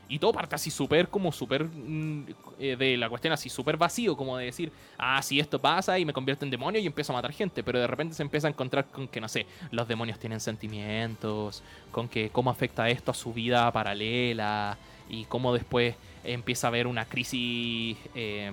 Y 0.08 0.18
todo 0.18 0.32
parte 0.32 0.54
así 0.54 0.70
súper, 0.70 1.08
como 1.08 1.32
súper 1.32 1.64
mm, 1.64 2.26
eh, 2.58 2.76
de 2.76 2.96
la 2.98 3.08
cuestión 3.08 3.32
así 3.32 3.48
súper 3.48 3.78
vacío, 3.78 4.14
como 4.14 4.36
de 4.36 4.46
decir, 4.46 4.70
ah, 4.98 5.22
si 5.22 5.40
esto 5.40 5.58
pasa 5.58 5.98
y 5.98 6.04
me 6.04 6.12
convierto 6.12 6.44
en 6.44 6.50
demonio 6.50 6.80
y 6.80 6.86
empiezo 6.86 7.12
a 7.12 7.16
matar 7.16 7.32
gente, 7.32 7.62
pero 7.62 7.80
de 7.80 7.86
repente 7.86 8.14
se 8.14 8.22
empieza 8.22 8.46
a 8.46 8.50
encontrar 8.50 8.86
con 8.86 9.08
que, 9.08 9.22
no 9.22 9.28
sé, 9.28 9.46
los 9.70 9.88
demonios 9.88 10.18
tienen 10.18 10.40
sentimientos, 10.40 11.62
con 11.90 12.08
que 12.08 12.28
cómo 12.28 12.50
afecta 12.50 12.90
esto 12.90 13.10
a 13.10 13.14
su 13.14 13.32
vida 13.32 13.72
paralela 13.72 14.76
y 15.12 15.26
cómo 15.26 15.54
después 15.54 15.94
empieza 16.24 16.66
a 16.66 16.68
haber 16.68 16.88
una 16.88 17.04
crisis, 17.04 17.96
eh, 18.16 18.50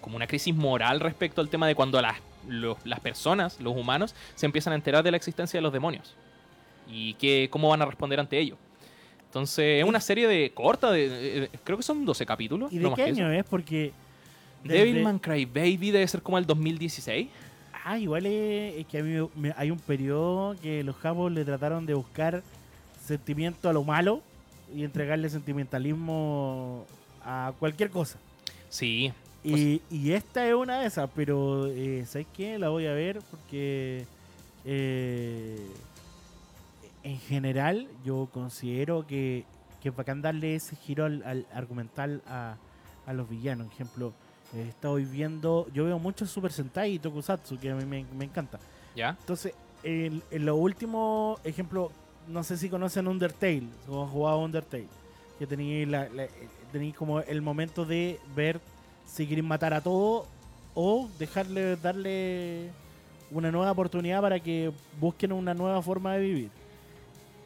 como 0.00 0.14
una 0.16 0.28
crisis 0.28 0.54
moral 0.54 1.00
respecto 1.00 1.40
al 1.40 1.48
tema 1.48 1.66
de 1.66 1.74
cuando 1.74 2.00
las, 2.00 2.16
los- 2.46 2.76
las 2.84 3.00
personas, 3.00 3.58
los 3.60 3.74
humanos, 3.76 4.14
se 4.36 4.46
empiezan 4.46 4.72
a 4.72 4.76
enterar 4.76 5.02
de 5.02 5.10
la 5.10 5.16
existencia 5.16 5.58
de 5.58 5.62
los 5.62 5.72
demonios 5.72 6.14
y 6.88 7.14
que, 7.14 7.48
cómo 7.50 7.68
van 7.70 7.82
a 7.82 7.86
responder 7.86 8.20
ante 8.20 8.38
ello. 8.38 8.56
Entonces, 9.24 9.82
es 9.82 9.88
una 9.88 10.00
serie 10.00 10.28
de 10.28 10.52
corta, 10.52 10.92
de, 10.92 11.08
de- 11.08 11.50
creo 11.64 11.76
que 11.76 11.82
son 11.82 12.04
12 12.04 12.24
capítulos. 12.24 12.72
¿Y 12.72 12.76
no 12.76 12.90
de 12.90 12.94
qué 12.94 13.02
año 13.02 13.32
es? 13.32 13.44
Porque. 13.44 13.92
desde- 14.62 14.78
Devilman 14.84 15.18
Crybaby 15.18 15.90
debe 15.90 16.06
ser 16.06 16.22
como 16.22 16.38
el 16.38 16.46
2016. 16.46 17.28
Ah, 17.84 17.98
igual 17.98 18.26
es, 18.26 18.76
es 18.76 18.86
que 18.86 18.98
a 18.98 19.02
mí 19.02 19.28
me- 19.36 19.54
hay 19.56 19.70
un 19.70 19.78
periodo 19.78 20.54
que 20.60 20.82
los 20.84 20.96
japos 20.96 21.32
le 21.32 21.44
trataron 21.44 21.86
de 21.86 21.94
buscar 21.94 22.42
sentimiento 23.04 23.68
a 23.68 23.72
lo 23.72 23.84
malo 23.84 24.22
y 24.74 24.84
entregarle 24.84 25.28
sentimentalismo 25.30 26.84
a 27.24 27.52
cualquier 27.58 27.90
cosa. 27.90 28.18
Sí, 28.68 29.12
Y, 29.44 29.80
y 29.90 30.12
esta 30.12 30.46
es 30.46 30.54
una 30.54 30.80
de 30.80 30.86
esas, 30.88 31.08
pero 31.14 31.66
eh, 31.68 32.04
¿sabes 32.06 32.26
qué? 32.36 32.58
La 32.58 32.68
voy 32.68 32.86
a 32.86 32.92
ver 32.92 33.20
porque 33.30 34.04
eh, 34.64 35.56
en 37.04 37.18
general 37.20 37.86
yo 38.04 38.28
considero 38.32 39.06
que, 39.06 39.44
que 39.80 39.90
es 39.90 39.96
bacán 39.96 40.20
darle 40.22 40.56
ese 40.56 40.74
giro 40.76 41.04
al, 41.04 41.22
al 41.22 41.46
argumental 41.54 42.22
a, 42.26 42.56
a 43.06 43.12
los 43.12 43.28
villanos. 43.30 43.66
Por 43.68 43.74
ejemplo, 43.74 44.12
eh, 44.54 44.66
estoy 44.68 45.04
viendo, 45.04 45.68
yo 45.72 45.84
veo 45.84 45.98
mucho 46.00 46.26
Super 46.26 46.52
Sentai 46.52 46.94
y 46.94 46.98
Tokusatsu, 46.98 47.58
que 47.58 47.70
a 47.70 47.76
mí 47.76 47.84
me, 47.84 48.04
me 48.16 48.24
encanta. 48.24 48.58
¿ya? 48.96 49.10
Entonces, 49.20 49.52
en, 49.84 50.22
en 50.32 50.44
lo 50.44 50.56
último, 50.56 51.38
ejemplo, 51.44 51.92
no 52.28 52.42
sé 52.44 52.56
si 52.56 52.68
conocen 52.68 53.06
Undertale, 53.08 53.64
o 53.88 54.02
han 54.04 54.08
jugado 54.10 54.38
Undertale, 54.40 54.88
que 55.38 55.46
tenéis 55.46 55.88
la, 55.88 56.08
la- 56.08 56.26
tenéis 56.72 56.94
como 56.94 57.20
el 57.20 57.42
momento 57.42 57.84
de 57.84 58.18
ver 58.34 58.60
si 59.06 59.26
quieren 59.26 59.46
matar 59.46 59.72
a 59.74 59.80
todo 59.80 60.26
o 60.74 61.08
dejarle, 61.18 61.76
darle 61.76 62.70
una 63.30 63.50
nueva 63.50 63.70
oportunidad 63.72 64.20
para 64.20 64.40
que 64.40 64.72
busquen 65.00 65.32
una 65.32 65.54
nueva 65.54 65.80
forma 65.82 66.14
de 66.14 66.20
vivir. 66.20 66.50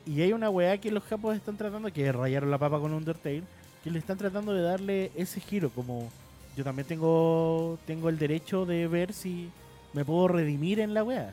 Y 0.07 0.23
hay 0.23 0.33
una 0.33 0.51
weá 0.51 0.79
que 0.79 0.91
los 0.91 1.05
japos 1.05 1.37
están 1.37 1.57
tratando, 1.57 1.93
que 1.93 2.11
rayaron 2.11 2.51
la 2.51 2.59
papa 2.59 2.81
con 2.81 2.93
Undertale, 2.93 3.43
que 3.85 3.91
le 3.91 3.99
están 3.99 4.19
tratando 4.19 4.53
de 4.53 4.63
darle 4.63 5.11
ese 5.15 5.41
giro, 5.41 5.71
como 5.71 6.09
yo 6.57 6.65
también 6.65 6.89
tengo, 6.89 7.79
tengo 7.87 8.09
el 8.09 8.19
derecho 8.19 8.67
de 8.67 8.89
ver 8.89 9.13
si 9.13 9.51
me 9.93 10.05
puedo 10.05 10.29
redimir 10.29 10.81
en 10.81 10.95
la 10.95 11.05
weá. 11.05 11.33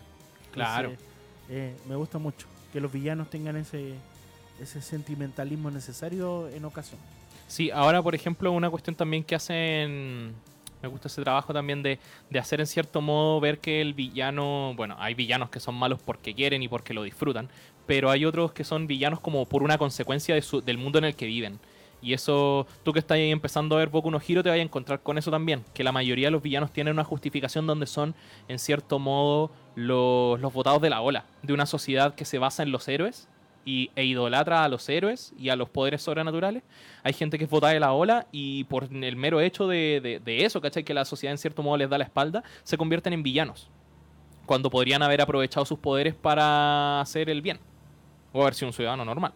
Claro. 0.52 0.90
Entonces, 0.92 1.08
eh, 1.50 1.76
me 1.88 1.96
gusta 1.96 2.18
mucho 2.20 2.48
que 2.74 2.80
los 2.82 2.92
villanos 2.92 3.30
tengan 3.30 3.56
ese, 3.58 3.94
ese 4.62 4.82
sentimentalismo 4.82 5.72
necesario 5.72 6.48
en 6.50 6.66
ocasión. 6.66 7.00
Sí, 7.48 7.72
ahora 7.72 8.02
por 8.02 8.14
ejemplo 8.16 8.52
una 8.52 8.70
cuestión 8.70 8.96
también 8.96 9.24
que 9.24 9.36
hacen, 9.36 10.34
me 10.82 10.88
gusta 10.90 11.08
ese 11.08 11.22
trabajo 11.22 11.54
también 11.54 11.82
de, 11.82 12.00
de 12.30 12.40
hacer 12.40 12.60
en 12.60 12.68
cierto 12.68 13.02
modo 13.02 13.40
ver 13.40 13.60
que 13.60 13.82
el 13.82 13.94
villano, 13.94 14.74
bueno, 14.76 14.96
hay 15.00 15.14
villanos 15.14 15.50
que 15.50 15.60
son 15.60 15.76
malos 15.76 16.00
porque 16.04 16.34
quieren 16.36 16.62
y 16.62 16.68
porque 16.68 16.94
lo 16.94 17.04
disfrutan, 17.04 17.50
pero 17.86 18.10
hay 18.10 18.26
otros 18.26 18.52
que 18.52 18.64
son 18.66 18.86
villanos 18.86 19.20
como 19.22 19.46
por 19.46 19.64
una 19.64 19.78
consecuencia 19.78 20.36
de 20.36 20.42
su- 20.42 20.62
del 20.62 20.78
mundo 20.78 20.98
en 21.00 21.06
el 21.06 21.16
que 21.16 21.26
viven. 21.26 21.60
Y 22.00 22.14
eso, 22.14 22.68
tú 22.84 22.94
que 22.94 23.00
estás 23.00 23.16
ahí 23.16 23.32
empezando 23.32 23.76
a 23.76 23.80
ver 23.80 23.90
Boku 23.90 24.12
no 24.12 24.20
Hero, 24.26 24.44
te 24.44 24.50
vas 24.50 24.60
a 24.60 24.62
encontrar 24.62 25.00
con 25.02 25.18
eso 25.18 25.32
también. 25.32 25.64
Que 25.74 25.84
la 25.84 25.92
mayoría 25.92 26.28
de 26.28 26.32
los 26.32 26.44
villanos 26.44 26.72
tienen 26.72 26.94
una 26.94 27.04
justificación 27.04 27.66
donde 27.66 27.88
son, 27.88 28.14
en 28.48 28.60
cierto 28.60 29.00
modo, 29.00 29.50
los, 29.78 30.42
votados 30.54 30.82
de 30.82 30.90
la 30.90 31.02
ola. 31.02 31.26
De 31.44 31.54
una 31.54 31.66
sociedad 31.68 32.16
que 32.16 32.26
se 32.26 32.40
basa 32.40 32.64
en 32.64 32.72
los 32.72 32.88
héroes 32.88 33.30
y, 33.64 33.92
e 33.96 34.06
idolatra 34.06 34.64
a 34.64 34.70
los 34.70 34.90
héroes 34.90 35.34
y 35.38 35.50
a 35.50 35.56
los 35.56 35.70
poderes 35.70 36.02
sobrenaturales. 36.02 36.64
Hay 37.04 37.14
gente 37.14 37.38
que 37.38 37.44
es 37.44 37.50
votada 37.50 37.74
de 37.74 37.80
la 37.80 37.94
ola 37.94 38.26
y 38.32 38.64
por 38.66 38.86
el 38.92 39.16
mero 39.16 39.40
hecho 39.40 39.68
de, 39.68 40.00
de- 40.02 40.20
de 40.20 40.46
eso, 40.46 40.60
¿cachai? 40.62 40.84
Que 40.84 40.94
la 40.96 41.06
sociedad 41.06 41.32
en 41.32 41.38
cierto 41.38 41.62
modo 41.62 41.78
les 41.78 41.90
da 41.90 41.98
la 42.00 42.06
espalda, 42.06 42.44
se 42.64 42.76
convierten 42.78 43.14
en 43.14 43.22
villanos. 43.24 43.70
Cuando 44.48 44.70
podrían 44.70 45.04
haber 45.04 45.22
aprovechado 45.22 45.66
sus 45.66 45.78
poderes 45.78 46.16
para 46.16 47.00
hacer 47.02 47.30
el 47.30 47.42
bien. 47.42 47.60
O 48.34 48.42
haber 48.42 48.56
sido 48.56 48.70
un 48.70 48.74
ciudadano 48.74 49.06
normal. 49.06 49.34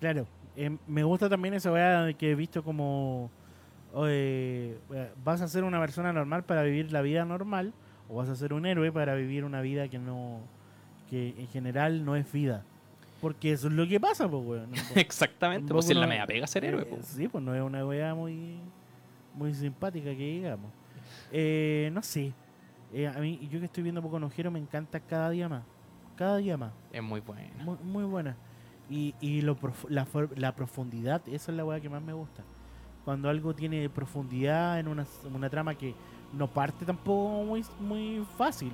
Claro, 0.00 0.26
eh, 0.56 0.76
me 0.86 1.04
gusta 1.04 1.28
también 1.28 1.54
esa 1.54 1.70
weá 1.70 2.12
que 2.14 2.30
he 2.32 2.34
visto 2.34 2.62
como 2.64 3.30
eh, 4.06 4.76
vas 5.24 5.40
a 5.40 5.48
ser 5.48 5.62
una 5.64 5.78
persona 5.80 6.12
normal 6.12 6.42
para 6.44 6.62
vivir 6.62 6.90
la 6.92 7.00
vida 7.02 7.24
normal 7.24 7.72
o 8.08 8.16
vas 8.16 8.28
a 8.28 8.36
ser 8.36 8.52
un 8.52 8.66
héroe 8.66 8.90
para 8.92 9.14
vivir 9.14 9.44
una 9.44 9.60
vida 9.60 9.88
que 9.88 9.98
no 9.98 10.40
que 11.10 11.34
en 11.38 11.48
general 11.48 12.04
no 12.04 12.16
es 12.16 12.30
vida. 12.32 12.64
Porque 13.20 13.52
eso 13.52 13.68
es 13.68 13.72
lo 13.72 13.86
que 13.86 13.98
pasa, 14.00 14.28
pues, 14.28 14.44
weón. 14.44 14.70
Exactamente, 14.96 15.72
pues 15.72 15.88
es 15.88 15.96
la 15.96 16.06
media 16.06 16.26
pega 16.26 16.46
ser 16.46 16.64
héroe. 16.64 16.84
po. 16.84 16.98
Sí, 17.02 17.28
pues 17.28 17.42
no 17.42 17.54
es 17.54 17.62
una 17.62 17.86
weá 17.86 18.14
muy, 18.14 18.58
muy 19.34 19.54
simpática 19.54 20.10
que 20.10 20.16
digamos. 20.16 20.70
Eh, 21.32 21.90
no 21.92 22.02
sé. 22.02 22.32
Eh, 22.92 23.06
a 23.08 23.18
mí, 23.18 23.48
yo 23.50 23.58
que 23.60 23.66
estoy 23.66 23.82
viendo 23.82 24.02
poco 24.02 24.20
Hero 24.36 24.50
me 24.50 24.58
encanta 24.58 25.00
cada 25.00 25.30
día 25.30 25.48
más. 25.48 25.62
Cada 26.16 26.36
día 26.36 26.56
más. 26.56 26.72
Es 26.92 27.02
muy 27.02 27.20
buena. 27.20 27.42
Muy, 27.64 27.76
muy 27.82 28.04
buena. 28.04 28.36
Y, 28.90 29.14
y 29.20 29.40
lo 29.40 29.56
prof- 29.56 29.86
la, 29.88 30.06
la 30.36 30.54
profundidad, 30.54 31.22
esa 31.28 31.50
es 31.50 31.56
la 31.56 31.64
weá 31.64 31.80
que 31.80 31.88
más 31.88 32.02
me 32.02 32.12
gusta. 32.12 32.42
Cuando 33.04 33.28
algo 33.28 33.54
tiene 33.54 33.88
profundidad 33.88 34.78
en 34.78 34.88
una, 34.88 35.06
en 35.26 35.34
una 35.34 35.48
trama 35.50 35.74
que 35.74 35.94
no 36.36 36.48
parte 36.48 36.84
tampoco 36.84 37.44
muy, 37.44 37.64
muy 37.80 38.26
fácil 38.36 38.72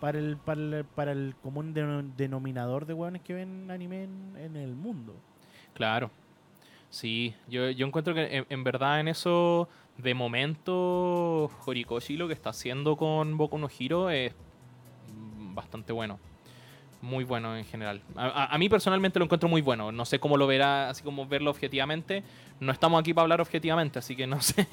para 0.00 0.18
el, 0.18 0.36
para 0.36 0.60
el, 0.60 0.84
para 0.84 1.12
el 1.12 1.34
común 1.42 1.74
deno- 1.74 2.02
denominador 2.16 2.86
de 2.86 2.94
weones 2.94 3.22
que 3.22 3.34
ven 3.34 3.70
anime 3.70 4.04
en, 4.04 4.36
en 4.38 4.56
el 4.56 4.74
mundo. 4.74 5.14
Claro. 5.74 6.10
Sí, 6.90 7.34
yo, 7.48 7.70
yo 7.70 7.86
encuentro 7.86 8.14
que 8.14 8.36
en, 8.36 8.46
en 8.48 8.64
verdad 8.64 9.00
en 9.00 9.08
eso 9.08 9.68
de 9.98 10.14
momento 10.14 11.50
Horikoshi 11.66 12.16
lo 12.16 12.28
que 12.28 12.34
está 12.34 12.50
haciendo 12.50 12.96
con 12.96 13.36
Boku 13.36 13.58
no 13.58 13.68
Hiro 13.76 14.10
es 14.10 14.32
bastante 15.54 15.92
bueno. 15.92 16.18
Muy 17.04 17.24
bueno 17.24 17.54
en 17.54 17.66
general. 17.66 18.00
A, 18.16 18.56
mí 18.56 18.70
personalmente 18.70 19.18
lo 19.18 19.26
encuentro 19.26 19.46
muy 19.46 19.60
bueno. 19.60 19.92
No 19.92 20.06
sé 20.06 20.18
cómo 20.18 20.38
lo 20.38 20.46
verá, 20.46 20.88
así 20.88 21.02
como 21.02 21.26
verlo 21.26 21.50
objetivamente. 21.50 22.22
No 22.60 22.72
estamos 22.72 22.98
aquí 22.98 23.12
para 23.12 23.24
hablar 23.24 23.42
objetivamente, 23.42 23.98
así 23.98 24.16
que 24.16 24.26
no 24.26 24.40
sé 24.40 24.66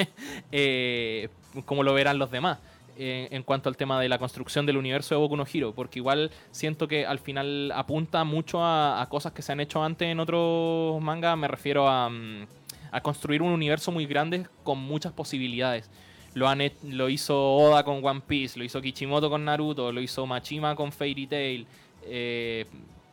eh, 0.49 1.27
cómo 1.65 1.83
lo 1.83 1.93
verán 1.93 2.19
los 2.19 2.31
demás. 2.31 2.59
eh, 2.97 3.27
en 3.31 3.43
cuanto 3.43 3.67
al 3.67 3.75
tema 3.75 3.99
de 3.99 4.07
la 4.07 4.17
construcción 4.17 4.65
del 4.65 4.77
universo 4.77 5.13
de 5.13 5.19
Boku 5.19 5.35
no 5.35 5.45
Hero, 5.51 5.73
porque 5.73 5.99
igual 5.99 6.31
siento 6.51 6.87
que 6.87 7.05
al 7.05 7.19
final 7.19 7.71
apunta 7.75 8.23
mucho 8.23 8.63
a, 8.63 9.01
a 9.01 9.09
cosas 9.09 9.33
que 9.33 9.41
se 9.41 9.51
han 9.51 9.59
hecho 9.59 9.83
antes 9.83 10.07
en 10.07 10.19
otros 10.21 11.01
mangas. 11.01 11.37
Me 11.37 11.49
refiero 11.49 11.89
a, 11.89 12.09
mm, 12.09 12.45
a 12.91 13.01
construir 13.01 13.41
un 13.41 13.51
universo 13.51 13.91
muy 13.91 14.05
grande 14.05 14.47
con 14.63 14.77
muchas 14.79 15.11
posibilidades. 15.11 15.89
Lo, 16.33 16.47
han 16.47 16.61
lo 16.83 17.09
hizo 17.09 17.37
Oda 17.55 17.83
con 17.83 18.05
One 18.05 18.21
Piece, 18.25 18.57
lo 18.57 18.63
hizo 18.63 18.81
Kishimoto 18.81 19.29
con 19.29 19.43
Naruto, 19.43 19.91
lo 19.91 19.99
hizo 19.99 20.25
Machima 20.25 20.75
con 20.75 20.93
Fairy 20.93 21.27
Tail. 21.27 21.67
Eh, 22.03 22.65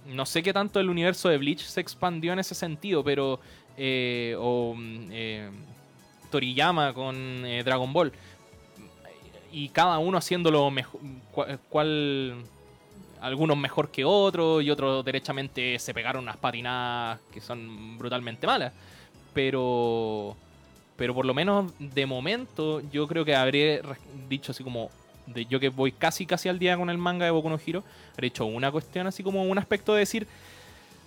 no 0.07 0.25
sé 0.27 0.43
qué 0.43 0.53
tanto 0.53 0.81
el 0.81 0.89
universo 0.89 1.29
de 1.29 1.39
Bleach 1.39 1.61
se 1.61 1.81
expandió 1.81 2.33
en 2.33 2.39
ese 2.39 2.55
sentido, 2.55 3.05
pero. 3.05 3.41
eh, 3.79 4.35
o 4.39 4.75
mm, 4.77 5.09
eh, 5.11 5.51
Toriyama 6.31 6.93
con 6.93 7.17
eh, 7.47 7.63
Dragon 7.65 7.93
Ball. 7.93 8.13
Y 9.53 9.71
cada 9.71 9.99
uno 9.99 10.19
haciéndolo 10.19 10.71
mejor. 10.71 11.01
Algunos 13.21 13.57
mejor 13.57 13.91
que 13.91 14.05
otros 14.05 14.63
y 14.63 14.71
otros 14.71 15.05
derechamente 15.05 15.77
se 15.81 15.93
pegaron 15.93 16.23
unas 16.23 16.37
patinadas 16.37 17.19
que 17.33 17.41
son 17.41 17.99
brutalmente 17.99 18.47
malas. 18.47 18.73
Pero. 19.33 20.37
Pero 20.97 21.15
por 21.15 21.25
lo 21.25 21.33
menos 21.33 21.73
de 21.79 22.07
momento, 22.07 22.81
yo 22.91 23.07
creo 23.07 23.25
que 23.25 23.35
habré 23.35 23.83
dicho 24.29 24.53
así 24.53 24.63
como. 24.63 24.91
De 25.35 25.45
yo 25.47 25.61
que 25.61 25.69
voy 25.69 25.93
casi 25.93 26.27
casi 26.27 26.49
al 26.49 26.59
día 26.59 26.77
con 26.77 26.91
el 26.91 26.99
manga 26.99 27.25
de 27.25 27.31
Boku 27.31 27.49
no 27.49 27.59
Hero, 27.65 27.85
habré 28.13 28.29
hecho 28.29 28.47
una 28.47 28.71
cuestión 28.71 29.07
así 29.07 29.23
como 29.23 29.43
un 29.43 29.59
aspecto 29.59 29.93
de 29.93 30.01
decir. 30.01 30.27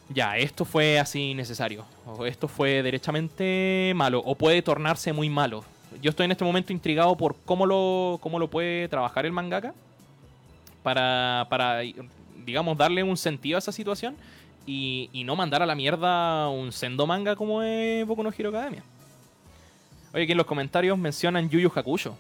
Ya, 0.10 0.38
esto 0.38 0.66
fue 0.66 1.00
así 1.00 1.34
necesario. 1.34 1.86
O 2.06 2.26
esto 2.26 2.48
fue 2.48 2.84
derechamente 2.84 3.94
malo. 3.96 4.22
O 4.26 4.36
puede 4.36 4.62
tornarse 4.62 5.14
muy 5.14 5.30
malo. 5.30 5.64
Yo 6.02 6.10
estoy 6.10 6.26
en 6.26 6.32
este 6.32 6.44
momento 6.44 6.74
intrigado 6.74 7.16
por 7.16 7.36
cómo 7.46 7.66
lo, 7.66 8.20
cómo 8.22 8.38
lo 8.38 8.50
puede 8.50 8.88
trabajar 8.90 9.26
el 9.26 9.32
mangaka. 9.32 9.74
Para, 10.84 11.48
para, 11.50 11.80
digamos, 12.46 12.78
darle 12.78 13.04
un 13.04 13.16
sentido 13.16 13.58
a 13.58 13.60
esa 13.60 13.72
situación. 13.72 14.16
Y, 14.66 15.10
y 15.14 15.24
no 15.24 15.36
mandar 15.36 15.64
a 15.64 15.66
la 15.66 15.76
mierda 15.76 16.50
un 16.50 16.72
sendo 16.72 17.08
manga 17.08 17.36
como 17.36 17.64
es 17.64 18.06
Boku 18.06 18.22
no 18.22 18.32
Hero 18.38 18.50
Academia. 18.50 18.84
Oye, 20.14 20.24
aquí 20.24 20.34
en 20.34 20.38
los 20.38 20.46
comentarios 20.46 20.98
mencionan 20.98 21.50
Yu 21.50 21.60
Yu 21.60 21.72
Hakusho. 21.74 22.18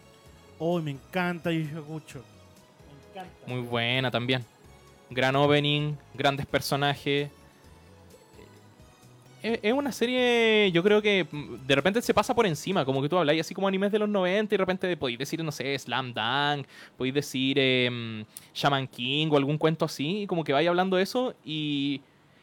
Oh, 0.63 0.79
me 0.79 0.91
encanta 0.91 1.51
Yu 1.51 1.61
Yu 1.61 1.79
Hakusho. 1.79 2.19
Me 2.19 3.09
encanta. 3.09 3.47
Muy 3.47 3.61
buena 3.61 4.11
también. 4.11 4.45
Gran 5.09 5.35
opening, 5.35 5.93
grandes 6.13 6.45
personajes. 6.45 7.31
Es 9.41 9.59
es 9.63 9.73
una 9.73 9.91
serie, 9.91 10.71
yo 10.71 10.83
creo 10.83 11.01
que 11.01 11.25
mm, 11.31 11.65
de 11.65 11.75
repente 11.75 11.99
se 12.03 12.13
pasa 12.13 12.35
por 12.35 12.45
encima, 12.45 12.85
como 12.85 13.01
que 13.01 13.09
tú 13.09 13.17
habláis 13.17 13.41
así 13.41 13.55
como 13.55 13.67
animes 13.67 13.91
de 13.91 13.97
los 13.97 14.07
90 14.07 14.53
y 14.53 14.55
de 14.55 14.61
repente 14.61 14.97
podéis 14.97 15.17
decir, 15.17 15.43
no 15.43 15.51
sé, 15.51 15.75
Slam 15.79 16.13
Dunk, 16.13 16.67
podéis 16.95 17.15
decir 17.15 17.57
eh, 17.59 18.23
Shaman 18.53 18.87
King 18.87 19.29
o 19.31 19.37
algún 19.37 19.57
cuento 19.57 19.85
así, 19.85 20.21
y 20.21 20.27
como 20.27 20.43
que 20.43 20.53
vais 20.53 20.69
hablando 20.69 20.95
de 20.95 21.01
eso 21.01 21.33
y, 21.43 22.01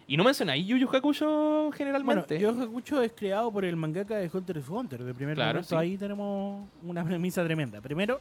y 0.09 0.17
no 0.17 0.25
mencionáis 0.25 0.67
Yu 0.67 0.77
Yu 0.79 0.89
Hakusho 0.91 1.27
Bueno, 1.29 1.73
generalmente. 1.73 2.41
Yu 2.41 2.51
Yu 2.53 2.63
Hakusho 2.63 3.03
es 3.03 3.13
creado 3.13 3.53
por 3.53 3.65
el 3.65 3.77
mangaka 3.77 4.17
de 4.17 4.29
Hunter 4.33 4.57
x 4.57 4.69
Hunter. 4.69 5.05
De 5.05 5.15
primer 5.15 5.35
Claro, 5.37 5.51
momento 5.61 5.69
sí. 5.69 5.75
ahí 5.77 5.97
tenemos 5.97 6.67
una 6.83 7.05
premisa 7.05 7.45
tremenda. 7.45 7.81
Primero, 7.81 8.19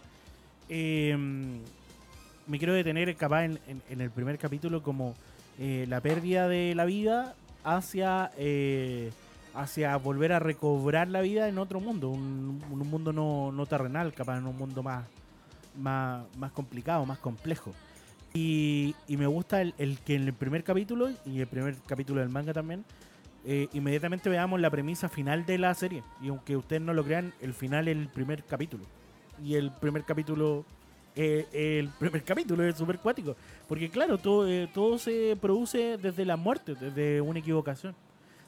eh, 0.69 1.15
me 2.45 2.57
quiero 2.57 2.73
detener 2.73 3.15
capaz 3.15 3.45
en, 3.45 3.59
en- 3.67 3.81
en 3.89 4.01
el 4.01 4.11
primer 4.11 4.37
capítulo 4.37 4.83
como 4.83 5.15
eh, 5.59 5.85
la 5.87 6.01
pérdida 6.01 6.47
de 6.47 6.75
la 6.75 6.85
vida 6.85 7.33
hacia 7.63 8.31
eh, 8.37 9.11
hacia 9.55 9.95
volver 9.97 10.33
a 10.33 10.39
recobrar 10.39 11.07
la 11.07 11.21
vida 11.21 11.47
en 11.47 11.57
otro 11.57 11.79
mundo, 11.79 12.09
un, 12.09 12.61
un 12.69 12.89
mundo 12.89 13.11
no, 13.11 13.51
no 13.51 13.65
terrenal, 13.65 14.13
capaz 14.13 14.37
en 14.37 14.45
un 14.45 14.55
mundo 14.55 14.83
más, 14.83 15.03
más, 15.79 16.25
más 16.37 16.51
complicado, 16.51 17.05
más 17.07 17.17
complejo. 17.17 17.73
Y, 18.33 18.95
me 19.07 19.27
gusta 19.27 19.61
el, 19.61 19.99
que 20.05 20.15
en 20.15 20.23
el 20.23 20.33
primer 20.33 20.63
capítulo, 20.63 21.09
y 21.25 21.39
el 21.39 21.47
primer 21.47 21.75
capítulo 21.87 22.21
del 22.21 22.29
manga 22.29 22.53
también, 22.53 22.85
eh, 23.45 23.67
inmediatamente 23.73 24.29
veamos 24.29 24.59
la 24.59 24.69
premisa 24.69 25.09
final 25.09 25.45
de 25.45 25.57
la 25.57 25.73
serie. 25.73 26.03
Y 26.21 26.29
aunque 26.29 26.55
ustedes 26.55 26.81
no 26.81 26.93
lo 26.93 27.03
crean, 27.03 27.33
el 27.41 27.53
final 27.53 27.87
es 27.87 27.97
el 27.97 28.09
primer 28.09 28.43
capítulo. 28.43 28.83
Y 29.43 29.55
el 29.55 29.71
primer 29.71 30.03
capítulo, 30.03 30.65
eh, 31.15 31.47
el 31.51 31.89
primer 31.89 32.23
capítulo 32.25 32.63
es 32.63 32.75
súper 32.75 32.99
cuático. 32.99 33.35
Porque 33.67 33.89
claro, 33.89 34.17
todo, 34.17 34.47
eh, 34.47 34.69
todo 34.73 34.97
se 34.97 35.37
produce 35.39 35.97
desde 35.97 36.25
la 36.25 36.37
muerte, 36.37 36.75
desde 36.75 37.21
una 37.21 37.39
equivocación. 37.39 37.95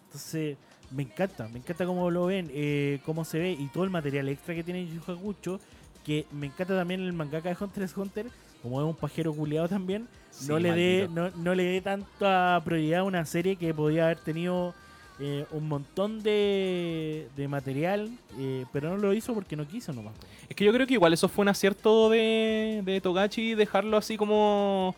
Entonces, 0.05 0.57
me 0.91 1.03
encanta, 1.03 1.47
me 1.47 1.59
encanta 1.59 1.85
cómo 1.85 2.09
lo 2.09 2.25
ven, 2.25 2.49
eh, 2.51 2.99
cómo 3.05 3.23
se 3.23 3.39
ve 3.39 3.51
y 3.51 3.67
todo 3.67 3.83
el 3.83 3.89
material 3.89 4.27
extra 4.29 4.55
que 4.55 4.63
tiene 4.63 4.87
Yu 4.87 5.01
Hakusho, 5.05 5.59
que 6.03 6.25
me 6.31 6.47
encanta 6.47 6.75
también 6.75 7.01
el 7.01 7.13
mangaka 7.13 7.49
de 7.49 7.57
Hunter 7.59 7.83
x 7.83 7.97
Hunter, 7.97 8.25
como 8.61 8.81
es 8.81 8.87
un 8.87 8.95
pajero 8.95 9.33
culiado 9.33 9.67
también, 9.67 10.07
Sí, 10.31 10.47
no 10.47 10.59
le 10.59 10.71
dé 10.73 11.09
no, 11.11 11.31
no 11.31 11.55
le 11.55 11.63
dé 11.63 11.81
tanta 11.81 12.61
prioridad 12.63 13.01
a 13.01 13.03
una 13.03 13.25
serie 13.25 13.55
que 13.55 13.73
podía 13.73 14.05
haber 14.05 14.19
tenido 14.19 14.73
eh, 15.19 15.45
un 15.51 15.67
montón 15.67 16.23
de, 16.23 17.27
de 17.35 17.47
material, 17.47 18.09
eh, 18.37 18.65
pero 18.71 18.91
no 18.91 18.97
lo 18.97 19.13
hizo 19.13 19.33
porque 19.33 19.55
no 19.55 19.67
quiso 19.67 19.91
nomás. 19.91 20.13
Es 20.47 20.55
que 20.55 20.63
yo 20.63 20.71
creo 20.71 20.87
que 20.87 20.93
igual 20.93 21.11
eso 21.13 21.27
fue 21.27 21.41
un 21.41 21.49
acierto 21.49 22.09
de, 22.09 22.81
de 22.85 23.01
Togachi 23.01 23.53
dejarlo 23.53 23.97
así 23.97 24.15
como 24.15 24.95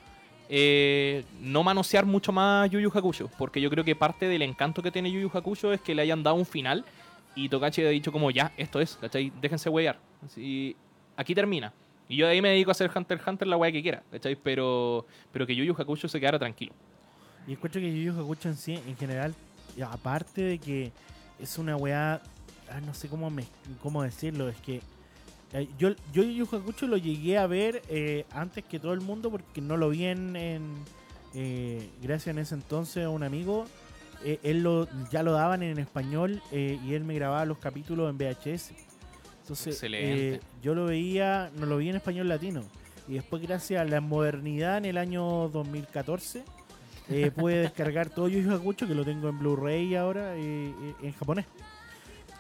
eh, 0.47 1.24
no 1.41 1.64
manosear 1.64 2.05
mucho 2.05 2.32
más 2.32 2.70
Yu 2.70 2.80
Yu 2.80 2.91
Hakusho, 2.93 3.30
porque 3.38 3.62
yo 3.62 3.70
creo 3.70 3.84
que 3.84 3.95
parte 3.95 4.28
del 4.28 4.43
encanto 4.43 4.84
que 4.84 4.91
tiene 4.91 5.12
Yu 5.12 5.22
Yu 5.22 5.32
Hakusho 5.34 5.74
es 5.74 5.82
que 5.82 5.95
le 5.95 6.03
hayan 6.03 6.22
dado 6.22 6.36
un 6.36 6.45
final 6.45 6.86
y 7.36 7.49
Togachi 7.49 7.82
ha 7.84 7.89
dicho 7.89 8.12
como 8.12 8.30
ya, 8.30 8.51
esto 8.57 8.80
es, 8.80 8.97
¿cachai? 9.01 9.32
Déjense 9.41 9.70
huear. 9.70 9.97
Así, 10.24 10.76
aquí 11.16 11.34
termina. 11.34 11.74
Y 12.12 12.18
yo 12.18 12.26
de 12.26 12.34
ahí 12.34 12.41
me 12.41 12.49
dedico 12.49 12.72
a 12.72 12.74
hacer 12.74 12.91
Hunter 12.93 13.18
x 13.20 13.26
Hunter 13.26 13.47
la 13.47 13.55
wea 13.55 13.72
que 13.72 13.82
quiera, 13.82 14.03
¿cachai? 14.12 14.36
Pero, 14.36 15.05
pero 15.32 15.47
que 15.47 15.55
Yu 15.55 15.64
Yu 15.64 15.74
Hakusho 15.78 16.09
se 16.09 16.20
quedara 16.20 16.38
tranquilo. 16.38 16.74
Y 17.47 17.53
encuentro 17.53 17.80
que 17.80 17.89
Yu 17.89 18.12
Yu 18.12 18.20
Hakusho 18.20 18.49
en 18.49 18.57
sí, 18.57 18.74
en 18.86 18.97
general, 18.97 19.34
aparte 19.89 20.41
de 20.41 20.59
que 20.59 20.91
es 21.39 21.57
una 21.57 21.78
weá, 21.78 22.22
ah, 22.70 22.82
no 22.86 22.93
sé 22.93 23.07
cómo, 23.07 23.30
me, 23.30 23.45
cómo 23.82 24.03
decirlo, 24.03 24.49
es 24.49 24.57
que 24.57 24.82
eh, 25.53 25.70
yo, 25.80 25.91
yo 26.12 26.24
Yu 26.24 26.32
Yu 26.32 26.47
Hakusho 26.51 26.86
lo 26.86 26.97
llegué 26.97 27.38
a 27.38 27.47
ver 27.47 27.82
eh, 27.88 28.26
antes 28.32 28.66
que 28.66 28.78
todo 28.78 28.91
el 28.91 28.99
mundo 28.99 29.32
porque 29.32 29.62
no 29.62 29.78
lo 29.78 29.88
vi 29.88 30.03
en, 30.03 30.36
eh, 31.34 31.89
gracias 32.01 32.36
en 32.36 32.39
ese 32.39 32.55
entonces 32.55 33.05
a 33.05 33.09
un 33.09 33.24
amigo, 33.24 33.68
él 34.43 34.64
lo, 34.64 34.86
ya 35.12 35.24
lo 35.24 35.32
daban 35.32 35.64
en 35.64 35.80
español 35.80 36.41
y 36.51 36.93
él 36.93 37.05
me 37.05 37.16
grababa 37.16 37.45
los 37.45 37.57
capítulos 37.57 38.09
en 38.09 38.18
VHS. 38.18 38.91
Entonces, 39.52 39.82
eh, 39.84 40.39
yo 40.64 40.74
lo 40.74 40.86
veía, 40.86 41.52
no 41.58 41.66
lo 41.66 41.76
vi 41.76 41.89
en 41.89 41.97
español 41.97 42.30
latino. 42.30 42.64
Y 43.10 43.16
después, 43.16 43.41
gracias 43.41 43.82
a 43.82 43.84
la 43.84 43.99
modernidad 43.99 44.78
en 44.78 44.86
el 44.86 44.97
año 44.97 45.49
2014, 45.49 46.45
eh, 47.10 47.32
pude 47.36 47.58
descargar 47.58 48.10
todo 48.10 48.30
Yu 48.30 48.39
Yu 48.39 48.74
que 48.74 48.95
lo 48.95 49.04
tengo 49.04 49.28
en 49.28 49.39
Blu-ray 49.39 49.93
ahora, 49.95 50.38
eh, 50.38 50.74
en 51.02 51.12
japonés. 51.12 51.47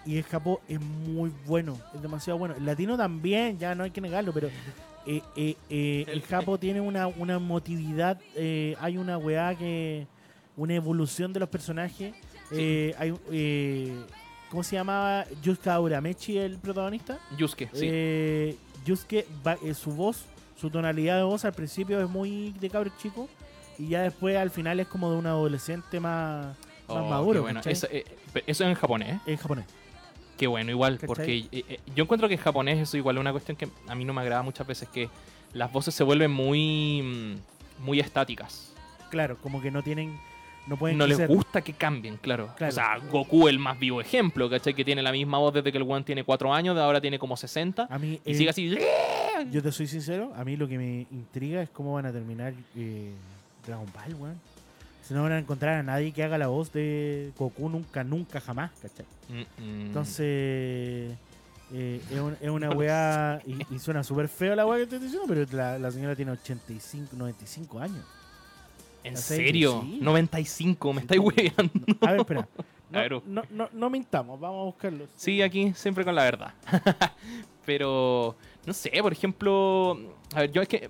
Y 0.05 0.17
el 0.17 0.23
Japón 0.23 0.59
es 0.69 0.79
muy 0.79 1.33
bueno, 1.45 1.77
es 1.93 2.01
demasiado 2.01 2.39
bueno. 2.39 2.55
El 2.55 2.65
latino 2.65 2.95
también, 2.95 3.59
ya 3.59 3.75
no 3.75 3.83
hay 3.83 3.91
que 3.91 3.99
negarlo, 3.99 4.31
pero 4.31 4.49
el 5.05 6.23
Japo 6.29 6.57
tiene 6.57 6.79
una, 6.79 7.07
una 7.07 7.33
emotividad, 7.33 8.21
hay 8.79 8.97
una 8.97 9.17
weá 9.17 9.53
que. 9.53 10.07
una 10.55 10.75
evolución 10.75 11.33
de 11.33 11.41
los 11.41 11.49
personajes. 11.49 12.13
Eh, 12.53 12.95
hay, 12.97 13.13
¿Cómo 14.51 14.63
se 14.63 14.75
llamaba? 14.75 15.25
Yusuke 15.41 15.69
Uramechi, 15.79 16.37
el 16.37 16.57
protagonista. 16.57 17.17
Yusuke, 17.37 17.69
sí. 17.73 17.87
Eh, 17.89 18.57
Yusuke, 18.85 19.25
va- 19.47 19.57
eh, 19.63 19.73
su 19.73 19.91
voz, 19.91 20.25
su 20.59 20.69
tonalidad 20.69 21.15
de 21.17 21.23
voz 21.23 21.45
al 21.45 21.53
principio 21.53 22.01
es 22.01 22.09
muy 22.09 22.51
de 22.59 22.69
cabro 22.69 22.91
chico. 23.01 23.29
Y 23.79 23.87
ya 23.87 24.01
después 24.01 24.35
al 24.37 24.51
final 24.51 24.79
es 24.81 24.87
como 24.87 25.09
de 25.09 25.17
un 25.17 25.25
adolescente 25.25 25.99
más, 26.01 26.45
más 26.47 26.57
Oh, 26.87 27.09
maduro. 27.09 27.33
qué 27.35 27.39
bueno. 27.39 27.61
Eso, 27.65 27.87
eh, 27.89 28.03
eso 28.45 28.63
es 28.65 28.69
en 28.69 28.75
japonés, 28.75 29.15
¿eh? 29.15 29.19
En 29.27 29.37
japonés. 29.37 29.65
Qué 30.37 30.47
bueno, 30.47 30.69
igual, 30.71 30.95
¿Cachai? 30.95 31.07
porque 31.07 31.37
eh, 31.37 31.65
eh, 31.69 31.79
yo 31.95 32.03
encuentro 32.03 32.27
que 32.27 32.33
en 32.35 32.41
japonés 32.41 32.79
eso 32.79 32.97
igual 32.97 33.15
es 33.17 33.21
una 33.21 33.31
cuestión 33.31 33.55
que 33.55 33.69
a 33.87 33.95
mí 33.95 34.03
no 34.03 34.13
me 34.13 34.21
agrada 34.21 34.41
muchas 34.43 34.67
veces, 34.67 34.89
que 34.89 35.09
las 35.53 35.71
voces 35.71 35.95
se 35.95 36.03
vuelven 36.03 36.31
muy, 36.31 37.01
mm, 37.01 37.83
muy 37.85 37.99
estáticas. 37.99 38.73
Claro, 39.09 39.37
como 39.41 39.61
que 39.61 39.71
no 39.71 39.81
tienen. 39.81 40.19
No 40.71 40.77
pueden 40.77 40.97
No 40.97 41.05
les 41.05 41.27
gusta 41.27 41.61
que 41.61 41.73
cambien, 41.73 42.15
claro. 42.15 42.47
Claro. 42.55 42.71
O 42.71 42.73
sea, 42.73 42.97
Goku 43.11 43.49
el 43.49 43.59
más 43.59 43.77
vivo 43.77 43.99
ejemplo, 43.99 44.49
¿cachai? 44.49 44.73
Que 44.73 44.85
tiene 44.85 45.01
la 45.01 45.11
misma 45.11 45.37
voz 45.37 45.53
desde 45.53 45.69
que 45.69 45.77
el 45.77 45.83
one 45.83 46.03
tiene 46.05 46.23
4 46.23 46.53
años, 46.53 46.75
de 46.77 46.81
ahora 46.81 47.01
tiene 47.01 47.19
como 47.19 47.35
60. 47.35 47.87
A 47.89 47.99
mí, 47.99 48.21
Y 48.23 48.35
sigue 48.35 48.49
así. 48.49 48.73
yo 49.51 49.61
te 49.61 49.71
soy 49.73 49.87
sincero, 49.87 50.31
a 50.33 50.45
mí 50.45 50.55
lo 50.55 50.69
que 50.69 50.77
me 50.77 51.05
intriga 51.11 51.61
es 51.61 51.69
cómo 51.69 51.93
van 51.95 52.05
a 52.05 52.11
terminar 52.13 52.53
eh, 52.77 53.11
Dragon 53.67 53.85
Ball, 53.93 54.15
weón. 54.15 54.39
Si 55.03 55.13
no 55.13 55.23
van 55.23 55.33
a 55.33 55.39
encontrar 55.39 55.75
a 55.77 55.83
nadie 55.83 56.13
que 56.13 56.23
haga 56.23 56.37
la 56.37 56.47
voz 56.47 56.71
de 56.71 57.31
Goku 57.37 57.67
nunca, 57.67 58.03
nunca, 58.05 58.39
jamás, 58.39 58.71
¿cachai? 58.81 59.05
Mm, 59.27 59.61
mm. 59.61 59.81
Entonces, 59.87 61.11
Eh, 61.73 62.01
es, 62.11 62.19
un- 62.19 62.37
es 62.41 62.49
una 62.49 62.69
weá, 62.75 63.41
y, 63.45 63.75
y 63.75 63.79
suena 63.79 64.03
súper 64.03 64.27
feo 64.27 64.55
la 64.55 64.65
weá 64.65 64.77
que 64.77 64.83
estoy 64.83 64.99
diciendo, 64.99 65.25
pero 65.27 65.45
la, 65.51 65.77
la 65.79 65.89
señora 65.91 66.15
tiene 66.15 66.31
85, 66.31 67.15
95 67.15 67.79
años. 67.79 68.03
¿En 69.03 69.17
serio? 69.17 69.81
sí. 69.83 69.99
95, 70.01 70.93
me 70.93 71.01
estáis 71.01 71.19
hueveando. 71.19 71.71
A 72.01 72.11
ver, 72.11 72.19
espera. 72.21 72.47
A 72.93 72.99
ver. 72.99 73.11
No, 73.11 73.21
no, 73.25 73.43
no, 73.49 73.69
no 73.71 73.89
mintamos, 73.89 74.37
vamos 74.37 74.61
a 74.61 74.65
buscarlo. 74.65 75.07
Sí, 75.15 75.41
aquí 75.41 75.71
siempre 75.73 76.03
con 76.03 76.13
la 76.13 76.23
verdad. 76.23 76.53
Pero, 77.65 78.35
no 78.65 78.73
sé, 78.73 78.91
por 79.01 79.13
ejemplo, 79.13 79.97
a 80.33 80.41
ver, 80.41 80.51
yo 80.51 80.61
es 80.61 80.67
que 80.67 80.89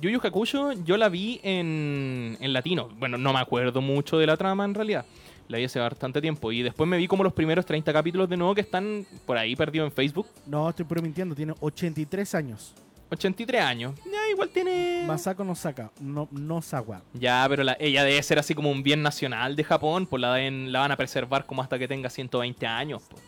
Yu 0.00 0.10
Yu 0.10 0.20
Hakusho 0.22 0.72
yo 0.84 0.96
la 0.96 1.08
vi 1.08 1.40
en, 1.42 2.36
en 2.40 2.52
latino. 2.52 2.88
Bueno, 2.98 3.18
no 3.18 3.32
me 3.32 3.40
acuerdo 3.40 3.80
mucho 3.80 4.18
de 4.18 4.26
la 4.26 4.36
trama 4.36 4.64
en 4.64 4.74
realidad. 4.74 5.04
La 5.48 5.58
vi 5.58 5.64
hace 5.64 5.80
bastante 5.80 6.20
tiempo. 6.20 6.52
Y 6.52 6.62
después 6.62 6.88
me 6.88 6.96
vi 6.96 7.08
como 7.08 7.24
los 7.24 7.32
primeros 7.32 7.66
30 7.66 7.92
capítulos 7.92 8.28
de 8.28 8.36
nuevo 8.36 8.54
que 8.54 8.60
están 8.60 9.04
por 9.26 9.36
ahí 9.36 9.56
perdidos 9.56 9.86
en 9.88 9.92
Facebook. 9.92 10.26
No, 10.46 10.68
estoy 10.70 10.84
puro 10.84 11.02
mintiendo, 11.02 11.34
tiene 11.34 11.54
83 11.60 12.34
años. 12.34 12.74
83 13.12 13.60
años. 13.62 13.94
Ya, 14.04 14.30
igual 14.30 14.48
tiene... 14.48 15.04
Masako 15.06 15.44
no 15.44 15.54
saca, 15.54 15.90
no, 16.00 16.28
no 16.32 16.62
Sawa. 16.62 17.02
Ya, 17.12 17.44
pero 17.48 17.62
la- 17.62 17.76
ella 17.78 18.04
debe 18.04 18.22
ser 18.22 18.38
así 18.38 18.54
como 18.54 18.70
un 18.70 18.82
bien 18.82 19.02
nacional 19.02 19.54
de 19.54 19.64
Japón. 19.64 20.06
Pues 20.06 20.20
la, 20.20 20.38
la 20.50 20.78
van 20.80 20.92
a 20.92 20.96
preservar 20.96 21.44
como 21.46 21.62
hasta 21.62 21.78
que 21.78 21.86
tenga 21.86 22.08
120 22.10 22.66
años. 22.66 23.02
pues. 23.10 23.22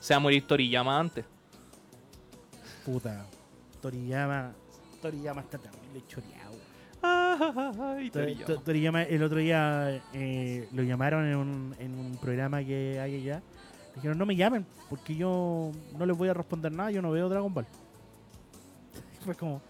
Se 0.00 0.14
va 0.14 0.16
a 0.16 0.20
morir 0.20 0.46
Toriyama 0.46 0.98
antes. 0.98 1.24
Puta. 2.84 3.26
Toriyama. 3.82 4.52
Toriyama 5.02 5.40
está 5.42 5.58
terrible 5.58 6.02
choreado. 6.08 6.56
Ay, 7.02 8.10
To- 8.10 8.18
Toriyama. 8.20 8.44
to- 8.46 8.60
Toriyama, 8.60 9.02
el 9.04 9.22
otro 9.22 9.38
día 9.38 10.02
eh, 10.12 10.68
lo 10.72 10.82
llamaron 10.82 11.26
en 11.26 11.36
un, 11.36 11.76
en 11.78 11.98
un 11.98 12.16
programa 12.16 12.64
que 12.64 12.98
hay 13.00 13.16
allá. 13.16 13.42
Dijeron, 13.94 14.16
no 14.16 14.26
me 14.26 14.36
llamen, 14.36 14.64
porque 14.88 15.14
yo 15.16 15.72
no 15.98 16.06
les 16.06 16.16
voy 16.16 16.28
a 16.28 16.34
responder 16.34 16.70
nada, 16.72 16.90
yo 16.90 17.02
no 17.02 17.10
veo 17.10 17.28
Dragon 17.28 17.52
Ball. 17.52 17.66
Fue 19.28 19.34
como, 19.34 19.60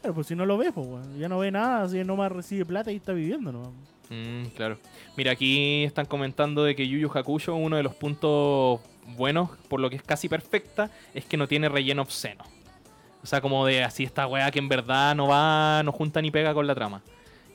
claro, 0.00 0.14
pues 0.14 0.28
si 0.28 0.36
no 0.36 0.46
lo 0.46 0.56
ves, 0.56 0.70
pues, 0.72 0.86
ya 1.18 1.28
no 1.28 1.40
ve 1.40 1.50
nada, 1.50 1.82
así 1.82 2.04
nomás 2.04 2.30
recibe 2.30 2.64
plata 2.64 2.92
y 2.92 2.96
está 2.98 3.12
viviendo, 3.12 3.50
¿no? 3.50 3.72
Mm, 4.10 4.50
claro. 4.54 4.78
Mira, 5.16 5.32
aquí 5.32 5.82
están 5.82 6.06
comentando 6.06 6.62
de 6.62 6.76
que 6.76 6.86
Yu 6.86 6.98
Yu 6.98 7.10
Hakusho, 7.12 7.56
uno 7.56 7.76
de 7.76 7.82
los 7.82 7.96
puntos 7.96 8.78
buenos, 9.16 9.50
por 9.68 9.80
lo 9.80 9.90
que 9.90 9.96
es 9.96 10.04
casi 10.04 10.28
perfecta, 10.28 10.92
es 11.14 11.24
que 11.24 11.36
no 11.36 11.48
tiene 11.48 11.68
relleno 11.68 12.02
obsceno. 12.02 12.44
O 13.20 13.26
sea, 13.26 13.40
como 13.40 13.66
de 13.66 13.82
así 13.82 14.04
esta 14.04 14.28
weá 14.28 14.52
que 14.52 14.60
en 14.60 14.68
verdad 14.68 15.16
no 15.16 15.26
va, 15.26 15.82
no 15.82 15.90
junta 15.90 16.22
ni 16.22 16.30
pega 16.30 16.54
con 16.54 16.68
la 16.68 16.76
trama. 16.76 17.02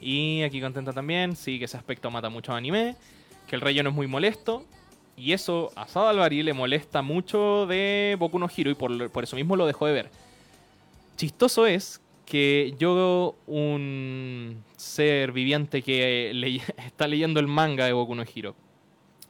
Y 0.01 0.41
aquí 0.41 0.59
contenta 0.59 0.91
también, 0.91 1.37
sí, 1.37 1.59
que 1.59 1.65
ese 1.65 1.77
aspecto 1.77 2.11
mata 2.11 2.27
mucho 2.27 2.51
anime, 2.51 2.97
que 3.47 3.55
el 3.55 3.61
relleno 3.61 3.91
es 3.91 3.95
muy 3.95 4.07
molesto. 4.07 4.65
Y 5.15 5.31
eso 5.31 5.71
a 5.77 5.87
Sada 5.87 6.09
Alvari 6.09 6.43
le 6.43 6.51
molesta 6.51 7.01
mucho 7.01 7.67
de 7.67 8.17
Boku 8.19 8.37
no 8.37 8.49
Hero 8.53 8.69
y 8.69 8.75
por, 8.75 9.09
por 9.11 9.23
eso 9.23 9.37
mismo 9.37 9.55
lo 9.55 9.65
dejó 9.65 9.85
de 9.85 9.93
ver. 9.93 10.09
Chistoso 11.15 11.65
es 11.65 12.01
que 12.25 12.73
yo, 12.79 13.35
un 13.47 14.63
ser 14.77 15.31
viviente 15.31 15.81
que 15.81 16.31
le- 16.33 16.55
está 16.85 17.07
leyendo 17.07 17.39
el 17.39 17.47
manga 17.47 17.85
de 17.85 17.93
Boku 17.93 18.15
no 18.15 18.23
Hero 18.23 18.55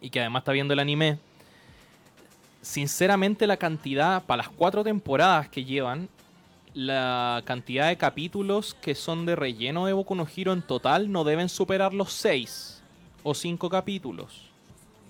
y 0.01 0.09
que 0.09 0.19
además 0.19 0.41
está 0.41 0.51
viendo 0.51 0.73
el 0.73 0.79
anime, 0.79 1.17
sinceramente 2.61 3.47
la 3.47 3.57
cantidad, 3.57 4.23
para 4.23 4.43
las 4.43 4.49
cuatro 4.49 4.83
temporadas 4.83 5.49
que 5.49 5.63
llevan, 5.65 6.09
la 6.73 7.41
cantidad 7.45 7.87
de 7.89 7.97
capítulos 7.97 8.73
que 8.81 8.95
son 8.95 9.25
de 9.25 9.35
relleno 9.35 9.85
de 9.85 9.93
Boku 9.93 10.15
no 10.15 10.27
Hero 10.35 10.53
en 10.53 10.61
total 10.61 11.11
no 11.11 11.23
deben 11.23 11.47
superar 11.49 11.93
los 11.93 12.11
seis 12.11 12.81
o 13.21 13.33
cinco 13.33 13.69
capítulos. 13.69 14.49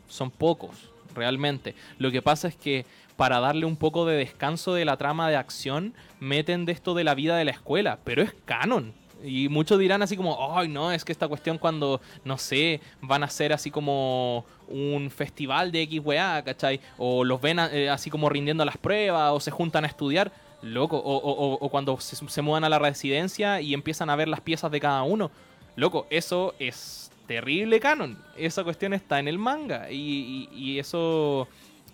Son 0.09 0.29
pocos, 0.29 0.89
realmente. 1.15 1.75
Lo 1.97 2.11
que 2.11 2.21
pasa 2.21 2.47
es 2.47 2.55
que 2.55 2.85
para 3.15 3.39
darle 3.39 3.65
un 3.65 3.75
poco 3.77 4.05
de 4.05 4.15
descanso 4.17 4.73
de 4.73 4.85
la 4.85 4.97
trama 4.97 5.29
de 5.29 5.35
acción, 5.35 5.93
meten 6.19 6.65
de 6.65 6.71
esto 6.71 6.93
de 6.93 7.03
la 7.03 7.13
vida 7.15 7.37
de 7.37 7.45
la 7.45 7.51
escuela, 7.51 7.99
pero 8.03 8.21
es 8.23 8.33
canon. 8.45 8.93
Y 9.25 9.47
muchos 9.47 9.79
dirán 9.79 10.01
así 10.01 10.17
como, 10.17 10.57
ay 10.57 10.67
no, 10.67 10.91
es 10.91 11.05
que 11.05 11.13
esta 11.13 11.29
cuestión 11.29 11.57
cuando, 11.57 12.01
no 12.25 12.37
sé, 12.37 12.81
van 13.01 13.23
a 13.23 13.27
hacer 13.27 13.53
así 13.53 13.71
como 13.71 14.43
un 14.67 15.09
festival 15.11 15.71
de 15.71 15.85
XWA, 15.89 16.41
¿cachai? 16.43 16.81
O 16.97 17.23
los 17.23 17.39
ven 17.39 17.59
eh, 17.59 17.89
así 17.89 18.09
como 18.09 18.27
rindiendo 18.27 18.65
las 18.65 18.77
pruebas, 18.77 19.31
o 19.31 19.39
se 19.39 19.49
juntan 19.51 19.85
a 19.85 19.87
estudiar, 19.87 20.33
loco, 20.61 20.97
o, 20.97 21.17
o- 21.17 21.53
o- 21.53 21.57
o 21.65 21.69
cuando 21.69 21.97
se, 22.01 22.15
se 22.17 22.41
mudan 22.41 22.65
a 22.65 22.69
la 22.69 22.79
residencia 22.79 23.61
y 23.61 23.73
empiezan 23.73 24.09
a 24.09 24.15
ver 24.17 24.27
las 24.27 24.41
piezas 24.41 24.69
de 24.71 24.79
cada 24.81 25.03
uno. 25.03 25.31
Loco, 25.77 26.05
eso 26.09 26.53
es 26.59 27.02
terrible 27.33 27.79
canon. 27.79 28.17
Esa 28.37 28.63
cuestión 28.63 28.93
está 28.93 29.19
en 29.19 29.27
el 29.27 29.39
manga. 29.39 29.91
Y, 29.91 30.77
eso 30.77 31.47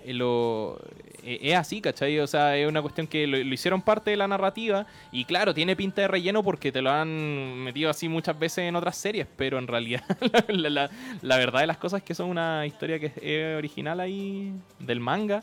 eh, 0.04 0.14
lo, 0.14 0.78
eh, 1.24 1.40
es 1.42 1.56
así, 1.56 1.80
¿cachai? 1.80 2.20
O 2.20 2.28
sea, 2.28 2.58
es 2.58 2.68
una 2.68 2.82
cuestión 2.82 3.08
que 3.08 3.26
lo, 3.26 3.38
hicieron 3.38 3.82
parte 3.82 4.12
de 4.12 4.18
la 4.18 4.28
narrativa. 4.28 4.86
Y 5.14 5.24
claro, 5.24 5.54
tiene 5.54 5.78
pinta 5.78 6.02
de 6.02 6.10
relleno 6.10 6.44
porque 6.44 6.74
te 6.74 6.82
lo 6.82 6.92
han 6.92 7.64
metido 7.64 7.90
así 7.90 8.10
muchas 8.10 8.38
veces 8.38 8.66
en 8.66 8.76
otras 8.76 8.98
series. 8.98 9.28
Pero 9.38 9.58
en 9.60 9.68
realidad, 9.68 10.04
la 10.50 11.38
verdad 11.38 11.62
de 11.62 11.68
las 11.68 11.78
cosas 11.78 12.00
es 12.00 12.04
que 12.04 12.16
son 12.16 12.30
una 12.30 12.66
historia 12.66 13.00
que 13.00 13.14
es 13.22 13.58
original 13.58 14.02
ahí 14.02 14.52
del 14.80 15.00
manga. 15.00 15.42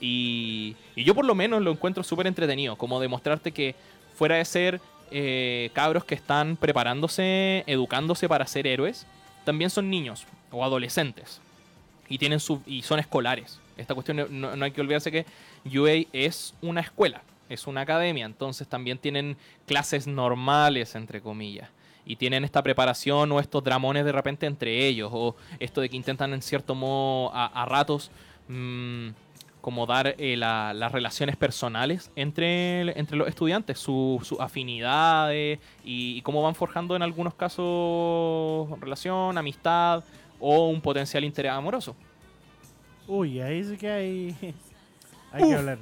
Y, 0.00 0.74
y 0.96 1.04
yo 1.04 1.14
por 1.14 1.26
lo 1.26 1.34
menos 1.34 1.60
lo 1.60 1.70
encuentro 1.70 2.02
súper 2.02 2.26
entretenido. 2.26 2.76
Como 2.76 2.98
demostrarte 2.98 3.52
que 3.52 3.74
fuera 4.14 4.36
de 4.36 4.44
ser 4.46 4.80
eh, 5.10 5.70
cabros 5.74 6.04
que 6.04 6.14
están 6.14 6.56
preparándose, 6.56 7.62
educándose 7.66 8.28
para 8.28 8.46
ser 8.46 8.66
héroes, 8.66 9.06
también 9.44 9.70
son 9.70 9.90
niños 9.90 10.26
o 10.50 10.64
adolescentes. 10.64 11.40
Y, 12.08 12.18
tienen 12.18 12.40
su, 12.40 12.60
y 12.66 12.82
son 12.82 12.98
escolares. 12.98 13.60
Esta 13.76 13.94
cuestión 13.94 14.18
no- 14.40 14.56
no, 14.56 14.64
hay 14.64 14.70
que 14.72 14.80
olvidarse 14.80 15.10
que 15.10 15.24
UA 15.64 16.06
es 16.12 16.54
una 16.60 16.80
escuela, 16.80 17.22
es 17.48 17.66
una 17.66 17.80
academia. 17.82 18.26
Entonces 18.26 18.68
también 18.68 18.98
tienen 18.98 19.36
clases 19.66 20.06
normales, 20.06 20.94
entre 20.94 21.20
comillas. 21.20 21.68
Y 22.06 22.16
tienen 22.16 22.44
esta 22.44 22.62
preparación 22.62 23.32
o 23.32 23.40
estos 23.40 23.64
dramones 23.64 24.04
de 24.04 24.12
repente 24.12 24.44
entre 24.46 24.86
ellos. 24.86 25.10
O 25.12 25.34
esto 25.58 25.80
de 25.80 25.88
que 25.88 25.96
intentan 25.96 26.34
en 26.34 26.42
cierto 26.42 26.74
modo 26.74 27.34
a, 27.34 27.46
a 27.46 27.64
ratos 27.64 28.10
mm, 28.48 29.08
como 29.64 29.86
dar 29.86 30.14
eh, 30.18 30.36
la- 30.36 30.74
las 30.74 30.92
relaciones 30.92 31.36
personales 31.36 32.10
entre, 32.16 32.82
entre 33.00 33.16
los 33.16 33.26
estudiantes, 33.26 33.78
su- 33.78 34.20
sus 34.22 34.38
afinidades 34.38 35.58
y, 35.82 36.18
y 36.18 36.20
cómo 36.20 36.42
van 36.42 36.54
forjando 36.54 36.94
en 36.94 37.00
algunos 37.02 37.32
casos 37.32 38.68
relación, 38.78 39.38
amistad 39.38 40.04
o 40.38 40.68
un 40.68 40.82
potencial 40.82 41.24
interés 41.24 41.50
amoroso. 41.50 41.96
Uy, 43.08 43.40
ahí 43.40 43.64
sí 43.64 43.78
que 43.78 43.88
hay, 43.90 44.36
hay 45.32 45.42
que 45.48 45.54
hablar. 45.54 45.78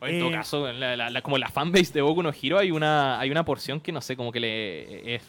O 0.00 0.06
en 0.06 0.20
todo 0.20 0.30
Eh, 0.30 0.32
caso, 0.32 0.72
la- 0.72 0.96
la- 0.96 1.10
la- 1.10 1.22
como 1.22 1.36
la 1.36 1.48
fanbase 1.48 1.92
de 1.92 2.02
Boku 2.02 2.22
no 2.22 2.30
Hero 2.30 2.58
hay 2.60 2.70
una, 2.70 3.18
hay 3.18 3.28
una 3.32 3.44
porción 3.44 3.80
que 3.80 3.90
no 3.90 4.00
sé, 4.00 4.14
como 4.16 4.30
que 4.30 4.38
le 4.38 5.16
es 5.16 5.22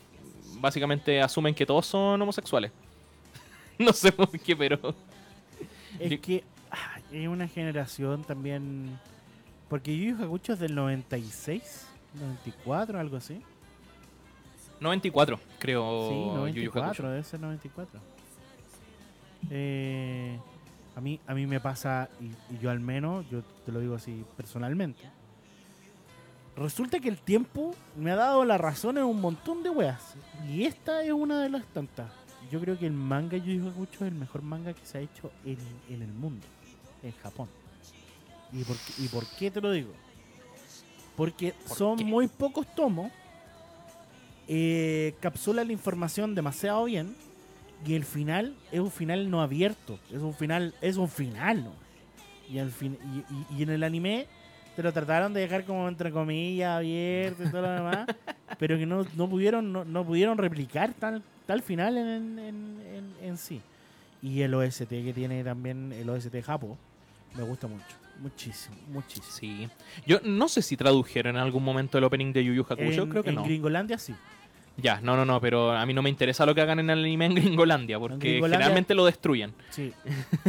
básicamente 0.59 1.19
asumen 1.19 1.55
que 1.55 1.65
todos 1.65 1.87
son 1.87 2.21
homosexuales. 2.21 2.71
no 3.79 3.91
sé 3.91 4.11
por 4.11 4.29
qué, 4.29 4.55
pero 4.55 4.93
Es 5.99 6.19
que 6.19 6.43
es 7.11 7.27
una 7.27 7.47
generación 7.47 8.23
también. 8.23 8.97
Porque 9.69 9.95
Yu 9.97 10.15
Yu 10.17 10.23
Hakusho 10.23 10.53
es 10.53 10.59
del 10.59 10.75
96, 10.75 11.87
94, 12.19 12.99
algo 12.99 13.17
así. 13.17 13.41
94, 14.79 15.39
creo. 15.59 16.09
sí, 16.09 16.15
Yu 16.15 16.63
Yu 16.63 16.71
94, 16.71 16.83
Hakusho. 16.83 17.09
debe 17.09 17.23
ser 17.23 17.39
94. 17.39 17.99
Eh, 19.49 20.37
a, 20.95 21.01
mí, 21.01 21.19
a 21.27 21.33
mí 21.33 21.45
me 21.47 21.59
pasa, 21.59 22.09
y, 22.19 22.25
y 22.53 22.59
yo 22.59 22.69
al 22.69 22.79
menos, 22.79 23.25
yo 23.29 23.41
te 23.65 23.71
lo 23.71 23.79
digo 23.79 23.95
así 23.95 24.23
personalmente. 24.37 25.01
Resulta 26.55 26.99
que 26.99 27.07
el 27.09 27.17
tiempo 27.17 27.73
me 27.97 28.11
ha 28.11 28.15
dado 28.15 28.43
la 28.43 28.57
razón 28.57 28.97
en 28.97 29.05
un 29.05 29.21
montón 29.21 29.63
de 29.63 29.69
weas. 29.69 30.15
Y 30.49 30.63
esta 30.65 31.01
es 31.03 31.11
una 31.13 31.41
de 31.41 31.49
las 31.49 31.65
tantas. 31.67 32.11
Yo 32.51 32.59
creo 32.59 32.77
que 32.77 32.85
el 32.85 32.91
manga 32.93 33.37
Yu 33.37 33.53
Yu 33.53 33.69
Hakusho 33.69 34.05
es 34.05 34.11
el 34.11 34.15
mejor 34.15 34.41
manga 34.41 34.73
que 34.73 34.85
se 34.85 34.97
ha 34.97 35.01
hecho 35.01 35.31
en, 35.45 35.57
en 35.89 36.01
el 36.01 36.11
mundo, 36.11 36.45
en 37.03 37.11
Japón. 37.23 37.47
¿Y 38.53 38.63
por, 38.63 38.75
qué, 38.77 38.93
¿Y 39.03 39.07
por 39.07 39.25
qué 39.37 39.51
te 39.51 39.61
lo 39.61 39.71
digo? 39.71 39.93
Porque 41.15 41.53
¿Por 41.67 41.77
son 41.77 41.97
qué? 41.97 42.03
muy 42.03 42.27
pocos 42.27 42.65
tomos, 42.75 43.11
eh, 44.47 45.13
capsula 45.19 45.63
la 45.63 45.71
información 45.71 46.35
demasiado 46.35 46.83
bien 46.85 47.15
y 47.85 47.93
el 47.95 48.03
final 48.05 48.55
es 48.71 48.79
un 48.79 48.91
final 48.91 49.29
no 49.29 49.41
abierto, 49.41 49.97
es 50.11 50.21
un 50.21 50.33
final, 50.33 50.73
es 50.81 50.97
un 50.97 51.07
final, 51.09 51.63
¿no? 51.63 51.71
Y, 52.49 52.59
al 52.59 52.69
fin, 52.71 52.97
y, 53.13 53.33
y- 53.55 53.59
y 53.59 53.63
en 53.63 53.69
el 53.69 53.83
anime 53.83 54.27
te 54.75 54.83
lo 54.83 54.91
trataron 54.91 55.33
de 55.33 55.41
dejar 55.41 55.63
como 55.65 55.87
entre 55.87 56.11
comillas 56.11 56.77
abierto 56.77 57.43
y 57.43 57.49
todo 57.49 57.61
lo 57.61 57.71
demás, 57.71 58.07
pero 58.59 58.77
que 58.77 58.85
no, 58.85 59.05
no 59.15 59.29
pudieron 59.29 59.71
no, 59.71 59.85
no 59.85 60.05
pudieron 60.05 60.37
replicar 60.37 60.93
tal, 60.93 61.23
tal 61.45 61.61
final 61.61 61.97
en, 61.97 62.07
en, 62.39 62.39
en- 62.39 63.15
en 63.21 63.37
sí. 63.37 63.61
Y 64.21 64.41
el 64.41 64.53
OST 64.53 64.87
que 64.89 65.13
tiene 65.13 65.43
también, 65.43 65.91
el 65.93 66.09
OST 66.09 66.41
Japo, 66.43 66.77
me 67.35 67.43
gusta 67.43 67.67
mucho, 67.67 67.85
muchísimo, 68.19 68.75
muchísimo. 68.89 69.25
Sí. 69.29 69.69
Yo 70.05 70.19
no 70.23 70.47
sé 70.49 70.61
si 70.61 70.75
tradujeron 70.77 71.35
en 71.35 71.41
algún 71.41 71.63
momento 71.63 71.97
el 71.97 72.03
opening 72.03 72.33
de 72.33 72.43
Yu 72.43 72.53
Yu 72.53 72.65
Hakusho, 72.69 73.03
en, 73.03 73.09
creo 73.09 73.23
que 73.23 73.29
en 73.29 73.35
no. 73.35 73.43
Gringolandia 73.43 73.97
sí. 73.97 74.13
Ya, 74.77 75.01
no, 75.01 75.15
no, 75.17 75.25
no, 75.25 75.39
pero 75.41 75.71
a 75.71 75.85
mí 75.85 75.93
no 75.93 76.01
me 76.01 76.09
interesa 76.09 76.45
lo 76.45 76.55
que 76.55 76.61
hagan 76.61 76.79
en 76.79 76.89
el 76.89 76.99
anime 76.99 77.25
en 77.25 77.35
Gringolandia, 77.35 77.99
porque 77.99 78.39
Gringolandia- 78.39 78.51
generalmente 78.57 78.95
lo 78.95 79.05
destruyen. 79.05 79.53
Sí. 79.69 79.93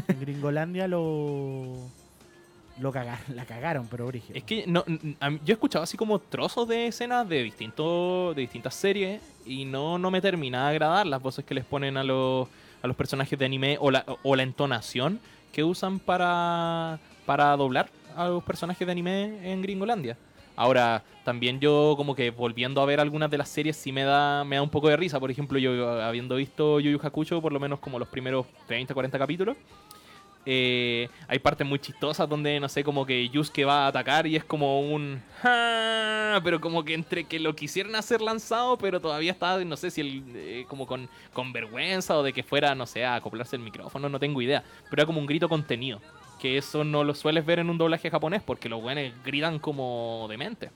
en 0.08 0.20
Gringolandia 0.20 0.86
lo 0.88 1.76
lo 2.80 2.90
cagaron, 2.90 3.36
la 3.36 3.44
cagaron, 3.44 3.86
pero 3.88 4.06
origen. 4.06 4.34
Es 4.34 4.44
que 4.44 4.64
no, 4.66 4.84
yo 4.86 4.96
he 5.48 5.52
escuchado 5.52 5.82
así 5.84 5.96
como 5.98 6.18
trozos 6.18 6.66
de 6.66 6.86
escenas 6.86 7.28
de 7.28 7.42
distintos 7.42 8.34
de 8.34 8.40
distintas 8.40 8.74
series 8.74 9.20
y 9.44 9.66
no, 9.66 9.98
no 9.98 10.10
me 10.10 10.20
termina 10.22 10.64
de 10.64 10.70
agradar 10.70 11.06
las 11.06 11.20
voces 11.20 11.44
que 11.44 11.54
les 11.54 11.64
ponen 11.66 11.96
a 11.98 12.02
los, 12.02 12.48
a 12.82 12.86
los 12.86 12.96
personajes 12.96 13.38
de 13.38 13.44
anime 13.44 13.76
o 13.78 13.90
la, 13.90 14.04
o 14.22 14.34
la 14.36 14.42
entonación 14.42 15.20
que 15.52 15.62
usan 15.62 15.98
para, 15.98 16.98
para 17.26 17.56
doblar 17.56 17.90
a 18.16 18.28
los 18.28 18.42
personajes 18.42 18.86
de 18.86 18.92
anime 18.92 19.52
en 19.52 19.62
Gringolandia. 19.62 20.16
Ahora, 20.56 21.02
también 21.24 21.60
yo 21.60 21.94
como 21.96 22.14
que 22.14 22.30
volviendo 22.30 22.80
a 22.82 22.86
ver 22.86 23.00
algunas 23.00 23.30
de 23.30 23.38
las 23.38 23.48
series 23.48 23.76
sí 23.76 23.90
me 23.92 24.04
da, 24.04 24.44
me 24.44 24.56
da 24.56 24.62
un 24.62 24.68
poco 24.68 24.88
de 24.88 24.96
risa. 24.96 25.18
Por 25.18 25.30
ejemplo, 25.30 25.58
yo 25.58 26.02
habiendo 26.02 26.36
visto 26.36 26.78
Yu 26.80 26.90
Yu 26.90 27.00
Hakusho 27.02 27.40
por 27.40 27.52
lo 27.52 27.60
menos 27.60 27.78
como 27.78 27.98
los 27.98 28.08
primeros 28.08 28.46
30, 28.66 28.92
40 28.92 29.18
capítulos, 29.18 29.56
eh, 30.44 31.08
hay 31.28 31.38
partes 31.38 31.66
muy 31.66 31.78
chistosas 31.78 32.28
donde, 32.28 32.58
no 32.58 32.68
sé, 32.68 32.82
como 32.82 33.06
que 33.06 33.28
Yusuke 33.28 33.64
va 33.64 33.84
a 33.84 33.88
atacar 33.88 34.26
y 34.26 34.36
es 34.36 34.44
como 34.44 34.80
un... 34.80 35.22
Pero 35.42 36.60
como 36.60 36.84
que 36.84 36.94
entre 36.94 37.24
que 37.24 37.38
lo 37.38 37.54
quisieran 37.54 37.94
hacer 37.94 38.20
lanzado, 38.20 38.78
pero 38.78 39.00
todavía 39.00 39.32
está, 39.32 39.62
no 39.64 39.76
sé 39.76 39.90
si 39.90 40.00
el, 40.00 40.24
eh, 40.34 40.64
como 40.68 40.86
con, 40.86 41.08
con 41.32 41.52
vergüenza 41.52 42.16
o 42.16 42.22
de 42.22 42.32
que 42.32 42.42
fuera, 42.42 42.74
no 42.74 42.86
sé, 42.86 43.04
a 43.04 43.16
acoplarse 43.16 43.56
el 43.56 43.62
micrófono, 43.62 44.08
no 44.08 44.18
tengo 44.18 44.40
idea. 44.42 44.64
Pero 44.90 45.02
era 45.02 45.06
como 45.06 45.20
un 45.20 45.26
grito 45.26 45.48
contenido. 45.48 46.00
Que 46.40 46.58
eso 46.58 46.82
no 46.82 47.04
lo 47.04 47.14
sueles 47.14 47.46
ver 47.46 47.60
en 47.60 47.70
un 47.70 47.78
doblaje 47.78 48.10
japonés 48.10 48.42
porque 48.42 48.68
los 48.68 48.80
güeyes 48.80 49.12
gritan 49.24 49.60
como 49.60 50.26
dementes. 50.28 50.70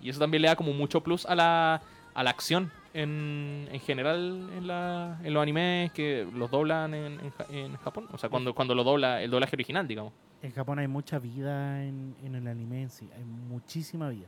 Y 0.00 0.08
eso 0.10 0.20
también 0.20 0.42
le 0.42 0.48
da 0.48 0.56
como 0.56 0.72
mucho 0.72 1.00
plus 1.00 1.26
a 1.26 1.34
la, 1.34 1.82
a 2.14 2.22
la 2.22 2.30
acción 2.30 2.70
en, 2.94 3.68
en 3.70 3.80
general 3.80 4.48
en, 4.56 4.66
la, 4.66 5.20
en 5.22 5.32
los 5.34 5.42
animes 5.42 5.92
que 5.92 6.26
los 6.34 6.50
doblan 6.50 6.92
en, 6.94 7.20
en 7.20 7.30
Ja- 7.30 7.46
en 7.50 7.76
Japón. 7.76 8.06
O 8.12 8.18
sea, 8.18 8.28
cuando, 8.30 8.54
cuando 8.54 8.74
lo 8.74 8.84
dobla 8.84 9.22
el 9.22 9.30
doblaje 9.30 9.56
original, 9.56 9.86
digamos. 9.88 10.12
En 10.42 10.52
Japón 10.52 10.78
hay 10.78 10.88
mucha 10.88 11.18
vida 11.18 11.84
en, 11.84 12.14
en 12.24 12.34
el 12.34 12.46
anime 12.46 12.82
en 12.82 12.90
sí, 12.90 13.08
hay 13.16 13.24
muchísima 13.24 14.08
vida. 14.08 14.26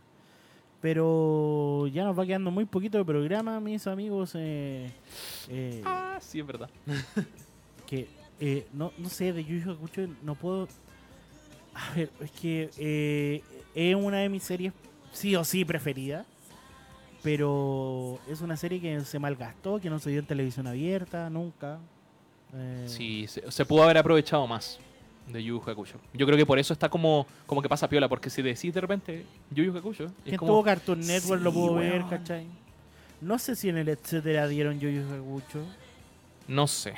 Pero 0.81 1.87
ya 1.87 2.03
nos 2.05 2.19
va 2.19 2.27
quedando 2.27 2.51
muy 2.51 2.65
poquito 2.65 2.99
de 2.99 3.05
programa, 3.05 3.61
mis 3.61 3.87
amigos. 3.87 4.33
eh, 4.35 4.91
eh, 5.49 5.81
Ah, 5.87 6.19
sí, 6.21 6.41
es 6.41 6.47
verdad. 6.47 6.69
que 7.87 8.09
eh, 8.41 8.67
no, 8.73 8.93
no 8.99 9.09
sé, 9.09 9.33
de 9.33 9.45
Yu 9.45 9.71
Hakusho 9.71 10.09
no 10.23 10.35
puedo. 10.35 10.67
A 11.75 11.95
ver, 11.95 12.11
es 12.21 12.31
que 12.33 12.71
eh, 12.79 13.43
es 13.75 13.95
una 13.95 14.19
de 14.19 14.29
mis 14.29 14.43
series 14.43 14.73
sí 15.13 15.37
o 15.37 15.45
sí 15.45 15.65
preferidas. 15.65 16.27
Pero 17.23 18.19
es 18.29 18.41
una 18.41 18.57
serie 18.57 18.81
que 18.81 19.01
se 19.03 19.19
malgastó, 19.19 19.81
que 19.81 19.89
no 19.89 19.99
se 19.99 20.11
dio 20.11 20.19
en 20.21 20.27
televisión 20.27 20.67
abierta 20.67 21.31
nunca. 21.31 21.79
Eh, 22.55 22.85
Sí, 22.89 23.27
se, 23.29 23.51
se 23.51 23.65
pudo 23.65 23.85
haber 23.85 23.99
aprovechado 23.99 24.47
más 24.47 24.79
de 25.29 25.43
Yu 25.43 25.63
Hakusho. 25.65 25.99
Yo 26.13 26.27
creo 26.27 26.37
que 26.37 26.45
por 26.47 26.59
eso 26.59 26.73
está 26.73 26.89
como, 26.89 27.27
como 27.47 27.63
que 27.63 27.69
pasa 27.69 27.89
piola, 27.89 28.09
porque 28.09 28.29
si 28.29 28.43
decís 28.43 28.75
de 28.75 28.81
repente 28.81 29.25
Yu 29.51 29.65
Yu 29.65 29.77
Hakusho, 29.79 30.07
Quien 30.25 30.37
como... 30.37 30.53
tuvo 30.53 30.65
Cartoon 30.65 31.01
Network 31.01 31.43
lo 31.43 31.53
pudo 31.53 31.75
ver. 31.75 32.03
¿cachai? 32.11 32.47
No 33.21 33.39
sé 33.39 33.55
si 33.55 33.69
en 33.69 33.79
el 33.79 33.89
etcétera 33.89 34.49
dieron 34.49 34.81
Yu 34.81 34.89
Yu 34.89 35.03
Hakusho. 35.15 35.65
No 36.49 36.67
sé. 36.67 36.95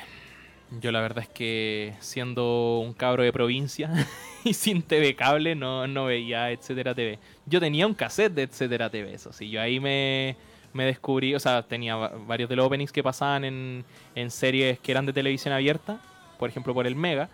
Yo 0.81 0.91
la 0.91 0.99
verdad 0.99 1.23
es 1.23 1.29
que 1.29 1.93
siendo 1.99 2.79
un 2.79 2.93
cabro 2.93 3.23
de 3.23 3.31
provincia 3.31 3.89
y 4.43 4.53
sin 4.53 4.81
TV 4.81 5.15
cable 5.15 5.55
no, 5.55 5.87
no 5.87 6.05
veía 6.05 6.51
Etcétera 6.51 6.93
TV. 6.95 7.19
Yo 7.45 7.59
tenía 7.59 7.85
un 7.87 7.93
cassette 7.93 8.33
de 8.33 8.43
Etcétera 8.43 8.89
TV, 8.89 9.13
eso 9.13 9.31
sí. 9.31 9.49
Yo 9.49 9.61
ahí 9.61 9.79
me, 9.79 10.35
me 10.73 10.85
descubrí, 10.85 11.33
o 11.35 11.39
sea, 11.39 11.63
tenía 11.63 11.95
va- 11.95 12.09
varios 12.27 12.49
de 12.49 12.55
los 12.55 12.65
openings 12.65 12.91
que 12.91 13.03
pasaban 13.03 13.45
en, 13.45 13.85
en 14.15 14.31
series 14.31 14.79
que 14.79 14.91
eran 14.91 15.05
de 15.05 15.13
televisión 15.13 15.53
abierta, 15.53 16.01
por 16.39 16.49
ejemplo 16.49 16.73
por 16.73 16.87
el 16.87 16.95
Mega 16.95 17.29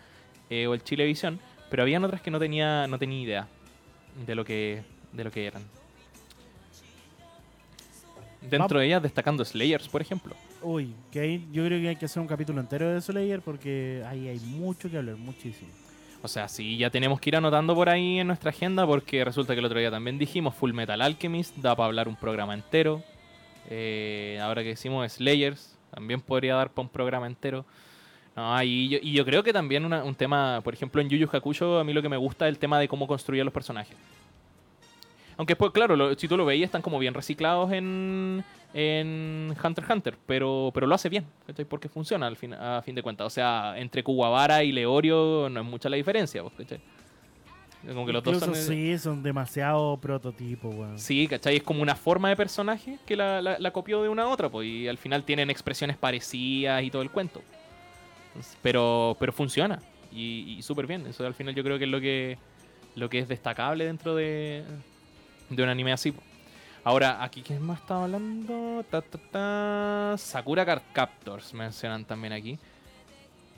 eh, 0.49 0.67
o 0.67 0.73
el 0.73 0.84
Chilevisión, 0.84 1.39
pero 1.69 1.84
habían 1.84 2.03
otras 2.03 2.21
que 2.21 2.29
no 2.32 2.38
tenía, 2.39 2.86
no 2.88 2.99
tenía 2.99 3.21
idea 3.21 3.47
de 4.27 4.36
lo 4.36 4.43
que, 4.45 4.84
de 5.13 5.23
lo 5.23 5.32
que 5.32 5.47
eran. 5.47 5.63
Dentro 8.41 8.79
de 8.79 8.88
ellas 8.88 9.01
destacando 9.01 9.45
Slayers, 9.45 9.88
por 9.88 10.01
ejemplo. 10.01 10.36
Uy, 10.64 10.93
yo 11.12 11.66
creo 11.66 11.82
que 11.82 11.89
hay 11.89 11.95
que 11.95 12.05
hacer 12.05 12.22
un 12.22 12.28
capítulo 12.28 12.62
entero 12.62 12.93
de 12.93 13.01
Slayer 13.01 13.41
porque 13.41 14.03
ahí 14.07 14.28
hay 14.28 14.39
mucho 14.39 14.89
que 14.89 14.97
hablar, 14.97 15.16
muchísimo. 15.16 15.70
O 16.24 16.28
sea, 16.28 16.47
sí, 16.47 16.78
ya 16.78 16.91
tenemos 16.91 17.20
que 17.20 17.32
ir 17.32 17.36
anotando 17.36 17.74
por 17.74 17.89
ahí 17.89 18.20
en 18.20 18.28
nuestra 18.28 18.51
agenda 18.51 18.86
porque 18.86 19.26
resulta 19.26 19.53
que 19.53 19.59
el 19.59 19.66
otro 19.66 19.80
día 19.80 19.89
también 19.89 20.20
dijimos 20.20 20.53
Full 20.53 20.72
Metal 20.74 21.01
Alchemist, 21.01 21.57
da 21.57 21.76
para 21.76 21.88
hablar 21.88 22.07
un 22.07 22.16
programa 22.16 22.53
entero. 22.53 23.01
Eh, 23.70 24.39
ahora 24.41 24.62
que 24.62 24.70
decimos 24.70 25.12
Slayers, 25.14 25.80
también 25.89 26.22
podría 26.22 26.55
dar 26.55 26.70
para 26.70 26.84
un 26.84 26.89
programa 26.89 27.26
entero. 27.26 27.66
No, 28.36 28.64
y, 28.64 29.12
yo, 29.14 29.26
creo 29.26 29.43
que 29.43 29.51
también 29.51 29.91
un 29.91 30.16
tema, 30.16 30.62
por 30.64 30.74
ejemplo, 30.74 31.01
en 31.01 31.09
Yu 31.09 31.18
Yu 31.18 31.30
Hakusho, 31.32 31.80
a 31.80 31.84
mí 31.84 31.91
lo 31.91 32.01
que 32.01 32.09
me 32.09 32.18
gusta 32.18 32.47
es 32.47 32.53
el 32.53 32.59
tema 32.59 32.80
de 32.80 32.88
cómo 32.88 33.07
construir 33.07 33.43
los 33.43 33.53
personajes. 33.53 33.97
Aunque 35.38 35.53
después, 35.53 35.72
claro, 35.72 36.16
si 36.16 36.28
tú 36.28 36.38
lo 36.38 36.45
veías, 36.45 36.68
están 36.68 36.82
como 36.82 36.99
bien 36.99 37.14
reciclados 37.14 37.72
en, 37.72 38.43
en 38.74 39.53
Hunter 39.63 39.84
x 39.84 39.93
Hunter, 39.95 40.17
pero, 40.26 40.72
pero 40.74 40.88
lo 40.88 40.95
hace 40.95 41.09
bien, 41.09 41.26
¿cachai? 41.45 41.65
porque 41.65 41.89
funciona 41.89 42.28
al 42.28 42.38
fin, 42.38 42.53
a 42.53 42.82
fin 42.82 42.95
de 42.95 43.03
cuentas. 43.03 43.28
O 43.28 43.30
sea, 43.30 43.74
entre 43.78 44.03
Kuwabara 44.03 44.63
y 44.63 44.72
Leorio 44.72 45.49
no 45.49 45.59
es 45.61 45.65
mucha 45.65 45.89
la 45.89 45.97
diferencia, 45.97 46.41
pues, 46.41 46.53
¿cachai? 46.57 46.80
Como 47.88 48.05
que 48.05 48.13
los 48.13 48.24
dos 48.24 48.38
son... 48.38 48.55
sí, 48.55 48.97
son 48.99 49.24
demasiado 49.24 49.97
prototipos, 49.97 50.74
weón. 50.76 50.99
Sí, 50.99 51.28
¿cachai? 51.28 51.57
Es 51.57 51.63
como 51.63 51.82
una 51.82 51.95
forma 51.95 52.30
de 52.30 52.36
personaje 52.36 52.99
que 53.07 53.15
la, 53.15 53.41
la- 53.41 53.57
la 53.57 53.72
copió 53.72 54.03
de 54.03 54.09
una 54.09 54.24
a 54.24 54.28
otra, 54.28 54.49
pues, 54.49 54.67
y 54.67 54.88
al 54.88 54.99
final 54.99 55.24
tienen 55.24 55.49
expresiones 55.49 55.97
parecidas 55.97 56.84
y 56.84 56.91
todo 56.91 57.01
el 57.01 57.09
cuento. 57.09 57.41
Entonces, 58.28 58.55
Pero, 58.61 59.17
pero 59.19 59.34
funciona, 59.34 59.80
y, 60.11 60.57
y 60.57 60.61
súper 60.61 60.86
bien. 60.88 61.05
Eso 61.07 61.26
al 61.26 61.34
final 61.34 61.55
yo 61.55 61.63
creo 61.63 61.78
que 61.80 61.86
es 61.86 61.89
lo 61.89 61.99
que, 61.99 62.38
lo 62.95 63.09
que 63.09 63.17
es 63.19 63.28
destacable 63.28 63.84
dentro 63.86 64.15
de, 64.15 64.63
de 65.49 65.63
un 65.63 65.67
anime 65.69 65.91
así. 65.91 66.11
po. 66.11 66.22
Ahora, 66.84 67.23
aquí, 67.23 67.43
¿quién 67.43 67.61
más 67.61 67.79
estaba 67.79 68.05
hablando? 68.05 68.84
Ta, 68.89 69.03
ta, 69.03 69.19
ta. 69.32 70.17
Sakura 70.17 70.65
Card 70.65 70.82
Captors 70.93 71.53
mencionan 71.53 72.05
también 72.05 72.34
aquí. 72.34 72.57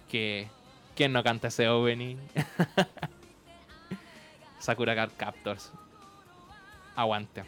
Que, 0.10 0.50
¿quién 0.94 1.14
no 1.14 1.24
canta 1.24 1.48
ese 1.48 1.70
opening? 1.70 2.18
Sakura 4.60 4.94
Card 4.94 5.12
Captors. 5.16 5.72
Aguante. 6.98 7.46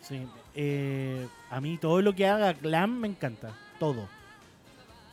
Sí, 0.00 0.28
eh, 0.54 1.26
a 1.50 1.60
mí 1.60 1.76
todo 1.76 2.00
lo 2.02 2.14
que 2.14 2.26
haga 2.26 2.54
Clan 2.54 3.00
me 3.00 3.08
encanta, 3.08 3.52
todo. 3.80 4.08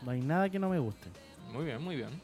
No 0.04 0.12
hay 0.12 0.22
nada 0.22 0.48
que 0.50 0.60
no 0.60 0.70
me 0.70 0.78
guste. 0.78 1.10
Muy 1.52 1.66
bien, 1.66 1.82
muy 1.82 1.96
bien. 1.96 2.22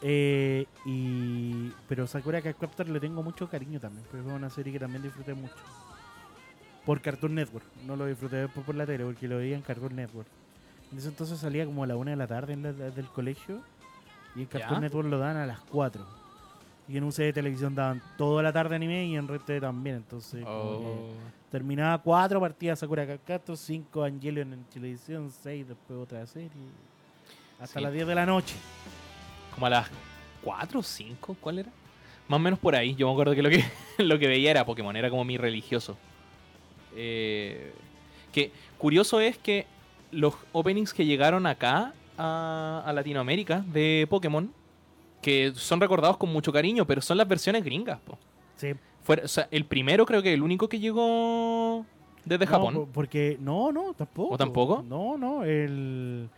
Eh, 0.00 0.64
y 0.86 1.72
pero 1.86 2.06
Sakura 2.06 2.40
Card 2.40 2.56
Captor 2.56 2.88
le 2.88 3.00
tengo 3.00 3.22
mucho 3.22 3.50
cariño 3.50 3.78
también, 3.78 4.06
porque 4.10 4.24
fue 4.24 4.32
una 4.32 4.48
serie 4.48 4.72
que 4.72 4.80
también 4.80 5.02
disfruté 5.02 5.34
mucho. 5.34 5.54
Por 6.90 7.00
Cartoon 7.02 7.36
Network, 7.36 7.64
no 7.86 7.94
lo 7.94 8.04
disfruté 8.06 8.34
después 8.34 8.66
por 8.66 8.74
la 8.74 8.84
tele, 8.84 9.04
porque 9.04 9.28
lo 9.28 9.36
veía 9.36 9.54
en 9.54 9.62
Cartoon 9.62 9.94
Network. 9.94 10.26
En 10.90 10.98
ese 10.98 11.06
entonces 11.06 11.38
salía 11.38 11.64
como 11.64 11.84
a 11.84 11.86
la 11.86 11.94
una 11.94 12.10
de 12.10 12.16
la 12.16 12.26
tarde 12.26 12.52
en 12.52 12.64
la- 12.64 12.72
del 12.72 13.06
colegio 13.06 13.60
y 14.34 14.40
en 14.40 14.46
Cartoon 14.46 14.74
Ya. 14.74 14.80
Network 14.80 15.06
lo 15.08 15.16
daban 15.20 15.36
a 15.36 15.46
las 15.46 15.60
4. 15.60 16.04
Y 16.88 16.96
en 16.96 17.04
UC 17.04 17.18
de 17.22 17.32
televisión 17.32 17.76
daban 17.76 18.02
toda 18.18 18.42
la 18.42 18.52
tarde 18.52 18.74
anime 18.74 19.04
y 19.06 19.14
en 19.14 19.28
Red 19.28 19.42
TV 19.42 19.60
también, 19.60 19.98
entonces 19.98 20.42
Oh. 20.44 21.10
terminaba 21.48 21.96
4 21.98 22.40
partidas 22.40 22.80
Sakura 22.80 23.06
Captor, 23.18 23.56
5 23.56 24.02
Angelion 24.02 24.52
en 24.52 24.64
televisión, 24.64 25.30
6 25.30 25.68
después 25.68 25.96
otra 25.96 26.26
serie. 26.26 26.50
Hasta 27.60 27.78
Sí. 27.78 27.84
las 27.84 27.92
10 27.92 28.04
de 28.08 28.14
la 28.16 28.26
noche. 28.26 28.56
Como 29.54 29.66
a 29.66 29.70
las 29.70 29.88
4 30.42 30.80
o 30.80 30.82
5, 30.82 31.36
¿cuál 31.40 31.60
era? 31.60 31.70
Más 32.26 32.38
o 32.38 32.40
menos 32.40 32.58
por 32.58 32.74
ahí. 32.74 32.96
Yo 32.96 33.06
me 33.06 33.12
acuerdo 33.12 33.32
que 33.36 33.42
lo 33.42 33.48
que, 33.48 33.62
lo 33.98 34.18
que 34.18 34.26
veía 34.26 34.50
era 34.50 34.66
Pokémon, 34.66 34.96
era 34.96 35.08
como 35.08 35.24
mi 35.24 35.36
religioso. 35.36 35.96
Eh, 36.96 37.72
que 38.32 38.52
curioso 38.78 39.20
es 39.20 39.38
que 39.38 39.66
los 40.12 40.34
openings 40.52 40.92
que 40.94 41.04
llegaron 41.06 41.46
acá 41.46 41.94
a, 42.18 42.82
a 42.86 42.92
Latinoamérica 42.92 43.60
de 43.72 44.06
Pokémon, 44.10 44.52
que 45.22 45.52
son 45.54 45.80
recordados 45.80 46.16
con 46.16 46.32
mucho 46.32 46.52
cariño, 46.52 46.86
pero 46.86 47.00
son 47.00 47.16
las 47.18 47.28
versiones 47.28 47.64
gringas. 47.64 48.00
po. 48.00 48.18
Sí. 48.56 48.72
Fuera- 49.02 49.24
o 49.24 49.28
sea, 49.28 49.48
el 49.50 49.64
primero 49.64 50.04
creo 50.06 50.22
que 50.22 50.32
el 50.32 50.42
único 50.42 50.68
que 50.68 50.78
llegó 50.78 51.84
desde 52.24 52.44
No, 52.44 52.50
Japón. 52.50 52.74
po- 52.74 52.88
porque 52.92 53.36
no, 53.40 53.72
no, 53.72 53.94
tampoco. 53.94 54.34
¿O 54.34 54.38
tampoco? 54.38 54.84
No, 54.86 55.16
no, 55.18 55.44
el, 55.44 56.28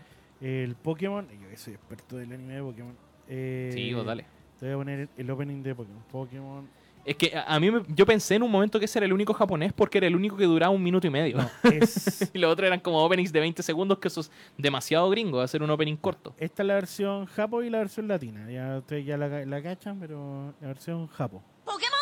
el 0.40 0.74
Pokémon. 0.76 1.26
Yo 1.28 1.56
soy 1.56 1.74
experto 1.74 2.16
del 2.16 2.32
anime 2.32 2.54
de 2.54 2.62
Pokémon. 2.62 2.96
Eh, 3.28 3.70
Sí, 3.74 3.92
vos 3.94 4.04
dale. 4.06 4.24
Te 4.60 4.66
voy 4.66 4.74
a 4.74 4.76
poner 4.78 5.08
el 5.16 5.30
opening 5.30 5.62
de 5.62 5.74
Pokémon. 5.74 6.02
Pokémon. 6.10 6.68
Es 7.04 7.16
que 7.16 7.32
a 7.34 7.58
mí 7.58 7.68
yo 7.88 8.06
pensé 8.06 8.36
en 8.36 8.44
un 8.44 8.50
momento 8.50 8.78
que 8.78 8.84
ese 8.84 9.00
era 9.00 9.06
el 9.06 9.12
único 9.12 9.34
japonés 9.34 9.72
porque 9.72 9.98
era 9.98 10.06
el 10.06 10.14
único 10.14 10.36
que 10.36 10.44
duraba 10.44 10.70
un 10.72 10.82
minuto 10.82 11.06
y 11.06 11.10
medio. 11.10 11.38
Y 12.32 12.38
los 12.38 12.52
otros 12.52 12.66
eran 12.66 12.80
como 12.80 13.04
openings 13.04 13.32
de 13.32 13.40
20 13.40 13.62
segundos, 13.62 13.98
que 13.98 14.08
eso 14.08 14.20
es 14.20 14.30
demasiado 14.56 15.10
gringo, 15.10 15.40
hacer 15.40 15.62
un 15.62 15.70
opening 15.70 15.96
corto. 15.96 16.34
Esta 16.38 16.62
es 16.62 16.66
la 16.66 16.74
versión 16.74 17.26
japo 17.26 17.62
y 17.62 17.70
la 17.70 17.78
versión 17.78 18.06
latina. 18.06 18.50
Ya 18.50 18.78
ustedes 18.78 19.04
ya 19.04 19.16
la, 19.16 19.44
la 19.44 19.62
cachan, 19.62 19.98
pero 19.98 20.54
la 20.60 20.68
versión 20.68 21.08
japo. 21.08 21.42
¡Pokémon 21.64 21.92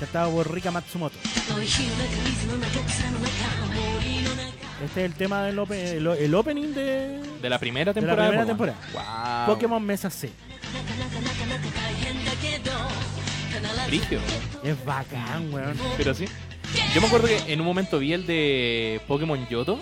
Cantado 0.00 0.32
por 0.32 0.50
Rika 0.50 0.70
Matsumoto. 0.70 1.14
Este 4.82 5.04
es 5.04 5.10
el 5.10 5.14
tema 5.14 5.42
del 5.42 5.58
el, 5.58 6.34
opening 6.34 6.72
de... 6.72 7.20
De 7.42 7.50
la 7.50 7.58
primera 7.58 7.92
temporada. 7.92 8.16
De 8.16 8.22
la 8.22 8.28
primera 8.28 8.46
temporada. 8.46 9.46
Wow. 9.46 9.54
Pokémon 9.54 9.84
Mesa 9.84 10.08
C. 10.08 10.30
Es 14.62 14.84
bacán, 14.84 15.52
weón. 15.52 15.76
Pero 15.96 16.14
sí. 16.14 16.26
Yo 16.94 17.00
me 17.00 17.06
acuerdo 17.06 17.26
que 17.26 17.52
en 17.52 17.60
un 17.60 17.66
momento 17.66 17.98
vi 17.98 18.12
el 18.12 18.26
de 18.26 19.00
Pokémon 19.08 19.46
Yoto. 19.48 19.78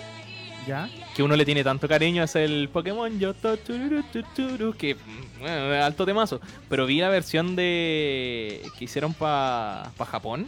¿Ya? 0.67 0.89
Que 1.15 1.23
uno 1.23 1.35
le 1.35 1.45
tiene 1.45 1.63
tanto 1.63 1.87
cariño, 1.87 2.23
es 2.23 2.35
el 2.35 2.69
Pokémon 2.69 3.19
Yoto, 3.19 3.57
tururu, 3.57 4.73
que 4.73 4.95
bueno, 5.39 5.83
alto 5.83 6.05
temazo. 6.05 6.41
Pero 6.69 6.85
vi 6.85 6.99
la 6.99 7.09
versión 7.09 7.55
de 7.55 8.61
que 8.77 8.85
hicieron 8.85 9.13
para 9.13 9.91
Japón. 10.11 10.45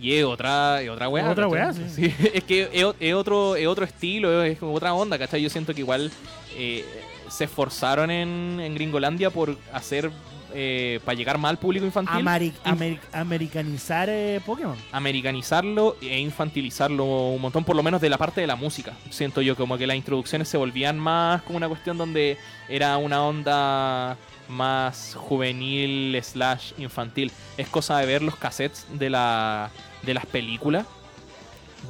Y 0.00 0.14
es 0.14 0.24
otra, 0.24 0.80
es 0.80 0.88
otra 0.88 1.08
weá. 1.08 1.30
Otra 1.30 1.48
weá, 1.48 1.72
sí. 1.88 2.14
es 2.32 2.44
que 2.44 2.68
es, 3.00 3.14
otro, 3.14 3.56
es 3.56 3.66
otro 3.66 3.84
estilo, 3.84 4.42
es 4.42 4.58
como 4.58 4.74
otra 4.74 4.94
onda, 4.94 5.18
¿cachai? 5.18 5.42
Yo 5.42 5.50
siento 5.50 5.74
que 5.74 5.80
igual 5.80 6.10
eh, 6.56 6.84
se 7.28 7.44
esforzaron 7.44 8.10
en, 8.10 8.60
en 8.60 8.74
Gringolandia 8.74 9.30
por 9.30 9.56
hacer, 9.72 10.10
eh, 10.54 11.00
para 11.04 11.16
llegar 11.16 11.38
más 11.38 11.50
al 11.50 11.58
público 11.58 11.84
infantil. 11.86 12.16
Ameri- 12.16 12.52
Inf- 12.64 12.76
ameri- 12.76 13.00
americanizar 13.12 14.08
eh, 14.10 14.40
Pokémon. 14.44 14.76
americanizarlo 14.92 15.96
e 16.00 16.18
infantilizarlo 16.18 17.04
un 17.04 17.40
montón, 17.40 17.64
por 17.64 17.76
lo 17.76 17.82
menos 17.82 18.00
de 18.00 18.08
la 18.10 18.18
parte 18.18 18.40
de 18.40 18.46
la 18.46 18.56
música. 18.56 18.92
Siento 19.10 19.42
yo 19.42 19.56
como 19.56 19.76
que 19.78 19.86
las 19.86 19.96
introducciones 19.96 20.48
se 20.48 20.56
volvían 20.56 20.98
más 20.98 21.42
como 21.42 21.56
una 21.58 21.68
cuestión 21.68 21.98
donde 21.98 22.38
era 22.68 22.96
una 22.96 23.22
onda 23.22 24.16
más 24.48 25.14
juvenil 25.16 26.18
slash 26.22 26.72
infantil. 26.78 27.30
Es 27.58 27.68
cosa 27.68 27.98
de 27.98 28.06
ver 28.06 28.22
los 28.22 28.36
cassettes 28.36 28.86
de, 28.92 29.10
la, 29.10 29.70
de 30.02 30.14
las 30.14 30.24
películas 30.26 30.86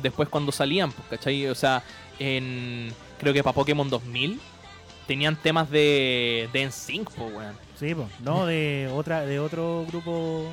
después 0.03 0.29
cuando 0.29 0.53
salían, 0.53 0.93
pues, 0.93 1.07
¿cachai? 1.09 1.47
O 1.47 1.55
sea, 1.55 1.83
en 2.19 2.93
creo 3.19 3.33
que 3.33 3.43
para 3.43 3.55
Pokémon 3.55 3.89
2000 3.89 4.41
tenían 5.09 5.35
temas 5.35 5.69
de, 5.71 6.49
de 6.53 6.67
NSYNC, 6.67 7.11
pues, 7.11 7.35
weón. 7.35 7.57
Sí, 7.77 7.95
po. 7.95 8.09
no 8.21 8.47
de 8.47 8.89
otra 8.95 9.23
de 9.27 9.41
otro 9.41 9.85
grupo 9.89 10.45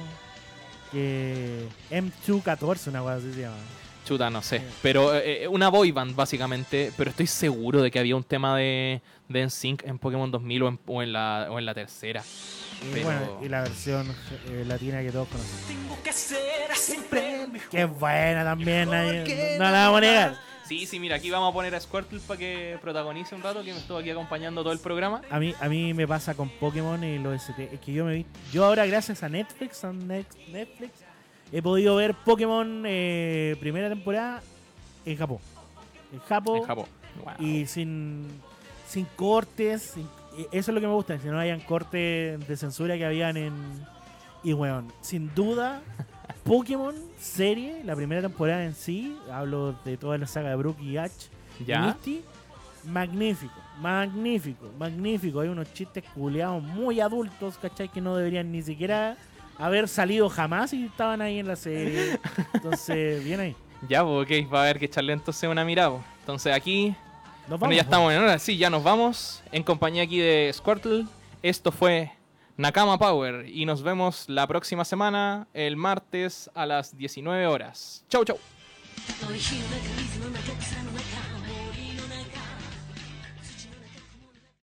que 0.92 1.68
M214, 1.92 2.88
una 2.88 3.00
cosa 3.02 3.16
así 3.16 3.34
se 3.34 3.42
llama. 3.42 3.56
Chuta, 4.06 4.30
no 4.30 4.42
sé. 4.44 4.62
Pero 4.84 5.16
eh, 5.16 5.48
una 5.48 5.70
boy 5.70 5.92
band, 5.92 6.16
básicamente. 6.16 6.92
Pero 6.96 7.10
estoy 7.10 7.26
seguro 7.26 7.82
de 7.82 7.90
que 7.90 7.98
había 8.00 8.16
un 8.16 8.24
tema 8.24 8.56
de, 8.56 9.02
de 9.28 9.46
NSYNC 9.48 9.84
en 9.86 9.98
Pokémon 9.98 10.30
2000 10.30 10.62
o 10.64 10.68
en, 10.70 10.80
o 10.86 11.02
en 11.02 11.12
la, 11.12 11.48
o 11.50 11.58
en 11.58 11.66
la 11.66 11.74
tercera. 11.74 12.22
Y 12.84 12.94
Pero- 12.94 13.06
bueno, 13.06 13.40
y 13.44 13.50
la 13.50 13.62
versión 13.62 14.08
eh, 14.50 14.64
latina 14.68 15.02
que 15.02 15.12
todos 15.12 15.28
conocemos. 15.28 15.66
Tengo 15.68 16.04
que 16.04 16.14
ser 16.14 16.76
siempre 16.76 17.48
es 17.72 17.90
buena 18.00 18.44
también, 18.44 18.90
nadie- 18.90 19.58
no 19.58 19.64
la 19.64 19.72
vamos 19.72 19.98
a 19.98 20.02
negar. 20.02 20.36
Sí, 20.68 20.86
sí, 20.88 21.00
mira, 21.00 21.18
aquí 21.18 21.30
vamos 21.30 21.52
a 21.52 21.54
poner 21.54 21.76
a 21.76 21.80
Squirtle 21.80 22.20
para 22.22 22.40
que 22.40 22.78
protagonice 22.82 23.36
un 23.36 23.44
rato, 23.44 23.64
que 23.64 23.72
me 23.72 23.78
estuvo 23.80 23.98
aquí 24.00 24.10
acompañando 24.10 24.64
todo 24.64 24.74
el 24.74 24.80
programa. 24.80 25.22
A 25.30 25.40
mí, 25.40 25.54
a 25.60 25.70
mí 25.70 25.94
me 25.94 26.08
pasa 26.08 26.34
con 26.34 26.50
Pokémon 26.50 27.04
y 27.04 27.20
los 27.20 27.36
ST. 27.36 27.70
Es 27.74 27.80
que 27.80 27.94
yo 27.94 28.04
me 28.06 28.16
vi. 28.16 28.26
Yo 28.52 28.66
ahora, 28.66 28.86
gracias 28.88 29.22
a 29.22 29.30
Netflix, 29.30 29.84
a 29.84 29.94
Netflix, 29.94 30.92
he 31.52 31.62
podido 31.62 31.96
ver 31.98 32.16
Pokémon 32.16 32.84
eh, 32.88 33.56
primera 33.60 33.90
temporada 33.90 34.42
en 35.06 35.16
Japón. 35.18 35.38
En 36.12 36.20
Japón. 36.22 36.58
En 36.58 36.64
Japón. 36.64 36.86
Wow. 37.24 37.48
Y 37.48 37.66
sin, 37.68 38.26
sin 38.88 39.06
cortes. 39.16 39.84
sin- 39.94 40.10
y 40.38 40.42
eso 40.52 40.72
es 40.72 40.76
lo 40.76 40.82
que 40.82 40.88
me 40.88 40.94
gusta, 40.94 41.18
que 41.18 41.28
no 41.30 41.40
hayan 41.40 41.60
cortes 41.62 42.46
de 42.48 42.58
censura 42.58 42.98
que 42.98 43.06
habían 43.06 43.38
en. 43.38 43.54
Y 44.44 44.54
bueno, 44.54 44.88
sin 45.02 45.34
duda, 45.36 45.82
Pokémon 46.44 46.94
serie, 47.20 47.82
la 47.84 47.96
primera 47.96 48.22
temporada 48.22 48.64
en 48.66 48.74
sí, 48.74 49.18
hablo 49.32 49.76
de 49.84 49.98
toda 49.98 50.18
la 50.18 50.28
saga 50.28 50.50
de 50.50 50.56
Brook 50.56 50.78
y 50.82 50.94
¿Ya? 51.66 51.82
Misty, 51.82 52.22
magnífico, 52.86 53.54
magnífico, 53.80 54.70
magnífico. 54.78 55.40
Hay 55.40 55.50
unos 55.50 55.74
chistes 55.74 56.04
culeados 56.14 56.62
muy 56.62 57.00
adultos, 57.00 57.58
¿cachai? 57.58 57.90
Que 57.90 58.02
no 58.02 58.16
deberían 58.16 58.52
ni 58.52 58.62
siquiera 58.62 59.18
haber 59.58 59.88
salido 59.88 60.30
jamás 60.30 60.74
y 60.74 60.86
estaban 60.86 61.22
ahí 61.22 61.40
en 61.40 61.48
la 61.48 61.56
serie. 61.56 62.20
Entonces, 62.54 63.24
bien 63.24 63.40
ahí. 63.40 63.56
Ya, 63.90 64.04
pues, 64.04 64.26
ok, 64.26 64.54
va 64.54 64.60
a 64.60 64.64
haber 64.64 64.80
que 64.80 64.86
echarle 64.86 65.14
entonces 65.14 65.50
una 65.50 65.64
mirada. 65.66 65.92
pues. 65.92 66.04
Entonces 66.22 66.54
aquí, 66.54 66.96
Nos 67.48 67.60
bueno, 67.60 67.74
ya 67.76 67.84
po. 67.84 67.86
estamos 67.86 68.14
en 68.14 68.20
hora. 68.22 68.40
Sí, 68.40 68.58
ya 68.58 68.70
nos 68.70 68.84
vamos. 68.84 69.44
En 69.52 69.64
compañía 69.64 70.04
aquí 70.04 70.20
de 70.20 70.52
Squirtle. 70.54 71.06
Esto 71.42 71.72
fue 71.72 72.12
Nakama 72.58 72.98
Power. 72.98 73.48
Y 73.50 73.66
nos 73.66 73.84
vemos 73.84 74.26
la 74.30 74.48
próxima 74.48 74.86
semana, 74.86 75.48
el 75.54 75.76
martes 75.76 76.50
a 76.54 76.66
las 76.66 76.98
19 76.98 77.48
horas. 77.48 78.04
Chau, 78.10 78.24
chau. 78.24 78.40